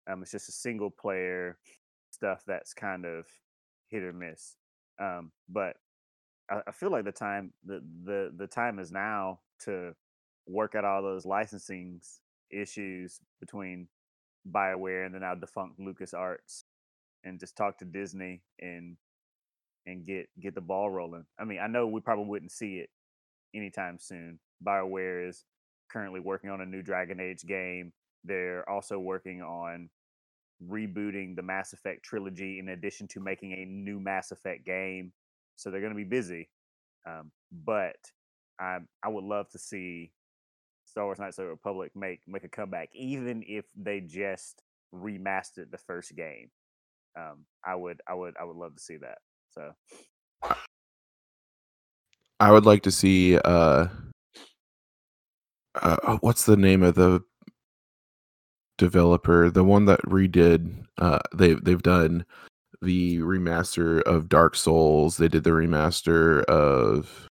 Um, 0.07 0.21
it's 0.21 0.33
just 0.33 0.51
a 0.51 0.53
single 0.53 0.91
player 0.91 1.57
stuff 2.11 2.43
that's 2.47 2.75
kind 2.75 3.07
of 3.07 3.25
hit 3.89 4.03
or 4.03 4.13
miss. 4.13 4.57
Um, 5.01 5.33
but 5.49 5.77
I, 6.51 6.61
I 6.67 6.73
feel 6.73 6.91
like 6.91 7.07
the 7.07 7.13
time 7.13 7.55
the, 7.65 7.83
the 8.05 8.31
the 8.37 8.47
time 8.47 8.79
is 8.79 8.93
now 8.93 9.41
to 9.61 9.95
work 10.47 10.75
out 10.75 10.85
all 10.85 11.03
those 11.03 11.25
licensing 11.25 12.03
issues 12.51 13.21
between 13.41 13.89
Bioware 14.47 15.07
and 15.07 15.15
the 15.15 15.21
now 15.21 15.35
defunct 15.35 15.81
LucasArts, 15.81 16.65
and 17.25 17.41
just 17.41 17.57
talk 17.57 17.79
to 17.79 17.87
Disney 17.87 18.43
and 18.61 18.99
and 19.87 20.05
get 20.05 20.29
get 20.39 20.55
the 20.55 20.61
ball 20.61 20.91
rolling. 20.91 21.25
I 21.39 21.45
mean, 21.45 21.59
I 21.59 21.69
know 21.69 21.87
we 21.87 22.03
probably 22.03 22.27
wouldn't 22.27 22.53
see 22.53 22.81
it 22.81 22.91
anytime 23.55 23.99
soon. 23.99 24.41
Bioware 24.63 25.27
is 25.27 25.43
currently 25.95 26.21
working 26.21 26.51
on 26.51 26.61
a 26.61 26.67
new 26.67 26.83
Dragon 26.83 27.21
Age 27.21 27.43
game. 27.47 27.93
They're 28.25 28.69
also 28.69 28.99
working 28.99 29.41
on 29.43 29.89
rebooting 30.69 31.37
the 31.37 31.43
Mass 31.43 31.73
Effect 31.73 32.03
trilogy 32.03 32.59
in 32.59 32.71
addition 32.71 33.07
to 33.09 33.21
making 33.21 33.53
a 33.53 33.65
new 33.65 34.01
Mass 34.01 34.33
Effect 34.33 34.67
game. 34.67 35.13
So 35.57 35.71
they're 35.71 35.81
going 35.81 35.93
to 35.93 35.97
be 35.97 36.05
busy. 36.05 36.49
Um, 37.07 37.31
but 37.53 37.97
I 38.59 38.79
I 39.03 39.09
would 39.09 39.25
love 39.25 39.49
to 39.51 39.59
see 39.59 40.11
Star 40.85 41.05
Wars 41.05 41.19
Knights 41.19 41.39
of 41.39 41.45
the 41.45 41.51
Republic 41.51 41.93
make 41.95 42.21
make 42.27 42.45
a 42.45 42.49
comeback, 42.49 42.89
even 42.93 43.45
if 43.47 43.65
they 43.77 44.01
just 44.01 44.63
remastered 44.93 45.71
the 45.71 45.79
first 45.79 46.17
game. 46.17 46.51
Um, 47.17 47.45
I 47.65 47.75
would 47.77 48.01
I 48.09 48.15
would 48.15 48.35
I 48.41 48.45
would 48.45 48.57
love 48.57 48.75
to 48.75 48.83
see 48.83 48.97
that. 48.97 49.19
So 49.51 49.73
I 52.41 52.51
would 52.51 52.67
like 52.67 52.83
to 52.83 52.91
see 52.91 53.39
uh, 53.39 53.87
uh 55.83 55.97
oh, 56.07 56.19
what's 56.21 56.45
the 56.47 56.57
name 56.57 56.83
of 56.83 56.95
the 56.95 57.21
developer, 58.79 59.51
the 59.51 59.65
one 59.65 59.85
that 59.87 60.01
redid 60.03 60.85
uh 60.99 61.19
they 61.35 61.55
they've 61.55 61.83
done 61.83 62.25
the 62.83 63.19
remaster 63.19 64.03
of 64.03 64.29
Dark 64.29 64.55
Souls. 64.57 65.17
They 65.17 65.29
did 65.29 65.45
the 65.45 65.51
remaster 65.51 66.45
of 66.45 67.29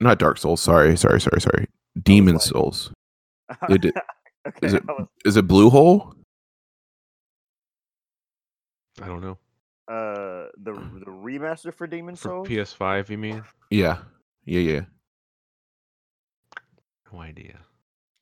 not 0.00 0.18
Dark 0.18 0.38
Souls, 0.38 0.60
sorry, 0.60 0.96
sorry, 0.96 1.20
sorry, 1.20 1.40
sorry. 1.40 1.66
Demon 2.02 2.34
like- 2.34 2.42
Souls. 2.42 2.90
They 3.68 3.78
did- 3.78 3.94
okay, 4.46 4.66
is 4.66 4.74
it 4.74 4.82
I 4.88 4.92
was- 4.92 5.08
Is 5.24 5.36
it 5.36 5.46
Blue 5.46 5.70
Hole? 5.70 6.14
I 9.02 9.06
don't 9.06 9.20
know. 9.22 9.38
uh 9.88 10.48
the 10.58 10.72
the 10.72 11.10
remaster 11.10 11.72
for 11.74 11.86
Demon 11.86 12.16
For 12.16 12.28
Souls. 12.28 12.48
PS5, 12.48 13.08
you 13.10 13.18
mean? 13.18 13.42
Yeah. 13.70 13.98
Yeah, 14.46 14.60
yeah. 14.60 14.80
No 17.14 17.20
idea. 17.20 17.60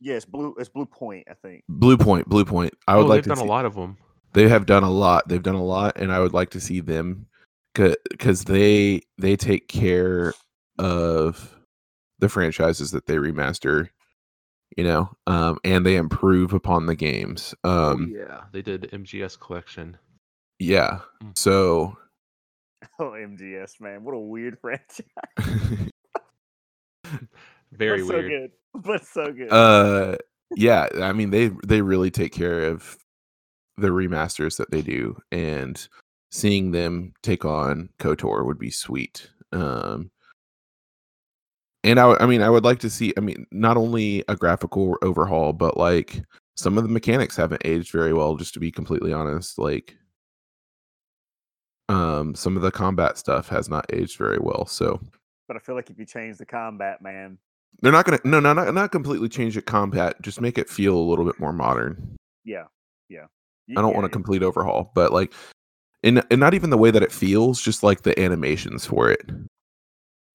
Yeah, 0.01 0.15
it's 0.15 0.25
blue. 0.25 0.55
It's 0.59 0.69
Blue 0.69 0.85
Point, 0.87 1.27
I 1.31 1.35
think. 1.35 1.63
Blue 1.69 1.97
Point, 1.97 2.29
Blue 2.29 2.45
Point. 2.45 2.75
I 2.89 2.97
would 2.97 3.05
oh, 3.05 3.07
like 3.07 3.19
they've 3.19 3.25
to 3.25 3.29
done 3.31 3.37
see, 3.39 3.45
a 3.45 3.49
lot 3.49 3.65
of 3.65 3.75
them. 3.75 3.97
they 4.35 4.49
have 4.49 4.67
done 4.67 4.83
a 4.83 4.91
lot 4.91 5.29
they've 5.29 5.43
done 5.43 5.55
a 5.55 5.63
lot 5.65 5.97
and 5.97 6.11
i 6.13 6.19
would 6.19 6.33
like 6.33 6.51
to 6.51 6.61
see 6.61 6.81
them 6.81 7.27
because 7.75 8.45
they 8.45 9.01
they 9.19 9.37
take 9.37 9.69
care 9.69 10.33
of 10.79 11.55
the 12.19 12.29
franchises 12.29 12.91
that 12.93 13.07
they 13.07 13.17
remaster 13.17 13.89
you 14.77 14.85
know 14.85 15.11
um 15.27 15.59
and 15.65 15.85
they 15.87 15.97
improve 15.97 16.53
upon 16.53 16.87
the 16.87 16.95
games 16.97 17.55
um 17.65 18.11
yeah, 18.15 18.43
they 18.53 18.63
did 18.63 18.89
MGS 18.93 19.39
collection. 19.39 19.97
yeah 20.59 21.01
Mm. 21.23 21.37
so 21.39 21.97
Oh, 22.99 23.11
MGS 23.13 23.81
man, 23.81 24.03
what 24.05 24.15
a 24.15 24.19
weird 24.19 24.59
franchise. 24.63 25.05
Very 27.73 28.01
but 28.03 28.07
so 28.09 28.15
weird. 28.15 28.29
good, 28.31 28.51
but 28.85 29.05
so 29.05 29.33
good. 29.33 29.53
uh 29.53 30.17
yeah 30.57 30.89
i 31.01 31.13
mean 31.13 31.31
they 31.31 31.51
they 31.67 31.83
really 31.83 32.11
take 32.11 32.33
care 32.33 32.63
of 32.65 32.97
the 33.77 33.89
remasters 33.89 34.57
that 34.57 34.71
they 34.71 34.83
do 34.83 35.17
and 35.31 35.89
seeing 36.31 36.73
them 36.73 37.13
take 37.23 37.45
on 37.45 37.89
kotor 37.99 38.45
would 38.45 38.59
be 38.59 38.71
sweet 38.71 39.29
um 39.53 40.11
and 41.85 41.99
I, 41.99 42.15
I 42.21 42.27
mean 42.27 42.43
i 42.43 42.51
would 42.51 42.65
like 42.65 42.81
to 42.81 42.91
see 42.91 43.13
i 43.17 43.21
mean 43.21 43.47
not 43.51 43.77
only 43.77 44.25
a 44.29 44.37
graphical 44.37 44.97
overhaul 45.03 45.53
but 45.53 45.77
like 45.77 46.23
some 46.55 46.77
of 46.77 46.85
the 46.85 46.91
mechanics 46.91 47.37
haven't 47.37 47.63
aged 47.65 47.93
very 47.93 48.13
well 48.13 48.37
just 48.37 48.55
to 48.55 48.61
be 48.61 48.71
completely 48.71 49.13
honest 49.13 49.59
like 49.59 49.97
um 51.89 52.35
some 52.35 52.57
of 52.57 52.63
the 52.63 52.71
combat 52.71 53.17
stuff 53.19 53.49
has 53.49 53.69
not 53.69 53.87
aged 53.93 54.19
very 54.19 54.39
well 54.39 54.67
so 54.67 55.01
but 55.53 55.57
I 55.57 55.61
feel 55.61 55.75
like 55.75 55.91
if 55.91 55.99
you 55.99 56.07
change 56.07 56.39
the 56.39 56.47
combat, 56.47 57.03
man, 57.03 57.37
they're 57.81 57.93
not 57.93 58.05
gonna 58.05 58.19
no 58.25 58.39
no 58.41 58.53
not, 58.53 58.73
not 58.75 58.93
completely 58.93 59.29
change 59.29 59.55
the 59.55 59.63
combat 59.63 60.21
just 60.23 60.41
make 60.41 60.59
it 60.59 60.69
feel 60.69 60.97
a 60.97 61.01
little 61.09 61.25
bit 61.25 61.39
more 61.41 61.53
modern 61.53 62.17
yeah, 62.45 62.65
yeah. 63.09 63.27
I 63.71 63.75
don't 63.81 63.91
Yeah, 63.91 63.95
want 63.95 64.05
a 64.07 64.09
yeah. 64.09 64.13
complete 64.13 64.43
overhaul, 64.43 64.91
but 64.95 65.13
like 65.13 65.33
and 66.03 66.23
and 66.31 66.41
not 66.41 66.55
even 66.55 66.71
the 66.71 66.77
way 66.79 66.91
that 66.91 67.03
it 67.05 67.13
feels, 67.13 67.63
just 67.63 67.85
like 67.85 68.03
the 68.03 68.19
animations 68.19 68.85
for 68.85 69.09
it. 69.11 69.31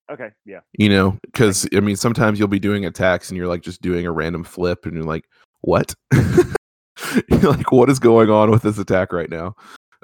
Okay, 0.09 0.29
yeah. 0.45 0.61
You 0.77 0.87
know, 0.87 1.17
because 1.25 1.67
I 1.75 1.81
mean, 1.81 1.97
sometimes 1.97 2.39
you'll 2.39 2.47
be 2.47 2.59
doing 2.59 2.85
attacks 2.85 3.29
and 3.29 3.37
you're 3.37 3.47
like 3.49 3.61
just 3.61 3.81
doing 3.81 4.05
a 4.05 4.11
random 4.13 4.45
flip, 4.45 4.85
and 4.85 4.93
you're 4.95 5.03
like, 5.03 5.25
"What?" 5.61 5.93
you're 6.13 7.51
like, 7.51 7.73
"What 7.73 7.89
is 7.89 7.99
going 7.99 8.29
on 8.29 8.49
with 8.49 8.61
this 8.61 8.77
attack 8.77 9.11
right 9.11 9.29
now?" 9.29 9.53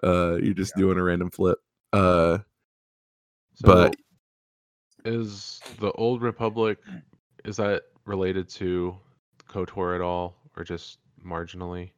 Uh, 0.03 0.35
you're 0.43 0.53
just 0.53 0.75
doing 0.75 0.97
a 0.97 1.03
random 1.03 1.29
flip. 1.31 1.59
Uh, 1.93 2.39
So 3.53 3.65
But- 3.67 3.95
is 5.05 5.61
the 5.79 5.91
old 5.93 6.21
Republic 6.21 6.77
is 7.45 7.57
that 7.57 7.83
related 8.05 8.49
to 8.49 8.95
KOTOR 9.49 9.95
at 9.95 10.01
all, 10.01 10.35
or 10.55 10.63
just 10.63 10.99
marginally? 11.25 11.91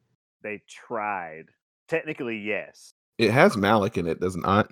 They 0.43 0.61
tried. 0.67 1.45
Technically, 1.87 2.37
yes. 2.37 2.91
it 3.17 3.31
has 3.31 3.55
Malak 3.55 3.97
in 3.97 4.07
it, 4.07 4.19
does 4.19 4.35
not 4.35 4.71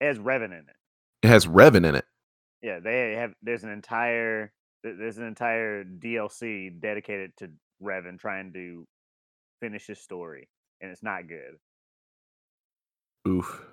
It 0.00 0.06
has 0.06 0.18
Revan 0.18 0.46
in 0.46 0.52
it. 0.52 0.76
It 1.22 1.28
has 1.28 1.46
Revan 1.46 1.86
in 1.86 1.94
it. 1.94 2.04
Yeah, 2.62 2.80
they 2.80 3.14
have. 3.14 3.32
There's 3.42 3.64
an 3.64 3.70
entire. 3.70 4.52
There's 4.82 5.18
an 5.18 5.26
entire 5.26 5.84
DLC 5.84 6.80
dedicated 6.80 7.32
to 7.38 7.50
Revan 7.82 8.18
trying 8.18 8.52
to 8.52 8.86
finish 9.60 9.86
his 9.86 10.00
story, 10.00 10.48
and 10.80 10.90
it's 10.90 11.02
not 11.02 11.28
good. 11.28 11.56
Oof. 13.28 13.64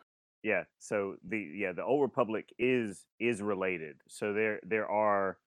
Yeah. 0.44 0.64
So 0.80 1.16
the 1.28 1.38
yeah 1.38 1.72
the 1.72 1.84
Old 1.84 2.02
Republic 2.02 2.50
is 2.60 3.06
is 3.20 3.42
related. 3.42 3.96
So 4.10 4.34
there 4.34 4.60
there 4.64 4.90
are 4.90 5.38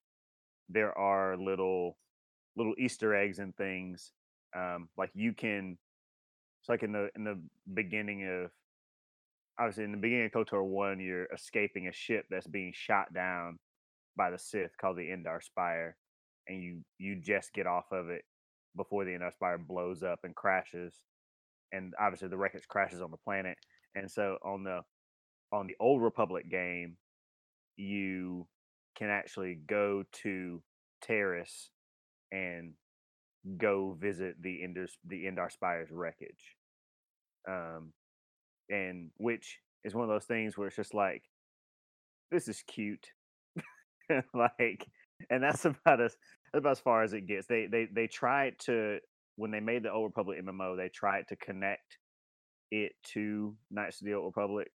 there 0.69 0.97
are 0.97 1.37
little 1.37 1.97
little 2.57 2.75
Easter 2.79 3.15
eggs 3.15 3.39
and 3.39 3.57
things. 3.57 4.13
Um, 4.57 4.89
like 4.97 5.11
you 5.15 5.33
can. 5.33 5.79
It's 6.61 6.69
like 6.69 6.83
in 6.83 6.93
the 6.93 7.09
in 7.15 7.25
the 7.25 7.41
beginning 7.73 8.27
of 8.27 8.51
obviously 9.59 9.85
in 9.85 9.93
the 9.93 9.99
beginning 9.99 10.27
of 10.27 10.33
KOTOR 10.33 10.65
one, 10.65 11.01
you're 11.01 11.27
escaping 11.27 11.89
a 11.89 11.93
ship 11.93 12.27
that's 12.31 12.47
being 12.47 12.73
shot 12.75 13.13
down 13.13 13.59
by 14.17 14.31
the 14.31 14.39
Sith 14.39 14.77
called 14.81 14.97
the 14.97 15.09
Endar 15.11 15.43
Spire, 15.43 15.97
and 16.49 16.63
you 16.63 16.81
you 16.99 17.17
just 17.17 17.53
get 17.53 17.67
off 17.67 17.93
of 17.93 18.09
it 18.09 18.23
before 18.77 19.05
the 19.05 19.13
Endar 19.13 19.33
Spire 19.33 19.59
blows 19.59 20.03
up 20.03 20.21
and 20.25 20.35
crashes, 20.35 20.95
and 21.73 21.95
obviously 22.01 22.29
the 22.29 22.37
wreckage 22.37 22.67
crashes 22.69 23.01
on 23.01 23.11
the 23.11 23.17
planet. 23.19 23.57
And 23.95 24.11
so 24.11 24.39
on 24.45 24.65
the 24.65 24.81
on 25.53 25.67
the 25.67 25.77
Old 25.81 26.03
Republic 26.03 26.51
game, 26.51 26.97
you 27.77 28.47
can 28.97 29.11
actually 29.11 29.59
go 29.67 30.05
to 30.23 30.63
Taris 31.07 31.69
and 32.33 32.73
go 33.59 33.97
visit 33.99 34.35
the 34.41 34.61
Endar 34.63 34.89
the 35.07 35.25
Endar 35.25 35.51
Spire's 35.51 35.91
wreckage. 35.91 36.57
Um, 37.49 37.93
and 38.69 39.11
which 39.19 39.59
is 39.85 39.95
one 39.95 40.05
of 40.05 40.11
those 40.11 40.25
things 40.25 40.57
where 40.57 40.67
it's 40.67 40.77
just 40.77 40.95
like, 40.95 41.23
this 42.33 42.49
is 42.49 42.63
cute, 42.67 43.07
like, 44.35 44.87
and 45.31 45.43
that's 45.43 45.65
about 45.65 46.01
as 46.01 46.17
about 46.53 46.73
as 46.73 46.81
far 46.81 47.03
as 47.03 47.13
it 47.13 47.27
gets. 47.27 47.47
They 47.47 47.67
they 47.71 47.87
they 47.93 48.07
tried 48.07 48.59
to 48.61 48.99
when 49.37 49.51
they 49.51 49.61
made 49.61 49.83
the 49.83 49.93
Old 49.93 50.07
Republic 50.07 50.39
MMO, 50.43 50.77
they 50.77 50.89
tried 50.89 51.29
to 51.29 51.37
connect 51.37 51.99
it 52.71 52.93
to 53.13 53.55
Knights 53.71 54.01
of 54.01 54.07
the 54.07 54.15
Old 54.15 54.33
Republic, 54.35 54.69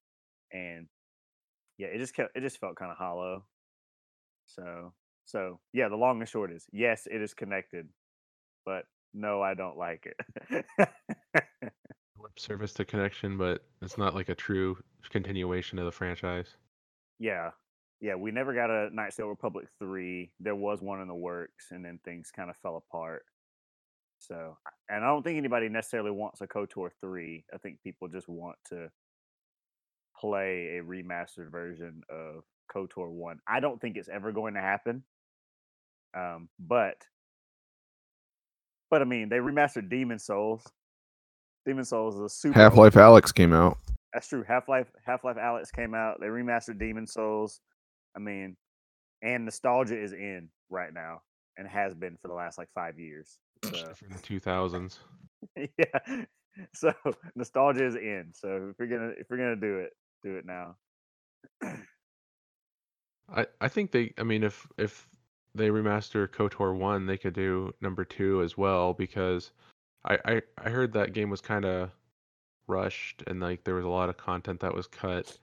and 0.53 0.89
yeah, 1.79 1.89
it 1.89 1.99
just 1.99 2.15
kept 2.15 2.37
it 2.37 2.41
just 2.41 2.59
felt 2.59 2.77
kind 2.77 2.91
of 2.91 2.99
hollow. 2.99 3.45
So 4.49 4.93
so 5.25 5.61
yeah, 5.73 5.89
the 5.89 5.97
long 5.97 6.21
and 6.21 6.29
short 6.29 6.53
is 6.53 6.67
yes, 6.73 7.07
it 7.11 7.23
is 7.23 7.35
connected, 7.35 7.89
but 8.65 8.85
no, 9.15 9.43
I 9.43 9.55
don't 9.55 9.77
like 9.77 10.07
it. 10.07 10.67
Lip 12.19 12.39
service 12.39 12.73
to 12.75 12.85
connection, 12.85 13.39
but 13.39 13.63
it's 13.81 13.99
not 13.99 14.15
like 14.15 14.29
a 14.29 14.35
true 14.35 14.77
continuation 15.11 15.79
of 15.79 15.85
the 15.85 15.93
franchise. 15.93 16.57
Yeah. 17.19 17.51
Yeah, 18.01 18.15
we 18.15 18.31
never 18.31 18.55
got 18.55 18.71
a 18.71 18.91
the 18.95 19.23
Old 19.23 19.31
Republic 19.31 19.67
3. 19.81 20.33
There 20.39 20.55
was 20.55 20.81
one 20.81 21.01
in 21.01 21.09
the 21.09 21.15
works, 21.15 21.67
and 21.73 21.85
then 21.85 21.99
things 22.05 22.31
kind 22.31 22.49
of 22.49 22.57
fell 22.59 22.77
apart. 22.77 23.25
So, 24.21 24.57
and 24.89 25.05
I 25.05 25.09
don't 25.09 25.25
think 25.25 25.37
anybody 25.37 25.69
necessarily 25.69 26.13
wants 26.13 26.41
a 26.41 26.47
KOTOR 26.47 26.91
3. 27.01 27.45
I 27.53 27.59
think 27.59 27.83
people 27.83 28.09
just 28.09 28.29
want 28.29 28.57
to 28.69 28.89
play 30.19 30.79
a 30.79 30.83
remastered 30.83 31.51
version 31.51 32.03
of 32.09 32.45
KOTOR 32.75 33.11
1. 33.11 33.41
I 33.47 33.61
don't 33.61 33.81
think 33.81 33.97
it's 33.97 34.09
ever 34.09 34.33
going 34.33 34.55
to 34.55 34.61
happen. 34.61 35.03
Um, 36.17 36.49
but, 36.59 36.97
but 38.91 39.03
I 39.03 39.05
mean, 39.05 39.29
they 39.29 39.37
remastered 39.39 39.89
Demon 39.91 40.19
Souls. 40.19 40.67
Demon 41.67 41.85
Souls 41.85 42.15
is 42.15 42.21
a 42.23 42.29
super 42.29 42.59
Half-Life 42.59 42.95
Alyx 42.95 43.35
came 43.35 43.53
out. 43.53 43.79
that's 44.13 44.29
true. 44.29 44.45
Half 44.47 44.69
Life 44.69 44.87
Half-Life 45.05 45.37
Alyx 45.37 45.71
came 45.71 45.95
out. 45.95 46.19
They 46.21 46.29
remastered 46.29 46.79
Demon 46.79 47.07
Souls. 47.07 47.61
I 48.17 48.21
mean, 48.21 48.57
and 49.23 49.45
nostalgia 49.45 50.01
is 50.01 50.13
in 50.13 50.49
right 50.71 50.93
now 50.93 51.21
and 51.59 51.69
has 51.69 51.95
been 51.95 52.17
for 52.23 52.29
the 52.29 52.35
last 52.35 52.57
like 52.57 52.69
five 52.75 52.99
years. 52.99 53.39
So 53.65 53.93
From 53.95 54.11
the 54.11 54.23
two 54.23 54.41
thousands. 54.41 54.99
yeah. 55.57 56.25
So 56.75 56.93
nostalgia 57.35 57.87
is 57.87 57.97
in. 57.97 58.31
So 58.33 58.71
if 58.71 58.77
you're 58.79 58.89
gonna 58.89 59.13
if 59.19 59.27
you're 59.29 59.39
gonna 59.39 59.57
do 59.57 59.79
it, 59.79 59.93
do 60.23 60.37
it 60.37 60.47
now. 60.47 60.77
I, 63.35 63.47
I 63.61 63.69
think 63.69 63.91
they 63.93 64.13
I 64.19 64.23
mean 64.23 64.43
if 64.43 64.67
if 64.79 65.07
they 65.55 65.69
remaster 65.69 66.29
KOTOR 66.29 66.77
one, 66.77 67.07
they 67.07 67.17
could 67.19 67.35
do 67.35 67.75
number 67.81 68.05
two 68.05 68.43
as 68.43 68.57
well 68.57 68.93
because 68.95 69.53
I 70.05 70.19
I, 70.25 70.43
I 70.59 70.71
heard 70.71 70.93
that 70.93 71.13
game 71.13 71.31
was 71.31 71.41
kind 71.41 71.65
of 71.65 71.91
rushed 72.69 73.23
and 73.27 73.41
like 73.41 73.65
there 73.65 73.75
was 73.75 73.85
a 73.85 73.89
lot 73.89 74.09
of 74.11 74.17
content 74.17 74.61
that 74.61 74.75
was 74.75 74.87
cut 74.87 75.39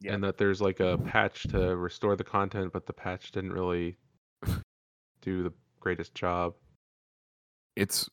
Yeah. 0.00 0.14
and 0.14 0.24
that 0.24 0.38
there's 0.38 0.60
like 0.60 0.80
a 0.80 0.98
patch 0.98 1.44
to 1.48 1.76
restore 1.76 2.16
the 2.16 2.24
content, 2.24 2.72
but 2.72 2.86
the 2.86 2.92
patch 2.92 3.32
didn't 3.32 3.52
really 3.52 3.96
do 5.22 5.42
the 5.42 5.52
greatest 5.80 6.14
job. 6.14 6.54
It's 7.76 8.08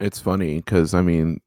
it's 0.00 0.20
funny 0.20 0.56
because 0.56 0.94
I 0.94 1.02
mean, 1.02 1.40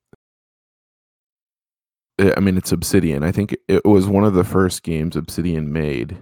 I 2.19 2.33
I 2.37 2.39
mean 2.39 2.57
it's 2.57 2.71
Obsidian. 2.71 3.23
I 3.23 3.31
think 3.31 3.55
it 3.67 3.85
was 3.85 4.07
one 4.07 4.23
of 4.23 4.33
the 4.33 4.43
first 4.43 4.83
games 4.83 5.15
Obsidian 5.15 5.71
made. 5.71 6.17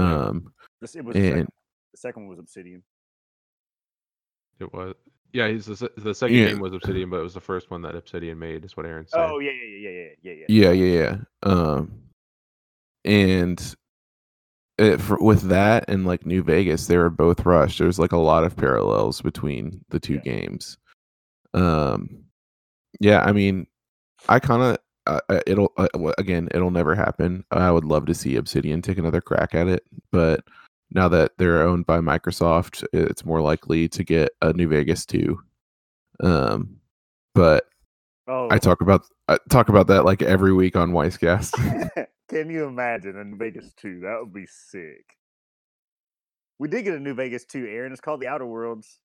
Um, 0.00 0.52
This, 0.80 0.96
it 0.96 1.04
was 1.04 1.14
the, 1.14 1.28
second, 1.28 1.48
the 1.92 1.98
second 1.98 2.22
one 2.22 2.30
was 2.30 2.38
Obsidian. 2.38 2.82
It 4.58 4.72
was 4.72 4.94
yeah, 5.32 5.48
he's 5.48 5.66
the, 5.66 5.90
the 5.96 6.14
second 6.14 6.36
Yeah. 6.36 6.48
game 6.48 6.60
was 6.60 6.72
Obsidian, 6.72 7.08
but 7.08 7.20
it 7.20 7.22
was 7.22 7.34
the 7.34 7.40
first 7.40 7.70
one 7.70 7.82
that 7.82 7.94
Obsidian 7.94 8.38
made, 8.38 8.64
is 8.64 8.76
what 8.76 8.84
Aaron 8.84 9.06
said. 9.06 9.20
Oh 9.20 9.38
yeah, 9.38 9.52
yeah, 9.52 9.78
yeah, 9.78 9.90
yeah, 9.90 10.08
yeah, 10.22 10.32
yeah, 10.32 10.46
yeah. 10.48 10.70
yeah, 10.70 10.70
yeah, 10.72 11.16
yeah. 11.44 11.50
Um, 11.50 12.02
and 13.04 13.74
it, 14.76 15.00
for, 15.00 15.18
with 15.18 15.42
that 15.42 15.84
and 15.88 16.06
like 16.06 16.26
New 16.26 16.42
Vegas, 16.42 16.86
they 16.86 16.96
were 16.96 17.10
both 17.10 17.46
rushed. 17.46 17.78
There's 17.78 17.98
like 17.98 18.12
a 18.12 18.18
lot 18.18 18.44
of 18.44 18.56
parallels 18.56 19.20
between 19.20 19.84
the 19.90 20.00
two 20.00 20.14
Yeah. 20.14 20.20
games. 20.20 20.78
Um, 21.54 22.24
yeah, 22.98 23.22
I 23.22 23.32
mean, 23.32 23.66
I 24.28 24.40
kind 24.40 24.62
of 24.62 24.78
uh, 25.06 25.20
uh, 25.28 25.40
it'll 25.46 25.72
uh, 25.76 25.88
again, 26.18 26.48
it'll 26.52 26.70
never 26.70 26.94
happen. 26.94 27.44
I 27.50 27.70
would 27.70 27.84
love 27.84 28.06
to 28.06 28.14
see 28.14 28.36
Obsidian 28.36 28.82
take 28.82 28.98
another 28.98 29.20
crack 29.20 29.54
at 29.54 29.68
it, 29.68 29.84
but 30.12 30.44
now 30.92 31.08
that 31.08 31.32
they're 31.38 31.62
owned 31.62 31.86
by 31.86 32.00
Microsoft, 32.00 32.84
it's 32.92 33.24
more 33.24 33.40
likely 33.40 33.88
to 33.88 34.04
get 34.04 34.30
a 34.42 34.52
New 34.52 34.68
Vegas 34.68 35.06
too. 35.06 35.40
Um, 36.22 36.76
but 37.34 37.64
Oh, 38.30 38.46
I 38.48 38.58
talk 38.58 38.80
about 38.80 39.02
I 39.26 39.38
talk 39.48 39.68
about 39.68 39.88
that 39.88 40.04
like 40.04 40.22
every 40.22 40.52
week 40.52 40.76
on 40.76 40.92
Weisscast. 40.92 41.50
Can 42.28 42.48
you 42.48 42.64
imagine 42.66 43.16
a 43.16 43.24
New 43.24 43.36
Vegas 43.36 43.72
2? 43.78 44.00
That 44.00 44.18
would 44.20 44.32
be 44.32 44.46
sick. 44.46 45.16
We 46.60 46.68
did 46.68 46.84
get 46.84 46.94
a 46.94 47.00
New 47.00 47.14
Vegas 47.14 47.44
2, 47.44 47.66
Aaron. 47.66 47.90
It's 47.90 48.00
called 48.00 48.20
The 48.20 48.28
Outer 48.28 48.46
Worlds. 48.46 49.00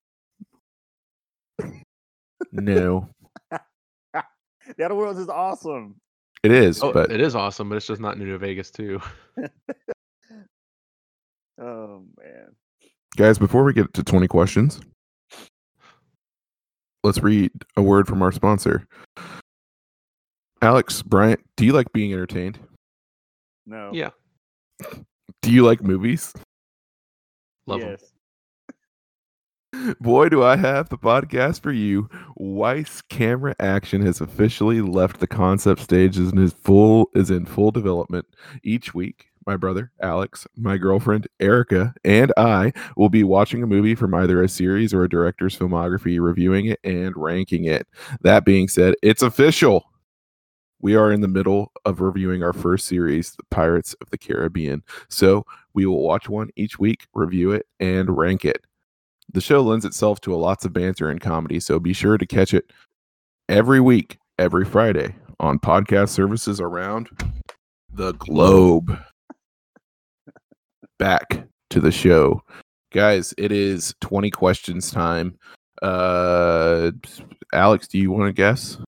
no, 2.52 3.08
The 4.76 4.84
Outer 4.84 4.94
Worlds 4.94 5.18
is 5.18 5.28
awesome. 5.28 5.96
it 6.42 6.50
is, 6.50 6.82
Oh, 6.82 6.92
but 6.92 7.10
it 7.12 7.20
is 7.20 7.34
awesome, 7.34 7.68
but 7.68 7.76
it's 7.76 7.86
just 7.86 8.00
not 8.00 8.16
in 8.16 8.24
New 8.24 8.38
Vegas 8.38 8.70
too. 8.70 9.00
Oh 11.58 12.04
man. 12.18 12.54
guys, 13.16 13.38
before 13.38 13.64
we 13.64 13.72
get 13.72 13.94
to 13.94 14.02
20 14.04 14.28
questions, 14.28 14.78
let's 17.02 17.18
read 17.22 17.50
a 17.78 17.82
word 17.82 18.06
from 18.06 18.20
our 18.20 18.30
sponsor. 18.30 18.86
Alex 20.60 21.00
Bryant, 21.00 21.40
do 21.56 21.64
you 21.64 21.72
like 21.72 21.90
being 21.94 22.12
entertained? 22.12 22.58
No. 23.64 23.90
Yeah, 23.94 24.10
Do 25.42 25.50
you 25.50 25.64
like 25.64 25.82
movies? 25.82 26.34
Love 27.66 27.80
yes. 27.80 28.04
Boy, 30.00 30.28
do 30.28 30.42
I 30.42 30.56
have 30.56 30.88
the 30.88 30.98
podcast 30.98 31.60
for 31.60 31.72
you. 31.72 32.08
Weiss 32.36 33.02
Camera 33.02 33.54
Action 33.60 34.00
has 34.02 34.20
officially 34.20 34.80
left 34.80 35.20
the 35.20 35.26
concept 35.26 35.80
stages 35.80 36.30
and 36.30 36.38
is 36.40 36.52
full 36.52 37.10
is 37.14 37.30
in 37.30 37.46
full 37.46 37.70
development. 37.70 38.26
Each 38.62 38.94
week, 38.94 39.26
my 39.46 39.56
brother 39.56 39.92
Alex, 40.00 40.46
my 40.56 40.76
girlfriend 40.76 41.28
Erica, 41.40 41.94
and 42.04 42.32
I 42.36 42.72
will 42.96 43.08
be 43.08 43.22
watching 43.24 43.62
a 43.62 43.66
movie 43.66 43.94
from 43.94 44.14
either 44.14 44.42
a 44.42 44.48
series 44.48 44.92
or 44.94 45.04
a 45.04 45.08
director's 45.08 45.56
filmography, 45.56 46.20
reviewing 46.20 46.66
it 46.66 46.80
and 46.84 47.16
ranking 47.16 47.64
it. 47.64 47.86
That 48.22 48.44
being 48.44 48.68
said, 48.68 48.94
it's 49.02 49.22
official. 49.22 49.84
we 50.80 50.94
are 50.94 51.10
in 51.12 51.20
the 51.20 51.28
middle 51.28 51.72
of 51.84 52.00
reviewing 52.00 52.42
our 52.42 52.52
first 52.52 52.86
series, 52.86 53.32
The 53.32 53.44
Pirates 53.50 53.94
of 54.00 54.10
the 54.10 54.18
Caribbean. 54.18 54.82
So 55.08 55.44
we 55.74 55.86
will 55.86 56.02
watch 56.02 56.28
one 56.28 56.50
each 56.56 56.78
week, 56.78 57.06
review 57.14 57.52
it, 57.52 57.66
and 57.80 58.16
rank 58.16 58.44
it. 58.44 58.64
The 59.32 59.40
show 59.40 59.60
lends 59.60 59.84
itself 59.84 60.20
to 60.22 60.34
a 60.34 60.36
lots 60.36 60.64
of 60.64 60.72
banter 60.72 61.10
and 61.10 61.20
comedy, 61.20 61.60
so 61.60 61.78
be 61.78 61.92
sure 61.92 62.16
to 62.16 62.26
catch 62.26 62.54
it 62.54 62.72
every 63.48 63.80
week, 63.80 64.18
every 64.38 64.64
Friday 64.64 65.14
on 65.40 65.58
podcast 65.58 66.10
services 66.10 66.60
around 66.60 67.10
the 67.92 68.12
globe. 68.14 68.98
Back 70.98 71.46
to 71.70 71.80
the 71.80 71.92
show. 71.92 72.42
Guys, 72.92 73.34
it 73.36 73.52
is 73.52 73.94
20 74.00 74.30
questions 74.30 74.90
time. 74.90 75.36
Uh 75.82 76.92
Alex, 77.52 77.86
do 77.86 77.98
you 77.98 78.10
want 78.10 78.28
to 78.28 78.32
guess? 78.32 78.78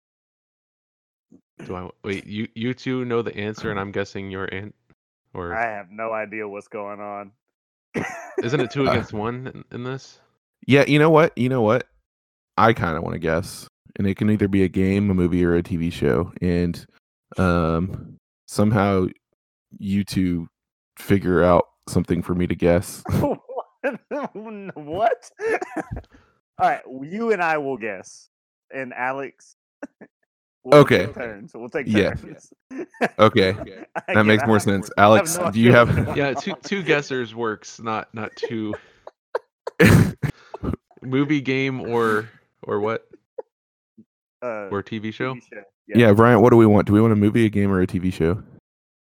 Do 1.67 1.75
I 1.77 1.91
wait? 2.03 2.27
You 2.27 2.49
you 2.55 2.73
two 2.73 3.05
know 3.05 3.21
the 3.21 3.37
answer, 3.37 3.71
and 3.71 3.79
I'm 3.79 3.93
guessing 3.93 4.31
your 4.31 4.47
an 4.47 4.73
or 5.35 5.55
I 5.55 5.65
have 5.67 5.91
no 5.91 6.13
idea 6.13 6.49
what's 6.49 6.69
going 6.69 7.01
on. 7.01 7.33
isn't 8.43 8.61
it 8.61 8.71
two 8.71 8.83
Uh, 8.89 8.93
against 8.93 9.13
one 9.13 9.49
in, 9.49 9.65
in 9.73 9.85
this? 9.85 10.21
Yeah, 10.67 10.85
you 10.87 10.99
know 10.99 11.11
what? 11.11 11.37
You 11.37 11.49
know 11.49 11.63
what? 11.63 11.87
I 12.57 12.73
kind 12.73 12.97
of 12.97 13.03
want 13.03 13.15
to 13.15 13.21
guess. 13.21 13.69
And 13.97 14.07
it 14.07 14.17
can 14.17 14.31
either 14.31 14.49
be 14.49 14.63
a 14.65 14.69
game, 14.69 15.11
a 15.11 15.15
movie, 15.15 15.45
or 15.45 15.57
a 15.57 15.63
TV 15.63 15.93
show. 15.93 16.33
And 16.41 16.85
um 17.37 18.17
somehow 18.47 19.07
you 19.79 20.05
two 20.05 20.49
figure 20.99 21.43
out 21.43 21.67
something 21.89 22.23
for 22.23 22.35
me 22.35 22.47
to 22.47 22.55
guess. 22.55 23.03
what? 23.11 23.43
All 26.61 26.69
right, 26.69 26.83
you 27.03 27.33
and 27.33 27.43
I 27.43 27.59
will 27.59 27.77
guess, 27.77 28.29
and 28.75 28.93
Alex. 28.93 29.55
will 30.65 30.75
Okay. 30.75 31.07
turns. 31.07 31.53
We'll 31.55 31.69
take 31.69 31.87
turns. 31.87 31.95
Yeah. 31.95 32.15
turns. 32.15 32.53
Okay. 33.19 33.57
That 34.09 34.27
makes 34.27 34.45
more 34.45 34.59
sense. 34.59 34.91
I 34.99 35.03
Alex, 35.03 35.39
no 35.39 35.51
do 35.53 35.61
you 35.61 35.73
have 35.73 36.17
Yeah, 36.17 36.35
two 36.35 36.55
two 36.65 36.83
guessers 36.83 37.33
works, 37.35 37.79
not 37.81 38.13
not 38.13 38.35
two 38.35 38.75
movie, 41.03 41.41
game, 41.41 41.81
or 41.81 42.29
or 42.63 42.81
what 42.81 43.09
Uh, 44.41 44.69
or 44.71 44.85
TV 44.85 45.13
show. 45.13 45.35
TV 45.35 45.43
show. 45.53 45.63
Yeah, 45.89 46.13
Brian, 46.13 46.41
what 46.41 46.51
do 46.51 46.57
we 46.57 46.67
want? 46.67 46.87
Do 46.87 46.93
we 46.93 47.01
want 47.01 47.13
a 47.13 47.17
movie, 47.17 47.47
a 47.47 47.49
game, 47.49 47.73
or 47.73 47.81
a 47.81 47.89
TV 47.89 48.13
show? 48.13 48.41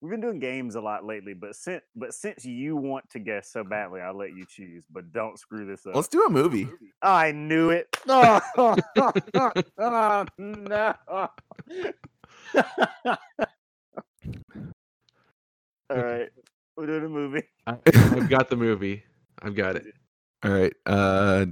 We've 0.01 0.13
been 0.13 0.21
doing 0.21 0.39
games 0.39 0.77
a 0.77 0.81
lot 0.81 1.05
lately, 1.05 1.35
but 1.35 1.57
since 1.57 1.83
but 1.97 2.15
since 2.15 2.45
you 2.45 2.77
want 2.77 3.11
to 3.11 3.19
guess 3.19 3.51
so 3.51 3.65
badly, 3.65 4.01
I'll 4.01 4.17
let 4.17 4.31
you 4.31 4.47
choose. 4.49 4.85
But 4.91 5.13
don't 5.13 5.37
screw 5.39 5.67
this 5.67 5.85
up. 5.87 5.97
Let's 5.97 6.07
do 6.07 6.25
a 6.25 6.31
movie. 6.31 6.69
I 7.03 7.33
knew 7.33 7.71
it. 7.71 7.89
Oh, 8.09 8.41
oh, 8.97 9.57
no. 10.39 10.95
All 11.11 11.33
right, 15.91 16.29
we're 16.77 16.87
doing 16.87 17.05
a 17.05 17.09
movie. 17.09 17.43
I, 17.67 17.79
I've 17.87 18.29
got 18.29 18.49
the 18.49 18.57
movie. 18.57 19.03
I've 19.43 19.57
got 19.57 19.75
it. 19.77 19.87
All 20.45 20.53
right. 20.53 20.73
Uh 20.87 21.47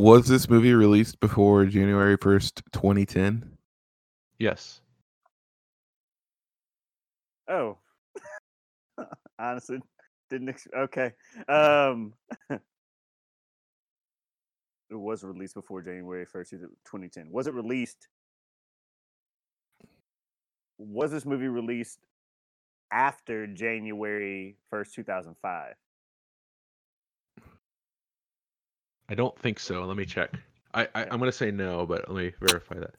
was 0.00 0.26
this 0.28 0.48
movie 0.48 0.72
released 0.72 1.20
before 1.20 1.66
January 1.66 2.16
1st, 2.16 2.62
2010? 2.72 3.58
Yes. 4.38 4.80
Oh. 7.46 7.76
Honestly, 9.38 9.78
didn't 10.30 10.48
ex- 10.48 10.66
okay. 10.74 11.12
Um 11.46 12.14
It 12.50 12.60
was 14.90 15.22
released 15.22 15.52
before 15.52 15.82
January 15.82 16.24
1st, 16.24 16.50
2010. 16.50 17.28
Was 17.30 17.46
it 17.46 17.52
released 17.52 18.08
Was 20.78 21.10
this 21.10 21.26
movie 21.26 21.48
released 21.48 21.98
after 22.90 23.46
January 23.46 24.56
1st, 24.72 24.94
2005? 24.94 25.74
I 29.10 29.14
don't 29.14 29.36
think 29.40 29.58
so. 29.58 29.84
Let 29.84 29.96
me 29.96 30.06
check. 30.06 30.30
I, 30.72 30.86
I 30.94 31.02
I'm 31.10 31.18
gonna 31.18 31.32
say 31.32 31.50
no, 31.50 31.84
but 31.84 32.08
let 32.08 32.16
me 32.16 32.32
verify 32.40 32.76
that. 32.76 32.94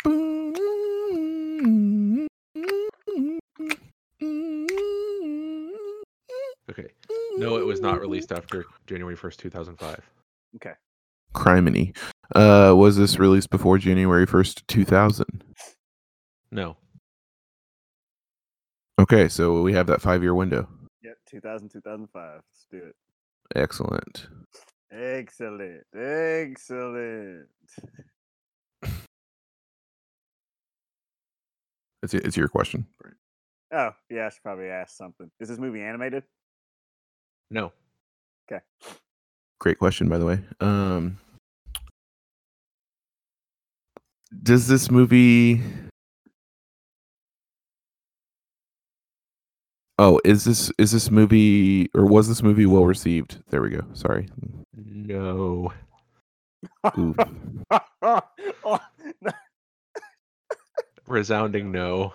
Okay. 6.70 6.90
No, 7.38 7.56
it 7.56 7.66
was 7.66 7.80
not 7.80 8.02
released 8.02 8.34
after 8.34 8.66
January 8.88 9.16
1st, 9.16 9.38
2005. 9.38 10.00
Okay. 10.58 10.74
Criminy. 11.34 11.96
Uh 12.36 12.74
was 12.76 12.98
this 12.98 13.18
released 13.18 13.50
before 13.50 13.78
January 13.78 14.28
1st, 14.28 14.64
2000? 14.68 15.26
No. 16.52 16.76
Okay, 19.00 19.30
so 19.30 19.62
we 19.62 19.72
have 19.72 19.88
that 19.88 20.02
5-year 20.02 20.36
window. 20.36 20.68
Yep, 21.04 21.16
2000, 21.30 21.70
2005. 21.70 22.34
Let's 22.36 22.68
do 22.70 22.78
it. 22.78 22.96
Excellent. 23.56 24.28
Excellent. 24.92 25.84
Excellent. 25.96 27.48
It's 32.04 32.14
it's 32.14 32.36
your 32.36 32.48
question. 32.48 32.86
Oh, 33.72 33.92
yeah, 34.10 34.26
I 34.26 34.30
should 34.30 34.44
probably 34.44 34.68
ask 34.68 34.98
something. 34.98 35.32
Is 35.40 35.48
this 35.48 35.60
movie 35.60 35.82
animated? 35.82 36.24
No. 37.50 37.72
Okay. 38.52 38.62
Great 39.60 39.78
question 39.80 40.10
by 40.10 40.18
the 40.18 40.26
way. 40.26 40.40
Um 40.60 41.18
Does 44.44 44.68
this 44.68 44.90
movie 44.90 45.62
Oh, 50.04 50.20
is 50.26 50.46
this 50.46 50.72
is 50.80 50.92
this 50.94 51.12
movie 51.12 51.92
or 51.94 52.08
was 52.08 52.28
this 52.28 52.42
movie 52.42 52.66
well 52.66 52.86
received? 52.86 53.44
There 53.52 53.62
we 53.62 53.70
go. 53.70 53.84
Sorry. 53.94 54.28
No. 54.76 55.72
Ooh. 56.98 57.16
oh, 58.02 58.80
Resounding 61.08 61.72
no. 61.72 62.14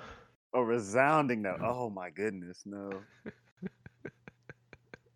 a 0.55 0.65
resounding 0.65 1.43
no. 1.43 1.57
Oh 1.63 1.91
my 1.91 2.11
goodness, 2.11 2.63
no. 2.67 2.91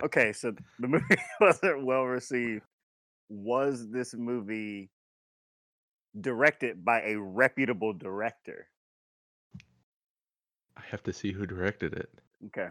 Okay, 0.03 0.33
so 0.33 0.55
the 0.79 0.89
movie 0.89 1.05
wasn't 1.41 1.85
well 1.85 2.05
received. 2.05 2.63
Was 3.29 3.91
this 3.91 4.15
movie 4.15 4.91
directed 6.21 6.85
by 6.85 7.03
a 7.03 7.17
reputable 7.17 7.93
director? 7.93 8.69
I 10.77 10.83
have 10.91 11.03
to 11.05 11.13
see 11.13 11.33
who 11.33 11.47
directed 11.47 11.95
it. 11.95 12.11
Okay. 12.47 12.69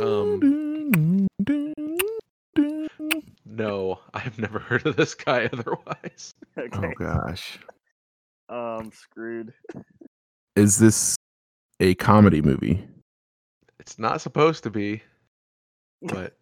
Um, 0.00 1.26
No, 3.44 3.98
I've 4.14 4.38
never 4.38 4.58
heard 4.58 4.86
of 4.86 4.96
this 4.96 5.14
guy 5.14 5.46
otherwise. 5.52 6.32
Oh 6.56 6.62
Okay. 6.64 6.92
gosh. 6.98 7.58
Um, 8.50 8.90
screwed. 8.92 9.54
Is 10.54 10.78
this 10.78 11.16
a 11.80 11.94
comedy 11.94 12.42
movie? 12.42 12.86
It's 13.80 13.98
not 13.98 14.20
supposed 14.20 14.64
to 14.64 14.70
be, 14.70 15.02
but 16.02 16.36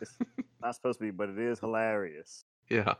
It's 0.00 0.16
not 0.62 0.74
supposed 0.74 0.98
to 1.00 1.04
be, 1.04 1.10
but 1.10 1.28
it 1.28 1.38
is 1.38 1.60
hilarious. 1.60 2.42
yeah. 2.70 2.94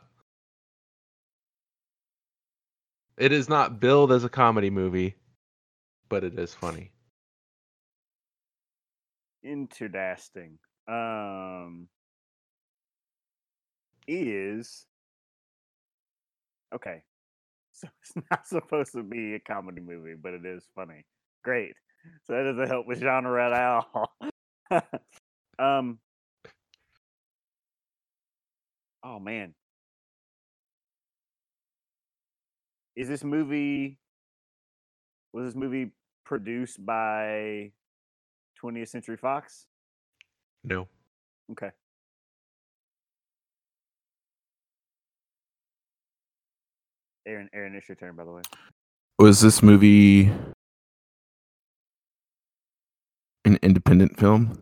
It 3.17 3.31
is 3.31 3.49
not 3.49 3.79
billed 3.79 4.11
as 4.11 4.23
a 4.23 4.29
comedy 4.29 4.69
movie, 4.69 5.15
but 6.09 6.23
it 6.23 6.37
is 6.39 6.53
funny. 6.53 6.91
Interesting. 9.43 10.57
Um, 10.87 11.87
is 14.07 14.85
okay. 16.73 17.03
So 17.75 17.87
it's 18.01 18.13
not 18.29 18.47
supposed 18.47 18.93
to 18.93 19.03
be 19.03 19.33
a 19.33 19.39
comedy 19.39 19.81
movie, 19.81 20.13
but 20.21 20.33
it 20.33 20.45
is 20.45 20.63
funny. 20.75 21.05
Great. 21.43 21.73
So 22.25 22.33
that 22.33 22.43
doesn't 22.43 22.67
help 22.67 22.85
with 22.87 22.99
genre 23.01 23.47
at 23.47 23.53
all. 23.53 24.13
um. 25.59 25.99
Oh 29.03 29.19
man. 29.19 29.55
Is 32.95 33.07
this 33.07 33.23
movie? 33.23 33.99
Was 35.33 35.45
this 35.45 35.55
movie 35.55 35.91
produced 36.25 36.85
by 36.85 37.71
20th 38.63 38.87
Century 38.87 39.17
Fox? 39.17 39.65
No. 40.63 40.87
Okay. 41.51 41.71
Aaron, 47.25 47.49
Aaron, 47.53 47.75
it's 47.75 47.89
your 47.89 47.95
turn, 47.95 48.15
by 48.15 48.25
the 48.25 48.31
way. 48.31 48.41
Was 49.17 49.41
this 49.41 49.63
movie 49.63 50.31
an 53.45 53.57
independent 53.63 54.19
film? 54.19 54.57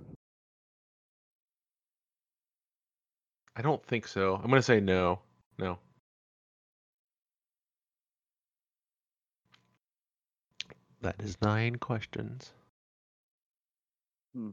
I 3.55 3.61
don't 3.61 3.85
think 3.85 4.07
so. 4.07 4.35
I'm 4.35 4.49
gonna 4.49 4.61
say 4.61 4.79
no. 4.79 5.19
No. 5.57 5.77
That 11.01 11.15
is 11.19 11.37
nine 11.41 11.77
questions. 11.77 12.53
Hmm. 14.35 14.49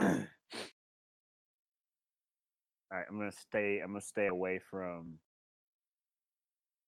All 0.00 0.16
right, 2.90 3.04
I'm 3.10 3.18
gonna 3.18 3.30
stay. 3.32 3.80
I'm 3.80 3.90
gonna 3.90 4.00
stay 4.00 4.28
away 4.28 4.58
from 4.70 5.18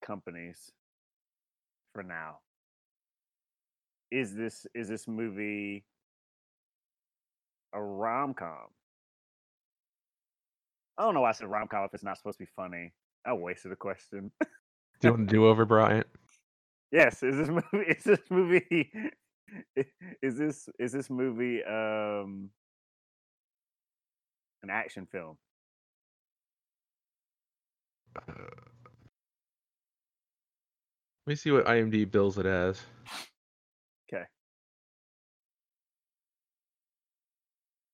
companies 0.05 0.73
for 1.93 2.03
now. 2.03 2.39
Is 4.11 4.35
this 4.35 4.67
is 4.75 4.89
this 4.89 5.07
movie 5.07 5.85
a 7.75 7.83
rom 7.83 8.33
com? 8.33 8.69
I 10.97 11.03
don't 11.03 11.15
know 11.15 11.21
why 11.21 11.29
I 11.29 11.33
said 11.33 11.49
rom 11.49 11.69
com 11.69 11.85
if 11.85 11.93
it's 11.93 12.03
not 12.03 12.17
supposed 12.17 12.39
to 12.39 12.45
be 12.45 12.51
funny. 12.57 12.93
I 13.27 13.35
wasted 13.35 13.73
a 13.73 13.77
question. 13.77 14.33
Do 14.41 15.09
you 15.09 15.11
want 15.13 15.29
to 15.29 15.35
do 15.35 15.47
over, 15.47 15.67
Bryant? 15.67 16.07
Yes, 16.93 17.23
is 17.23 17.37
this 17.37 17.49
movie? 17.73 17.87
Is 17.87 18.05
this 18.05 18.21
movie? 18.31 18.93
Is 20.23 20.37
this 20.39 20.69
is 20.79 20.93
this 20.93 21.11
movie 21.11 21.63
um 21.65 22.51
an 24.63 24.71
action 24.71 25.07
film? 25.11 25.37
Uh, 28.17 28.33
let 31.27 31.33
me 31.33 31.35
see 31.35 31.51
what 31.51 31.67
IMDb 31.67 32.11
bills 32.11 32.39
it 32.39 32.47
as. 32.47 32.81
Okay. 34.13 34.25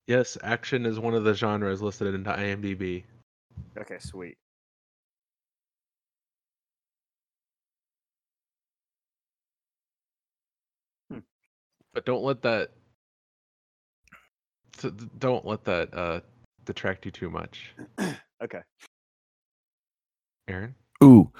Yes, 0.06 0.38
action 0.42 0.86
is 0.86 0.98
one 0.98 1.14
of 1.14 1.24
the 1.24 1.34
genres 1.34 1.82
listed 1.82 2.14
into 2.14 2.30
IMDb. 2.30 3.04
Okay, 3.78 3.98
sweet. 3.98 4.36
But 11.96 12.04
don't 12.04 12.22
let 12.22 12.42
that 12.42 12.72
t- 14.76 14.90
d- 14.90 15.08
don't 15.18 15.46
let 15.46 15.64
that 15.64 15.94
uh 15.94 16.20
detract 16.66 17.06
you 17.06 17.10
too 17.10 17.30
much. 17.30 17.72
Okay. 18.44 18.60
Aaron? 20.46 20.74
Ooh. 21.02 21.32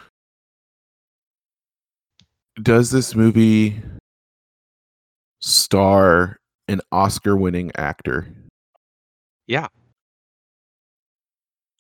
Does 2.63 2.91
this 2.91 3.15
movie 3.15 3.83
star 5.43 6.39
an 6.69 6.81
Oscar 6.91 7.37
winning 7.37 7.71
actor? 7.77 8.27
Yeah. 9.47 9.67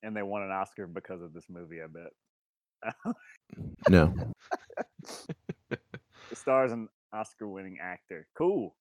And 0.02 0.14
they 0.14 0.22
won 0.22 0.42
an 0.42 0.50
Oscar 0.50 0.86
because 0.86 1.22
of 1.22 1.32
this 1.32 1.46
movie, 1.48 1.80
I 1.80 1.86
bet. 1.86 3.04
No. 3.88 4.12
the 5.70 5.78
stars 6.34 6.72
an 6.72 6.90
Oscar 7.16 7.48
winning 7.48 7.78
actor. 7.82 8.28
Cool. 8.36 8.74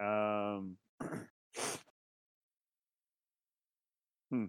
Um 0.00 0.76
Hmm. 4.30 4.46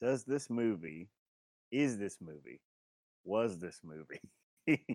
Does 0.00 0.24
this 0.24 0.48
movie 0.50 1.08
is 1.72 1.98
this 1.98 2.18
movie 2.20 2.60
was 3.24 3.58
this 3.60 3.80
movie 3.84 4.20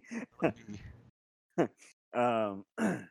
um 2.14 2.66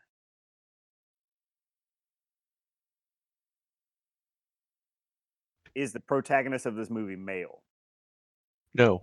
is 5.75 5.93
the 5.93 6.01
protagonist 6.01 6.66
of 6.66 6.75
this 6.77 6.91
movie 6.91 7.16
male 7.16 7.62
No. 8.75 9.03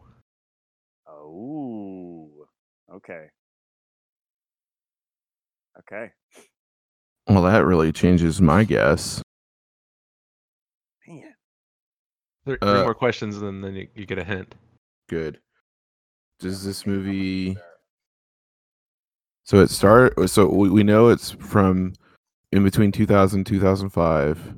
oh 1.08 2.48
okay 2.94 3.28
okay 5.80 6.12
Well, 7.28 7.44
that 7.44 7.66
really 7.66 7.92
changes 7.92 8.42
my 8.42 8.64
guess. 8.64 9.22
man 11.08 11.34
Three, 12.46 12.58
three 12.62 12.70
Uh, 12.70 12.84
more 12.84 12.96
questions 12.96 13.38
and 13.38 13.46
then, 13.46 13.62
then 13.62 13.76
you, 13.76 13.88
you 13.96 14.06
get 14.06 14.18
a 14.18 14.24
hint. 14.24 14.56
Good. 15.10 15.40
Does 16.40 16.64
this 16.64 16.86
movie 16.88 17.58
So 19.44 19.60
it 19.60 19.70
start 19.70 20.14
so 20.30 20.48
we, 20.48 20.70
we 20.70 20.84
know 20.84 21.10
it's 21.10 21.32
from 21.32 21.94
in 22.52 22.64
between 22.64 22.92
2000 22.92 23.46
2005. 23.46 24.56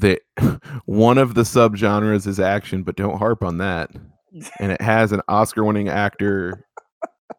That 0.00 0.20
one 0.86 1.18
of 1.18 1.34
the 1.34 1.42
subgenres 1.42 2.26
is 2.26 2.38
action, 2.40 2.82
but 2.82 2.96
don't 2.96 3.18
harp 3.18 3.42
on 3.42 3.58
that. 3.58 3.90
And 4.60 4.70
it 4.70 4.80
has 4.82 5.12
an 5.12 5.22
Oscar 5.26 5.64
winning 5.64 5.88
actor 5.88 6.66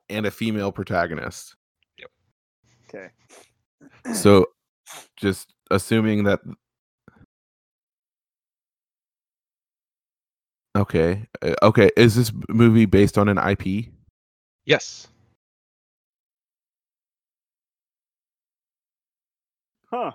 and 0.09 0.25
a 0.25 0.31
female 0.31 0.71
protagonist. 0.71 1.55
Yep. 1.99 2.09
Okay 2.89 3.09
So 4.15 4.47
just 5.17 5.53
assuming 5.69 6.23
that 6.23 6.39
Okay. 10.75 11.27
uh, 11.41 11.53
Okay, 11.63 11.91
is 11.97 12.15
this 12.15 12.31
movie 12.49 12.85
based 12.85 13.17
on 13.17 13.29
an 13.29 13.37
IP? 13.37 13.91
Yes. 14.65 15.07
huh 19.91 20.11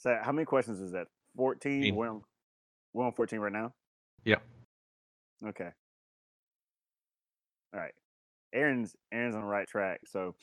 so 0.00 0.18
how 0.22 0.32
many 0.32 0.44
questions 0.44 0.80
is 0.80 0.90
that 0.92 1.06
14 1.36 1.94
we're 1.94 2.08
on, 2.10 2.22
we're 2.92 3.04
on 3.06 3.12
14 3.12 3.38
right 3.38 3.52
now 3.52 3.72
Yep. 4.24 4.42
okay 5.48 5.70
all 7.72 7.80
right 7.80 7.92
aaron's 8.52 8.96
aaron's 9.12 9.34
on 9.36 9.42
the 9.42 9.46
right 9.46 9.68
track 9.68 10.00
so 10.06 10.34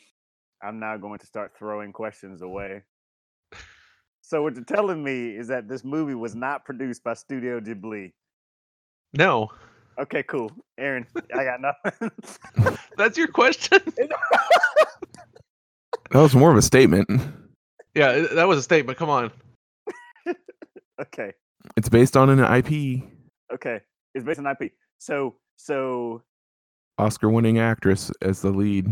i'm 0.64 0.80
now 0.80 0.96
going 0.98 1.20
to 1.20 1.26
start 1.26 1.52
throwing 1.60 1.92
questions 1.92 2.42
away 2.42 2.84
so 4.22 4.42
what 4.44 4.56
you're 4.56 4.64
telling 4.64 5.04
me 5.04 5.30
is 5.36 5.48
that 5.50 5.68
this 5.68 5.84
movie 5.84 6.16
was 6.16 6.36
not 6.36 6.64
produced 6.66 7.04
by 7.04 7.14
studio 7.14 7.60
ghibli 7.60 8.14
No. 9.14 9.50
okay 10.00 10.24
cool 10.24 10.52
aaron 10.78 11.06
i 11.36 11.44
got 11.44 11.60
nothing 11.62 12.12
That's 12.98 13.18
your 13.18 13.28
question? 13.28 13.80
That 16.12 16.22
was 16.22 16.34
more 16.34 16.50
of 16.52 16.58
a 16.58 16.62
statement. 16.62 17.08
yeah, 17.94 18.26
that 18.34 18.48
was 18.48 18.58
a 18.60 18.64
statement. 18.64 18.98
Come 18.98 19.10
on. 19.10 19.30
okay 21.02 21.34
It's 21.76 21.90
based 21.90 22.16
on 22.18 22.30
an 22.30 22.40
IP. 22.40 23.04
okay 23.54 23.80
it's 24.16 24.26
based 24.26 24.40
on 24.40 24.48
ip 24.48 24.72
so 25.00 25.36
so 25.58 26.22
Oscar 27.00 27.30
winning 27.30 27.60
actress 27.60 28.12
as 28.24 28.42
the 28.42 28.50
lead. 28.50 28.92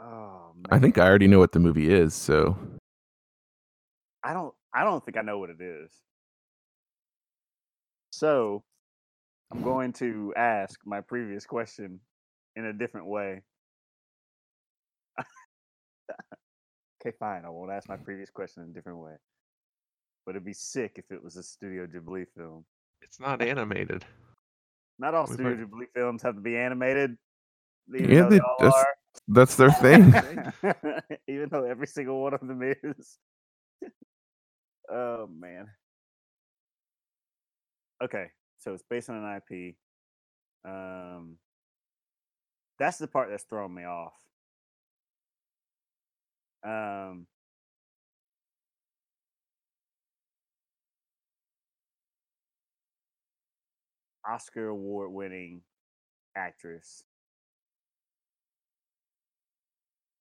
oh 0.00 0.52
I 0.70 0.78
think 0.80 0.98
I 0.98 1.06
already 1.06 1.28
know 1.28 1.38
what 1.38 1.52
the 1.52 1.60
movie 1.60 1.88
is, 1.92 2.12
so 2.14 2.56
I 4.24 4.32
don't 4.32 4.52
I 4.74 4.82
don't 4.82 5.04
think 5.04 5.16
I 5.16 5.22
know 5.22 5.38
what 5.38 5.50
it 5.50 5.60
is. 5.60 5.92
So 8.10 8.64
I'm 9.52 9.62
going 9.62 9.92
to 9.94 10.32
ask 10.36 10.80
my 10.84 11.00
previous 11.00 11.46
question 11.46 12.00
in 12.56 12.64
a 12.64 12.72
different 12.72 13.06
way. 13.06 13.42
okay, 17.00 17.14
fine. 17.20 17.44
I 17.44 17.50
won't 17.50 17.70
ask 17.70 17.88
my 17.88 17.96
previous 17.96 18.30
question 18.30 18.64
in 18.64 18.70
a 18.70 18.72
different 18.72 18.98
way. 18.98 19.12
But 20.26 20.32
it'd 20.32 20.44
be 20.44 20.52
sick 20.54 20.92
if 20.96 21.10
it 21.10 21.22
was 21.22 21.36
a 21.36 21.42
Studio 21.42 21.86
Ghibli 21.86 22.26
film. 22.36 22.64
It's 23.02 23.20
not 23.20 23.42
animated. 23.42 24.04
Not 24.98 25.14
all 25.14 25.26
We've 25.26 25.34
Studio 25.34 25.56
heard- 25.56 25.70
Ghibli 25.70 25.86
films 25.94 26.22
have 26.22 26.34
to 26.36 26.40
be 26.40 26.56
animated. 26.56 27.16
Even 27.94 28.10
Yeah, 28.10 28.22
they- 28.22 28.36
they 28.36 28.40
all 28.40 28.56
that's- 28.58 28.74
are. 28.74 28.94
that's 29.28 29.56
their 29.56 29.70
thing. 29.84 30.12
even 31.28 31.48
though 31.50 31.64
every 31.64 31.86
single 31.86 32.22
one 32.22 32.32
of 32.34 32.40
them 32.40 32.60
is. 32.62 33.18
oh 34.90 35.26
man. 35.26 35.66
Okay, 38.02 38.26
so 38.58 38.72
it's 38.74 38.82
based 38.88 39.08
on 39.10 39.16
an 39.16 39.40
IP. 39.50 39.76
Um, 40.64 41.36
that's 42.78 42.98
the 42.98 43.06
part 43.06 43.28
that's 43.30 43.44
throwing 43.44 43.74
me 43.74 43.84
off. 43.84 44.12
Um, 46.64 47.26
Oscar 54.28 54.68
award 54.68 55.12
winning 55.12 55.62
actress 56.36 57.04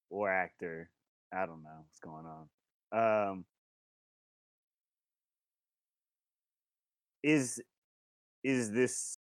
or 0.10 0.30
actor. 0.30 0.90
I 1.34 1.46
don't 1.46 1.64
know 1.64 1.70
what's 1.86 2.00
going 2.00 2.26
on. 2.26 3.30
Um, 3.32 3.46
is 7.24 7.62
is 8.44 8.72
this 8.72 9.18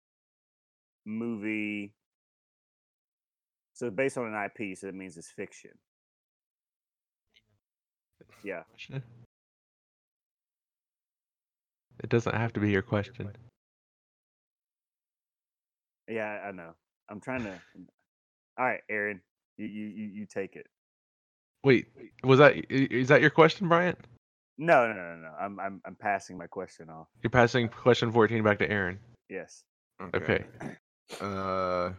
movie. 1.05 1.93
So 3.73 3.89
based 3.89 4.17
on 4.17 4.33
an 4.33 4.45
IP, 4.45 4.77
so 4.77 4.87
it 4.87 4.95
means 4.95 5.17
it's 5.17 5.29
fiction. 5.29 5.71
Yeah. 8.43 8.63
It 12.03 12.09
doesn't 12.09 12.35
have 12.35 12.53
to 12.53 12.59
be 12.59 12.71
your 12.71 12.81
question. 12.81 13.31
Yeah, 16.07 16.41
I 16.47 16.51
know. 16.51 16.71
I'm 17.09 17.19
trying 17.19 17.43
to. 17.43 17.53
All 18.57 18.65
right, 18.65 18.81
Aaron, 18.89 19.21
you 19.57 19.65
you 19.67 19.87
you, 19.87 20.05
you 20.07 20.25
take 20.25 20.55
it. 20.55 20.67
Wait, 21.63 21.87
was 22.23 22.39
that 22.39 22.53
is 22.71 23.07
that 23.09 23.21
your 23.21 23.29
question, 23.29 23.67
Bryant? 23.67 23.97
No, 24.57 24.87
no, 24.87 24.93
no, 24.93 25.15
no. 25.15 25.31
I'm 25.39 25.59
I'm 25.59 25.81
I'm 25.85 25.95
passing 25.95 26.37
my 26.37 26.47
question 26.47 26.89
off. 26.89 27.07
You're 27.21 27.29
passing 27.29 27.67
question 27.69 28.11
14 28.11 28.43
back 28.43 28.59
to 28.59 28.69
Aaron. 28.69 28.99
Yes. 29.29 29.63
Okay. 30.15 30.45
Uh, 31.21 31.91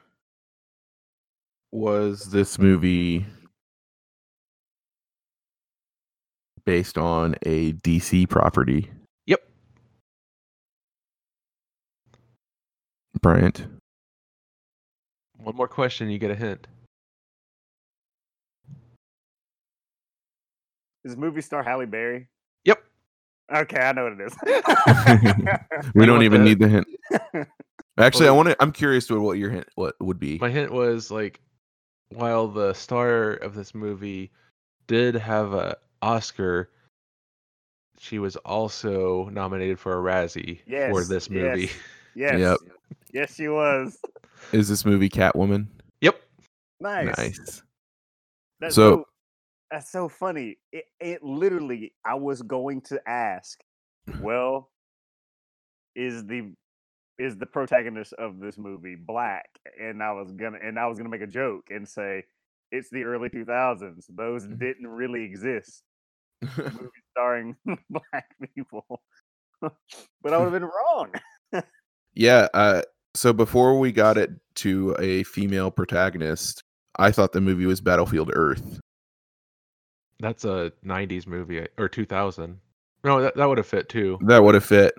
was 1.72 2.30
this 2.30 2.58
movie 2.58 3.26
based 6.64 6.98
on 6.98 7.34
a 7.44 7.72
DC 7.74 8.28
property? 8.28 8.90
Yep. 9.26 9.42
Bryant. 13.20 13.66
One 15.48 15.56
more 15.56 15.66
question, 15.66 16.10
you 16.10 16.18
get 16.18 16.30
a 16.30 16.34
hint. 16.34 16.66
Is 21.04 21.16
movie 21.16 21.40
star 21.40 21.62
Halle 21.62 21.86
Berry? 21.86 22.28
Yep. 22.66 22.84
Okay, 23.54 23.80
I 23.80 23.92
know 23.92 24.04
what 24.04 24.20
it 24.20 24.26
is. 24.26 25.92
We 25.94 26.04
don't 26.04 26.22
even 26.22 26.44
the- 26.44 26.48
need 26.50 26.58
the 26.58 26.68
hint. 26.68 26.86
Actually, 27.98 28.28
I 28.28 28.32
want 28.32 28.50
to. 28.50 28.56
I'm 28.60 28.72
curious 28.72 29.06
to 29.06 29.18
what 29.22 29.38
your 29.38 29.48
hint 29.48 29.66
what 29.76 29.94
would 30.00 30.20
be. 30.20 30.36
My 30.36 30.50
hint 30.50 30.70
was 30.70 31.10
like, 31.10 31.40
while 32.10 32.46
the 32.46 32.74
star 32.74 33.32
of 33.32 33.54
this 33.54 33.74
movie 33.74 34.30
did 34.86 35.14
have 35.14 35.54
a 35.54 35.78
Oscar, 36.02 36.68
she 37.98 38.18
was 38.18 38.36
also 38.36 39.30
nominated 39.30 39.80
for 39.80 39.98
a 39.98 40.02
Razzie 40.02 40.60
for 40.90 41.04
this 41.04 41.30
movie. 41.30 41.70
yes. 42.14 42.38
yes. 42.38 42.38
Yep. 42.38 42.58
Yes, 43.14 43.34
she 43.34 43.48
was. 43.48 43.98
Is 44.52 44.68
this 44.68 44.84
movie 44.84 45.08
Catwoman? 45.08 45.66
Yep. 46.00 46.20
Nice. 46.80 47.16
Nice. 47.18 47.62
That's 48.60 48.74
So- 48.74 48.90
so, 48.96 49.04
that's 49.70 49.90
so 49.92 50.08
funny. 50.08 50.56
It, 50.72 50.84
it 51.00 51.22
literally, 51.22 51.92
I 52.04 52.14
was 52.14 52.40
going 52.42 52.80
to 52.82 53.00
ask, 53.08 53.60
well, 54.20 54.70
is 55.94 56.24
the 56.26 56.52
is 57.18 57.36
the 57.36 57.46
protagonist 57.46 58.12
of 58.14 58.38
this 58.38 58.56
movie 58.56 58.94
black? 58.94 59.48
And 59.80 60.02
I 60.02 60.12
was 60.12 60.30
gonna 60.32 60.58
and 60.62 60.78
I 60.78 60.86
was 60.86 60.96
gonna 60.98 61.10
make 61.10 61.20
a 61.20 61.26
joke 61.26 61.66
and 61.70 61.86
say 61.86 62.22
it's 62.70 62.88
the 62.90 63.02
early 63.04 63.28
two 63.28 63.44
thousands. 63.44 64.06
Those 64.08 64.46
Mhm. 64.46 64.58
didn't 64.58 64.86
really 64.86 65.24
exist. 65.24 65.82
Movies 66.56 66.90
starring 67.10 67.56
black 67.90 68.28
people. 68.54 69.02
but 69.60 70.32
I 70.32 70.38
would 70.38 70.44
have 70.44 70.52
been 70.52 70.70
wrong. 70.70 71.12
yeah. 72.14 72.46
Uh, 72.54 72.82
so 73.18 73.32
before 73.32 73.78
we 73.80 73.90
got 73.90 74.16
it 74.16 74.30
to 74.54 74.94
a 75.00 75.24
female 75.24 75.72
protagonist, 75.72 76.62
I 76.98 77.10
thought 77.10 77.32
the 77.32 77.40
movie 77.40 77.66
was 77.66 77.80
Battlefield 77.80 78.30
Earth. 78.32 78.80
That's 80.20 80.44
a 80.44 80.72
90s 80.84 81.26
movie 81.26 81.66
or 81.78 81.88
2000. 81.88 82.58
No, 83.04 83.20
that, 83.20 83.34
that 83.36 83.44
would 83.46 83.58
have 83.58 83.66
fit 83.66 83.88
too. 83.88 84.18
That 84.22 84.42
would 84.42 84.54
have 84.54 84.64
fit. 84.64 84.94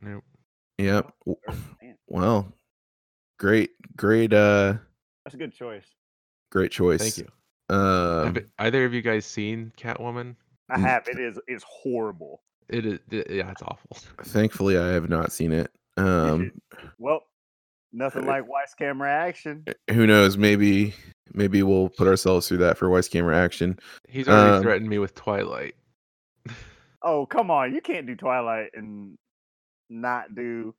Nope. 0.00 0.24
Yep. 0.78 1.12
W- 1.26 1.58
Well, 2.06 2.52
great, 3.38 3.70
great, 3.96 4.32
uh, 4.32 4.74
that's 5.24 5.34
a 5.34 5.38
good 5.38 5.52
choice. 5.52 5.84
great 6.50 6.70
choice. 6.72 7.00
Thank 7.00 7.18
you. 7.18 7.28
Um, 7.74 8.34
have 8.34 8.44
either 8.60 8.84
of 8.86 8.94
you 8.94 9.02
guys 9.02 9.26
seen 9.26 9.72
Catwoman? 9.76 10.36
I 10.70 10.78
have. 10.78 11.06
It 11.08 11.18
is 11.18 11.38
it's 11.46 11.64
horrible. 11.68 12.42
It 12.68 12.86
is. 12.86 12.98
it- 13.10 13.30
yeah, 13.30 13.50
it's 13.50 13.62
awful. 13.62 13.96
thankfully, 14.24 14.76
I 14.78 14.88
have 14.88 15.08
not 15.08 15.32
seen 15.32 15.52
it. 15.52 15.70
Um, 15.96 16.52
Well, 16.98 17.22
nothing 17.92 18.26
like 18.26 18.46
Weiss 18.48 18.74
camera 18.78 19.10
action. 19.10 19.64
who 19.90 20.06
knows? 20.06 20.36
Maybe, 20.36 20.94
maybe 21.32 21.62
we'll 21.62 21.88
put 21.88 22.06
ourselves 22.06 22.46
through 22.48 22.58
that 22.58 22.78
for 22.78 22.88
Weiss 22.90 23.08
Camera 23.08 23.36
Action. 23.36 23.78
He's 24.08 24.28
already 24.28 24.56
Um, 24.56 24.62
threatened 24.62 24.88
me 24.90 24.98
with 24.98 25.14
Twilight. 25.14 25.74
Oh, 27.02 27.26
come 27.26 27.50
on. 27.50 27.74
You 27.74 27.80
can't 27.80 28.06
do 28.06 28.14
Twilight 28.16 28.70
and 28.74 29.16
not 29.88 30.34
do 30.34 30.74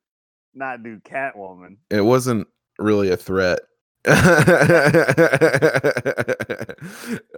not 0.54 0.82
do 0.82 0.98
Catwoman. 1.00 1.76
It 1.90 2.00
wasn't 2.02 2.46
really 2.78 3.10
a 3.10 3.16
threat. 3.16 3.60
uh, 4.06 4.14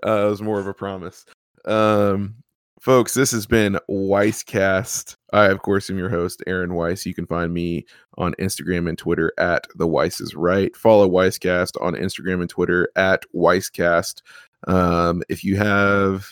it 0.05 0.31
was 0.31 0.43
more 0.43 0.59
of 0.61 0.67
a 0.67 0.75
promise. 0.75 1.25
Um, 1.65 2.37
folks, 2.83 3.15
this 3.15 3.31
has 3.31 3.47
been 3.47 3.79
Weisscast. 3.89 5.17
I, 5.33 5.47
of 5.47 5.63
course, 5.63 5.89
am 5.89 5.99
your 5.99 6.11
host, 6.11 6.43
Aaron 6.49 6.75
Weiss. 6.75 7.07
You 7.07 7.15
can 7.15 7.27
find 7.27 7.55
me 7.55 7.87
on 8.19 8.35
Instagram 8.41 8.89
and 8.89 8.99
Twitter 8.99 9.33
at 9.39 9.69
the 9.77 9.87
Weiss 9.87 10.21
is 10.21 10.35
right. 10.35 10.75
Follow 10.77 11.09
Weisscast 11.09 11.81
on 11.81 11.95
Instagram 11.95 12.41
and 12.41 12.51
Twitter 12.51 12.91
at 12.97 13.25
Weisscast. 13.35 14.23
Um, 14.67 15.23
if 15.29 15.45
you 15.45 15.57
have 15.57 16.27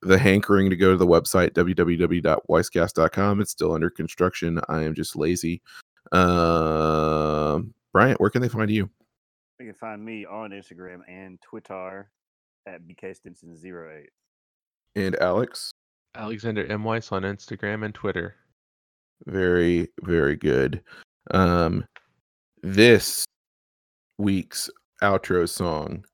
the 0.00 0.18
hankering 0.18 0.70
to 0.70 0.76
go 0.76 0.92
to 0.92 0.96
the 0.96 1.06
website 1.06 1.50
www.weisscast.com, 1.50 3.40
it's 3.42 3.50
still 3.50 3.72
under 3.72 3.90
construction. 3.90 4.58
I 4.70 4.84
am 4.84 4.94
just 4.94 5.16
lazy. 5.16 5.60
Um, 6.12 7.74
Bryant, 7.92 8.20
where 8.20 8.30
can 8.30 8.40
they 8.40 8.48
find 8.48 8.70
you? 8.70 8.88
You 9.60 9.66
can 9.66 9.74
find 9.74 10.02
me 10.02 10.24
on 10.24 10.50
Instagram 10.50 11.00
and 11.06 11.38
Twitter 11.42 12.10
at 12.66 12.80
bkstinson08. 12.88 14.06
And 14.96 15.16
Alex, 15.16 15.72
Alexander 16.14 16.64
M. 16.66 16.84
Weiss 16.84 17.10
on 17.10 17.22
Instagram 17.22 17.84
and 17.84 17.94
Twitter. 17.94 18.36
very, 19.26 19.88
very 20.02 20.36
good. 20.36 20.82
Um, 21.32 21.84
this 22.62 23.24
week's 24.18 24.70
outro 25.02 25.48
song 25.48 26.04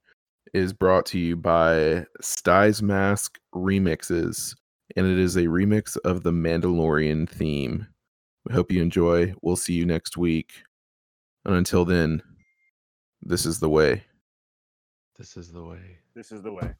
is 0.55 0.73
brought 0.73 1.07
to 1.07 1.19
you 1.19 1.37
by 1.37 2.05
Styes 2.21 2.83
Mask 2.83 3.39
Remixes, 3.55 4.55
and 4.97 5.07
it 5.07 5.19
is 5.19 5.37
a 5.37 5.45
remix 5.45 5.97
of 6.05 6.23
the 6.23 6.33
Mandalorian 6.33 7.29
theme. 7.29 7.87
We 8.47 8.55
hope 8.55 8.73
you 8.73 8.83
enjoy. 8.83 9.35
We'll 9.43 9.57
see 9.57 9.75
you 9.75 9.85
next 9.85 10.17
week. 10.17 10.53
And 11.45 11.55
until 11.55 11.85
then, 11.85 12.23
this 13.23 13.45
is 13.45 13.61
the 13.61 13.69
way. 13.69 14.05
This 15.19 15.37
is 15.37 15.53
the 15.53 15.63
way. 15.63 15.99
This 16.15 16.33
is 16.33 16.43
the 16.43 16.53
way. 16.53 16.75